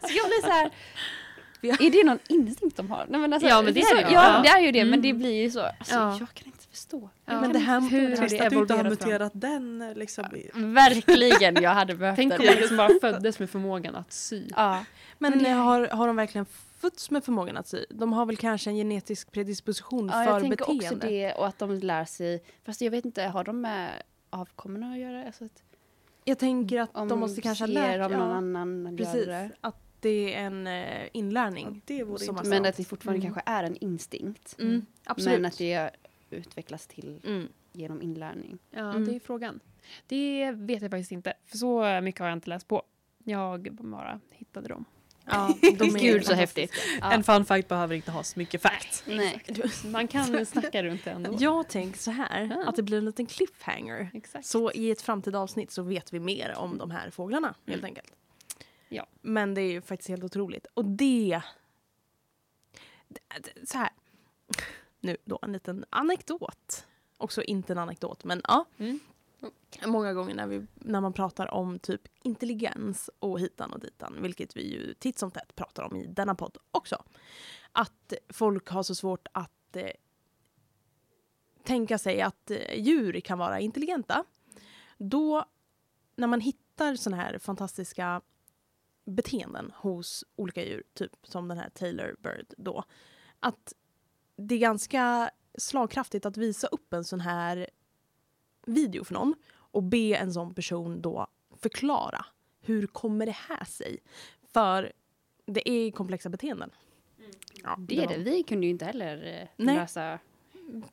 Så 0.01 0.09
jag 0.17 0.27
blir 0.27 0.43
så 0.43 0.51
här, 0.51 0.71
är 1.87 1.91
det 1.91 2.05
någon 2.05 2.19
instinkt 2.29 2.77
de 2.77 2.91
har? 2.91 3.07
Nej, 3.09 3.21
men 3.21 3.33
alltså, 3.33 3.49
Ja, 3.49 3.63
men 3.63 3.75
det 3.75 3.81
är 3.81 3.85
så, 3.85 3.95
det. 3.95 4.01
Ja, 4.01 4.09
Ja. 4.37 4.43
det 4.43 4.49
är 4.49 4.61
ju 4.61 4.73
det 4.73 4.85
men 4.85 4.89
Mm. 4.89 5.03
det 5.03 5.13
blir 5.13 5.43
ju 5.43 5.51
så, 5.51 5.61
alltså, 5.61 5.95
Ja. 5.95 6.17
jag 6.21 6.29
kan 6.35 6.47
inte 6.47 6.65
förstå. 6.71 7.11
Ja. 7.25 7.41
Men 7.41 7.53
det 7.53 7.59
här 7.59 7.81
Hur 7.81 8.17
har 8.17 8.17
det 8.17 8.23
att 8.23 8.29
du 8.29 8.35
inte 8.35 8.75
har 8.75 8.81
evolverat 8.81 8.81
fram? 8.81 8.89
muterat 9.11 9.33
den 9.35 9.93
liksom. 9.97 10.25
i- 10.37 10.51
Verkligen, 10.55 11.63
jag 11.63 11.71
hade 11.71 11.95
behövt 11.97 12.17
Tänk 12.17 12.33
om 12.33 12.39
den. 12.39 12.47
man 12.47 12.55
liksom 12.57 12.77
bara 12.77 12.91
föddes 13.01 13.39
med 13.39 13.51
förmågan 13.51 13.95
att 13.97 14.13
sy. 14.13 14.43
Ja. 14.57 14.85
Men, 15.19 15.31
Men 15.33 15.43
det- 15.45 15.51
har, 15.51 15.87
har 15.89 16.07
de 16.07 16.17
verkligen 16.17 16.47
fötts 16.91 17.11
med 17.11 17.25
förmågan 17.25 17.57
att 17.57 17.67
sy? 17.69 17.85
De 17.91 18.13
har 18.13 18.27
väl 18.27 18.37
kanske 18.37 18.71
en 18.71 18.77
genetisk 18.77 19.33
predisposition 19.33 20.07
ja, 20.07 20.13
för 20.13 20.25
jag 20.25 20.41
tänker 20.41 20.57
beteende? 20.57 20.85
också 20.97 21.09
det 21.09 21.33
och 21.33 21.47
att 21.47 21.59
de 21.59 21.71
lär 21.75 22.05
sig, 22.05 22.43
fast 22.65 22.81
jag 22.81 22.91
vet 22.91 23.05
inte, 23.05 23.23
har 23.23 23.45
de 23.45 23.61
med 23.61 24.03
avkommorna 24.31 24.93
att 24.93 24.99
göra? 24.99 25.27
Alltså 25.27 25.45
att, 25.45 25.63
Jag 26.25 26.39
tänker 26.39 26.81
att 26.81 26.97
om 26.97 27.09
de 27.09 27.21
måste 27.21 27.41
kanske 27.41 27.63
ha 27.65 27.69
lärt 27.69 28.01
av 28.05 28.11
någon 28.11 28.21
ja, 28.31 28.35
annan 28.35 28.97
Precis, 28.97 29.15
göra 29.27 29.39
det. 29.43 29.51
att 29.61 29.77
det 30.01 30.35
är 30.35 30.39
en 30.47 30.67
eh, 30.67 31.09
inlärning. 31.13 31.67
Ja, 31.75 31.81
det 31.97 32.05
vore 32.05 32.19
Som 32.19 32.39
Men 32.45 32.67
att 32.67 32.77
det 32.77 32.85
fortfarande 32.85 33.27
Mm. 33.27 33.35
kanske 33.35 33.51
är 33.53 33.65
en 33.65 33.77
instinkt. 33.77 34.57
Mm, 34.59 34.87
absolut. 35.05 35.39
Men 35.41 35.45
att 35.47 35.59
det 35.59 35.91
utvecklas 36.31 36.87
till 36.87 37.21
Mm. 37.25 37.49
genom 37.73 38.03
inlärning. 38.03 38.59
Ja, 38.71 38.91
Mm. 38.91 39.05
det 39.05 39.15
är 39.17 39.21
frågan. 39.21 39.61
Det 40.07 40.51
vet 40.53 40.83
jag 40.83 40.91
faktiskt 40.91 41.13
inte. 41.13 41.35
För 41.45 41.57
så 41.59 42.01
mycket 42.03 42.19
har 42.21 42.29
jag 42.29 42.37
inte 42.37 42.51
läst 42.51 42.69
på. 42.69 42.83
Jag 43.25 43.69
bara 43.73 44.21
hittade 44.31 44.69
dem. 44.69 44.85
Ja, 45.27 45.55
de 45.61 45.69
är 45.97 45.99
Gud 45.99 46.27
så 46.27 46.35
häftigt. 46.35 46.73
Ja. 47.01 47.13
En 47.13 47.25
fun 47.25 47.45
fact 47.45 47.69
behöver 47.69 47.95
inte 47.95 48.11
ha 48.11 48.23
så 48.23 48.39
mycket 48.39 48.63
fact. 48.63 49.03
Nej. 49.07 49.43
Man 49.85 50.09
kan 50.09 50.47
snacka 50.47 50.83
runt 50.83 51.05
det 51.05 51.11
ändå. 51.11 51.37
Jag 51.39 51.69
tänker 51.69 51.99
så 51.99 52.11
här, 52.11 52.43
Ja. 52.57 52.69
att 52.69 52.77
det 52.77 52.83
blir 52.83 52.99
en 52.99 53.05
liten 53.05 53.27
cliffhanger. 53.27 54.11
Exakt. 54.15 54.47
Så 54.47 54.73
i 54.73 54.91
ett 54.91 55.03
framtida 55.03 55.39
avsnitt 55.39 55.71
så 55.71 55.83
vet 55.83 56.13
vi 56.13 56.21
mer 56.21 56.55
om 56.57 56.79
de 56.79 56.91
här 56.91 57.11
fåglarna 57.11 57.55
helt 57.67 57.85
enkelt. 57.85 58.13
Ja. 58.89 59.07
Men 59.23 59.55
det 59.55 59.61
är 59.61 59.71
ju 59.73 59.83
faktiskt 59.83 60.09
helt 60.09 60.25
otroligt. 60.25 60.67
Och 60.75 60.85
det- 60.85 61.43
Så 63.65 63.79
här. 63.79 63.91
Nu 65.01 65.17
då 65.25 65.39
en 65.43 65.53
liten 65.53 65.85
anekdot. 65.91 66.87
Också 67.19 67.43
inte 67.43 67.73
en 67.73 67.79
anekdot, 67.79 68.25
men 68.25 68.41
ja. 68.45 68.65
Mm. 68.79 69.01
Många 69.87 70.15
gånger 70.15 70.35
när, 70.35 70.47
vi, 70.47 70.67
när 70.75 71.01
man 71.01 71.13
pratar 71.13 71.55
om 71.55 71.79
typ 71.79 72.03
intelligens 72.23 73.11
och 73.19 73.41
hitan 73.41 73.73
och 73.73 73.81
ditan, 73.81 74.23
vilket 74.23 74.57
vi 74.57 74.73
ju 74.73 74.95
titt 74.95 75.19
som 75.19 75.31
tätt 75.31 75.57
pratar 75.57 75.83
om 75.83 75.97
i 75.97 76.07
denna 76.07 76.35
podd 76.35 76.59
också. 76.71 77.05
Att 77.73 78.13
folk 78.29 78.69
har 78.69 78.83
så 78.83 78.95
svårt 78.95 79.29
att 79.33 79.77
eh, 79.77 79.91
tänka 81.63 81.99
sig 81.99 82.23
att 82.23 82.51
eh, 82.51 82.81
djur 82.81 83.21
kan 83.21 83.39
vara 83.39 83.61
intelligenta. 83.61 84.25
Då, 84.99 85.45
när 86.17 86.27
man 86.27 86.41
hittar 86.41 86.97
såna 86.97 87.17
här 87.17 87.39
fantastiska 87.39 88.21
beteenden 89.05 89.73
hos 89.77 90.25
olika 90.37 90.65
djur, 90.65 90.83
typ 90.95 91.13
som 91.23 91.49
den 91.49 91.59
här 91.59 91.71
Taylor 91.71 92.17
Bird 92.19 92.55
då, 92.57 92.85
att 93.41 93.73
det 94.37 94.55
är 94.55 94.59
ganska 94.59 95.31
slagkraftigt 95.59 96.27
att 96.27 96.37
visa 96.37 96.67
upp 96.67 96.93
en 96.93 97.05
sån 97.05 97.21
här 97.21 97.71
video 98.67 99.05
för 99.05 99.15
någon 99.15 99.35
och 99.55 99.83
be 99.83 100.17
en 100.17 100.33
sån 100.33 100.55
person 100.55 101.01
då 101.01 101.27
förklara 101.61 102.27
hur 102.61 102.87
kommer 102.87 103.27
det 103.27 103.37
här 103.49 103.65
sig? 103.65 103.99
För 104.53 104.93
det 105.47 105.69
är 105.71 105.91
komplexa 105.91 106.29
beteenden. 106.29 106.71
Ja, 107.63 107.77
Det 107.79 107.99
är 107.99 108.07
det. 108.09 108.17
Vi 108.17 108.43
kunde 108.43 108.67
ju 108.67 108.71
inte 108.71 108.85
heller 108.85 109.41
eh, 109.43 109.49
Nej. 109.57 109.75
lösa 109.77 110.19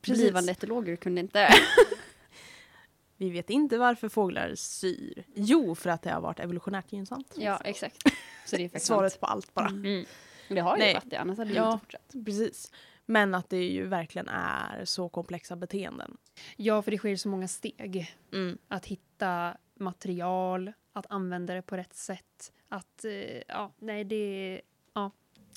Precis. 0.02 0.24
blivande 0.24 0.52
etologer 0.52 0.96
kunde 0.96 1.22
inte. 1.22 1.50
Vi 3.18 3.30
vet 3.30 3.50
inte 3.50 3.78
varför 3.78 4.10
fåglar 4.10 4.56
syr. 4.56 5.24
Jo, 5.36 5.76
för 5.76 5.90
att 5.90 6.02
det 6.02 6.10
har 6.12 6.22
varit 6.22 6.40
evolutionärt 6.40 6.92
gynnsamt. 6.94 7.34
ja, 7.38 7.58
exakt. 7.66 8.04
Så 8.46 8.56
det 8.58 8.76
är 8.76 8.80
Svaret 8.80 9.20
på 9.20 9.26
allt 9.26 9.54
bara. 9.54 9.68
Mm. 9.68 10.06
Det 10.50 10.60
har 10.60 10.78
ju 10.78 10.84
Nej. 10.84 10.94
varit 10.94 11.10
det, 11.10 11.18
annars 11.18 11.38
hade 11.38 11.50
det 11.50 11.56
Ja. 11.56 11.74
inte 11.74 11.86
fortsatt. 11.86 12.26
Precis. 12.26 12.72
Men 13.06 13.36
att 13.36 13.50
det 13.50 13.70
ju 13.70 13.86
verkligen 13.88 14.28
är 14.30 14.86
så 14.86 15.10
komplexa 15.10 15.56
beteenden. 15.56 16.18
Ja, 16.56 16.82
för 16.82 16.92
det 16.92 16.98
sker 16.98 17.16
så 17.16 17.30
många 17.30 17.48
steg. 17.48 18.16
Mm. 18.32 18.58
Att 18.68 18.86
hitta 18.86 19.58
material, 19.76 20.74
att 20.94 21.06
använda 21.10 21.54
det 21.54 21.62
på 21.62 21.78
rätt 21.78 21.94
sätt. 21.94 22.54
Att, 22.70 23.06
eh, 23.06 23.42
ja, 23.48 23.72
nej 23.80 24.04
det 24.04 24.16
är, 24.16 24.62
ja, 24.94 25.12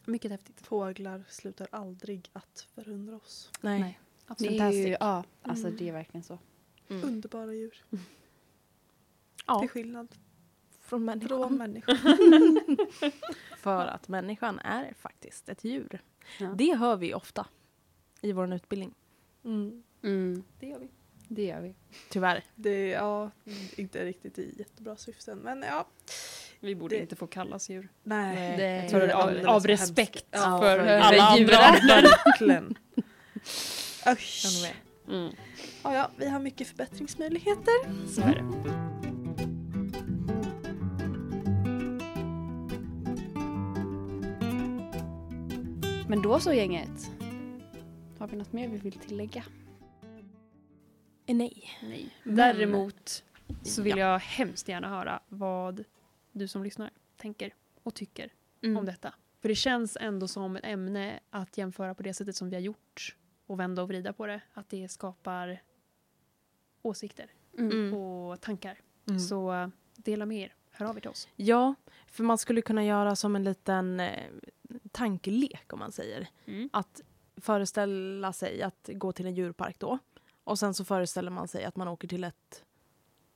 mycket 0.05 0.31
häftigt. 0.31 0.61
Fåglar 0.61 1.25
slutar 1.29 1.69
aldrig 1.73 2.31
att 2.33 2.69
förundra 2.75 3.17
oss. 3.17 3.51
Nej. 3.61 3.81
Nej. 3.81 3.99
Det 4.27 4.33
Absolut. 4.33 4.61
är 4.61 4.71
ju, 4.71 4.97
ja, 5.01 5.25
alltså 5.43 5.71
det 5.71 5.89
är 5.89 5.93
verkligen 5.93 6.25
så. 6.25 6.39
Mm. 6.89 7.05
Underbara 7.05 7.55
djur. 7.55 7.85
Ja, 9.47 9.61
Till 9.61 9.69
skillnad 9.69 10.09
från 10.81 11.05
människan. 11.05 11.29
från 11.29 11.57
människor. 11.57 11.95
För 13.57 13.87
att 13.87 14.09
människan 14.09 14.59
är 14.59 14.95
faktiskt 14.95 15.49
ett 15.49 15.65
djur. 15.65 16.03
Ja. 16.41 16.47
Det 16.55 16.75
hör 16.77 16.97
vi 16.97 17.15
ofta 17.15 17.47
i 18.21 18.33
vår 18.33 18.55
utbildning. 18.55 18.95
Mm. 19.45 19.83
Mm, 20.05 20.43
Det 20.61 20.67
gör 20.67 20.79
vi. 20.79 20.89
det 21.29 21.45
gör 21.45 21.61
vi. 21.61 21.75
Tyvärr. 22.11 22.45
Det 22.55 22.71
är 22.71 22.93
ja, 22.95 23.31
inte 23.77 24.05
riktigt 24.05 24.39
i 24.39 24.55
jättebra 24.59 24.97
syften. 24.97 25.39
Men 25.39 25.63
ja, 25.63 25.87
Vi 26.61 26.75
borde 26.75 26.97
Det- 26.97 27.01
inte 27.03 27.17
få 27.17 27.27
kallas 27.27 27.71
djur. 27.71 27.89
Nej. 28.03 28.57
Det- 28.57 28.77
jag 28.77 28.89
tror 28.91 29.01
det 29.01 29.07
är 29.07 29.13
av, 29.47 29.57
av 29.57 29.67
respekt. 29.67 30.25
Ja, 30.31 30.59
för 30.63 30.79
för 30.79 30.87
alla 30.87 31.23
andra. 31.23 31.57
Verkligen. 31.57 32.75
Usch. 34.13 34.45
Mm, 35.09 35.33
Ja, 35.83 35.95
ja, 35.95 36.11
vi 36.17 36.29
har 36.29 36.39
mycket 36.41 36.69
förbättringsmöjligheter. 36.69 38.07
så 38.15 38.21
är 38.21 38.35
det. 38.35 38.96
Men 46.09 46.23
då 46.23 46.41
så 46.41 46.53
gänget. 46.53 47.11
Har 48.19 48.29
vi 48.29 48.37
något 48.37 48.53
mer 48.53 48.69
vi 48.69 48.79
vill 48.79 48.93
tillägga? 48.99 49.45
Eh, 51.27 51.37
Nej. 51.37 51.71
Nej. 51.83 52.11
Däremot 52.25 53.25
så 53.63 53.83
vill 53.83 53.99
jag 53.99 54.19
hemskt 54.19 54.69
gärna 54.69 54.89
höra 54.89 55.21
vad 55.29 55.85
du 56.33 56.49
som 56.49 56.63
lyssnar 56.65 56.91
tänker 57.17 57.55
och 57.83 57.95
tycker 57.95 58.33
Mm. 58.63 58.77
om 58.77 58.85
detta. 58.87 59.15
För 59.41 59.49
det 59.49 59.55
känns 59.55 59.97
ändå 60.01 60.29
som 60.29 60.57
ett 60.57 60.65
ämne 60.65 61.21
att 61.31 61.59
jämföra 61.59 61.95
på 61.95 62.03
det 62.03 62.15
sättet 62.15 62.37
som 62.37 62.51
vi 62.51 62.57
har 62.57 62.61
gjort 62.63 63.17
och 63.47 63.61
vända 63.61 63.83
och 63.83 63.89
vrida 63.89 64.13
på 64.13 64.27
det. 64.27 64.41
Att 64.55 64.69
det 64.69 64.89
skapar 64.89 65.63
åsikter 66.83 67.31
Mm. 67.59 67.95
och 67.95 68.41
tankar. 68.41 68.79
Mm. 69.09 69.21
Så 69.21 69.53
eh, 69.55 69.69
dela 69.97 70.27
med 70.27 70.39
er. 70.43 70.55
Hör 70.71 70.87
av 70.87 70.97
er 70.97 71.01
till 71.01 71.11
oss. 71.11 71.29
Ja, 71.37 71.75
för 72.07 72.25
man 72.25 72.39
skulle 72.39 72.63
kunna 72.63 72.85
göra 72.85 73.17
som 73.17 73.37
en 73.37 73.45
liten 73.45 74.01
eh, 74.01 74.23
tankelek 74.97 75.73
om 75.73 75.79
man 75.79 75.93
säger. 75.93 76.29
Att 76.73 77.01
föreställa 77.41 78.33
sig 78.33 78.63
att 78.63 78.91
gå 78.93 79.13
till 79.13 79.27
en 79.27 79.35
djurpark 79.35 79.79
då. 79.79 79.99
Och 80.45 80.59
sen 80.59 80.75
så 80.75 80.85
föreställer 80.85 81.31
man 81.31 81.49
sig 81.49 81.65
att 81.65 81.77
man 81.77 81.89
åker 81.89 82.09
till 82.09 82.25
ett 82.25 82.65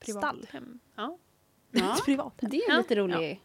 stall. 0.08 0.46
Hem. 0.50 0.78
Ja. 0.96 1.18
Ja, 1.72 1.94
Ett 1.94 2.04
privat 2.04 2.34
hem. 2.40 2.50
det 2.50 2.56
är 2.56 2.70
Ja. 2.70 2.76
lite 2.76 2.96
roligt. 2.96 3.38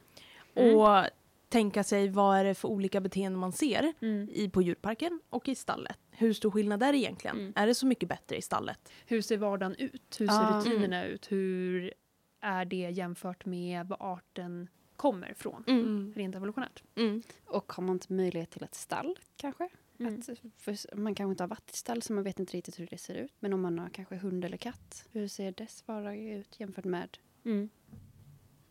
Mm. 0.56 0.76
Och 0.78 1.06
tänka 1.50 1.84
sig 1.84 2.10
vad 2.10 2.38
är 2.38 2.44
det 2.44 2.56
för 2.56 2.68
olika 2.68 3.02
beteenden 3.02 3.40
man 3.40 3.52
ser 3.52 3.94
Mm. 4.02 4.30
i, 4.32 4.50
på 4.50 4.62
djurparken 4.62 5.22
och 5.30 5.48
i 5.48 5.56
stallet. 5.56 6.00
Hur 6.12 6.34
stor 6.34 6.52
skillnad 6.52 6.84
är 6.84 6.92
det 6.92 6.98
egentligen? 6.98 7.38
Mm. 7.40 7.54
Är 7.56 7.68
det 7.68 7.76
så 7.76 7.86
mycket 7.86 8.10
bättre 8.10 8.36
i 8.38 8.42
stallet? 8.42 8.92
Hur 9.06 9.22
ser 9.22 9.38
vardagen 9.38 9.76
ut? 9.76 10.16
Hur 10.20 10.28
ser 10.28 10.34
Ja. 10.36 10.60
rutinerna 10.66 11.06
ut? 11.06 11.32
Hur 11.32 11.94
är 12.42 12.66
det 12.66 12.76
jämfört 12.92 13.46
med 13.46 13.88
var 13.88 13.98
arten 14.00 14.68
kommer 14.96 15.34
från? 15.34 15.64
Mm. 15.68 16.14
Rent 16.16 16.36
evolutionärt. 16.36 16.84
Mm. 16.96 17.22
Och 17.46 17.74
har 17.74 17.84
man 17.84 17.96
inte 17.96 18.14
möjlighet 18.14 18.50
till 18.52 18.64
ett 18.64 18.76
stall 18.76 19.20
kanske? 19.38 19.70
Mm. 20.00 20.20
Att, 20.20 20.30
för 20.58 20.96
man 20.96 21.16
kanske 21.16 21.32
inte 21.32 21.44
har 21.44 21.48
varit 21.48 21.72
i 21.74 21.78
stall 21.78 22.02
så 22.02 22.14
man 22.14 22.24
vet 22.24 22.40
inte 22.40 22.58
riktigt 22.58 22.80
hur 22.80 22.88
det 22.88 22.98
ser 22.98 23.16
ut. 23.16 23.34
Men 23.40 23.54
om 23.54 23.62
man 23.62 23.80
har 23.80 23.90
kanske 23.90 24.16
hund 24.16 24.46
eller 24.46 24.58
katt, 24.58 25.06
hur 25.12 25.28
ser 25.28 25.52
dess 25.52 25.84
vardag 25.88 26.18
ut 26.18 26.60
jämfört 26.60 26.86
med 26.86 27.18
Mm. 27.46 27.70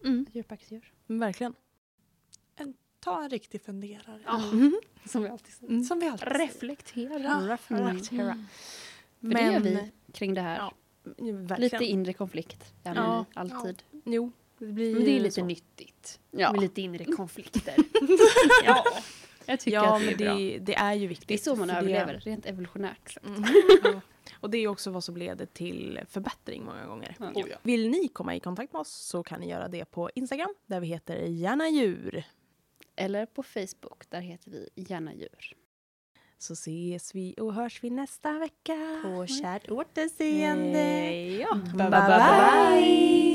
Mm. 0.05 0.27
djurparksdjur? 0.33 0.93
Verkligen. 1.07 1.55
Ta 3.01 3.23
en 3.25 3.31
riktig 3.31 3.63
funderare. 3.63 4.21
Ja. 4.25 4.51
Mm. 4.53 4.81
Som 5.07 5.23
vi 5.23 5.29
alltid 5.29 5.55
säger. 5.55 5.73
Mm. 5.73 5.85
Som 5.85 5.99
vi 6.01 6.07
alltid 6.09 6.29
säger. 6.29 6.39
Reflektera. 6.47 7.19
Ja. 7.19 7.53
Reflektera. 7.55 8.23
Mm. 8.33 8.45
För 9.21 9.29
det 9.29 9.53
gör 9.53 9.61
vi 9.61 9.91
kring 10.13 10.35
det 10.35 10.41
här. 10.41 10.57
Ja. 10.57 11.57
Lite 11.59 11.85
inre 11.85 12.13
konflikt. 12.13 12.75
Ja, 12.83 12.95
men 12.95 13.05
Ja. 13.05 13.25
alltid. 13.35 13.83
Jo, 14.05 14.33
det 14.59 14.67
blir 14.67 14.95
Men 14.95 15.05
det 15.05 15.11
är 15.11 15.21
lite 15.21 15.35
så. 15.35 15.45
nyttigt. 15.45 16.21
Ja. 16.31 16.53
Med 16.53 16.61
lite 16.61 16.81
inre 16.83 17.05
konflikter. 17.05 17.75
ja, 18.65 18.85
jag 19.47 19.61
tycker 19.61 19.77
Ja, 19.77 19.97
att 19.97 20.03
det 20.03 20.13
är 20.13 20.17
bra. 20.17 20.35
det, 20.35 20.59
det 20.59 20.75
är 20.75 20.95
ju 20.95 21.07
viktigt. 21.07 21.29
Det 21.29 21.35
är 21.35 21.39
så 21.39 21.57
man 21.57 21.71
överlever, 21.71 22.21
rent 22.21 22.47
evolutionärt. 22.47 23.17
Mm. 23.27 24.01
Och 24.41 24.51
det 24.51 24.59
är 24.59 24.69
också 24.69 24.91
vad 24.91 25.05
som 25.05 25.17
leder 25.17 25.47
till 25.47 26.01
förbättring 26.09 26.65
många 26.65 26.87
gånger. 26.87 27.17
Ja. 27.21 27.31
Oh, 27.35 27.49
ja. 27.51 27.57
Vill 27.63 27.89
ni 27.91 28.09
komma 28.09 28.37
i 28.37 28.41
kontakt 28.41 28.73
med 28.73 28.81
oss 28.81 28.93
så 28.93 29.23
kan 29.23 29.41
ni 29.41 29.49
göra 29.51 29.69
det 29.69 29.85
på 29.85 30.11
Instagram 30.15 30.55
där 30.67 30.81
vi 30.81 30.87
heter 30.87 31.17
gärna 31.17 31.69
djur. 31.69 32.25
Eller 32.97 33.27
på 33.27 33.43
Facebook, 33.43 34.05
där 34.11 34.21
heter 34.21 34.51
vi 34.51 34.69
Gärna 34.75 35.15
djur. 35.15 35.57
Så 36.39 36.53
ses 36.53 37.15
vi 37.15 37.35
och 37.39 37.55
hörs 37.55 37.83
vi 37.83 37.91
nästa 37.91 38.39
vecka. 38.39 39.01
På 39.03 39.27
kärt 39.27 39.71
återseende. 39.71 41.13
Ja. 41.41 41.55
Bye, 41.55 41.73
bye 41.73 41.91
bye, 41.91 41.91
bye. 41.91 42.81
bye. 42.81 43.34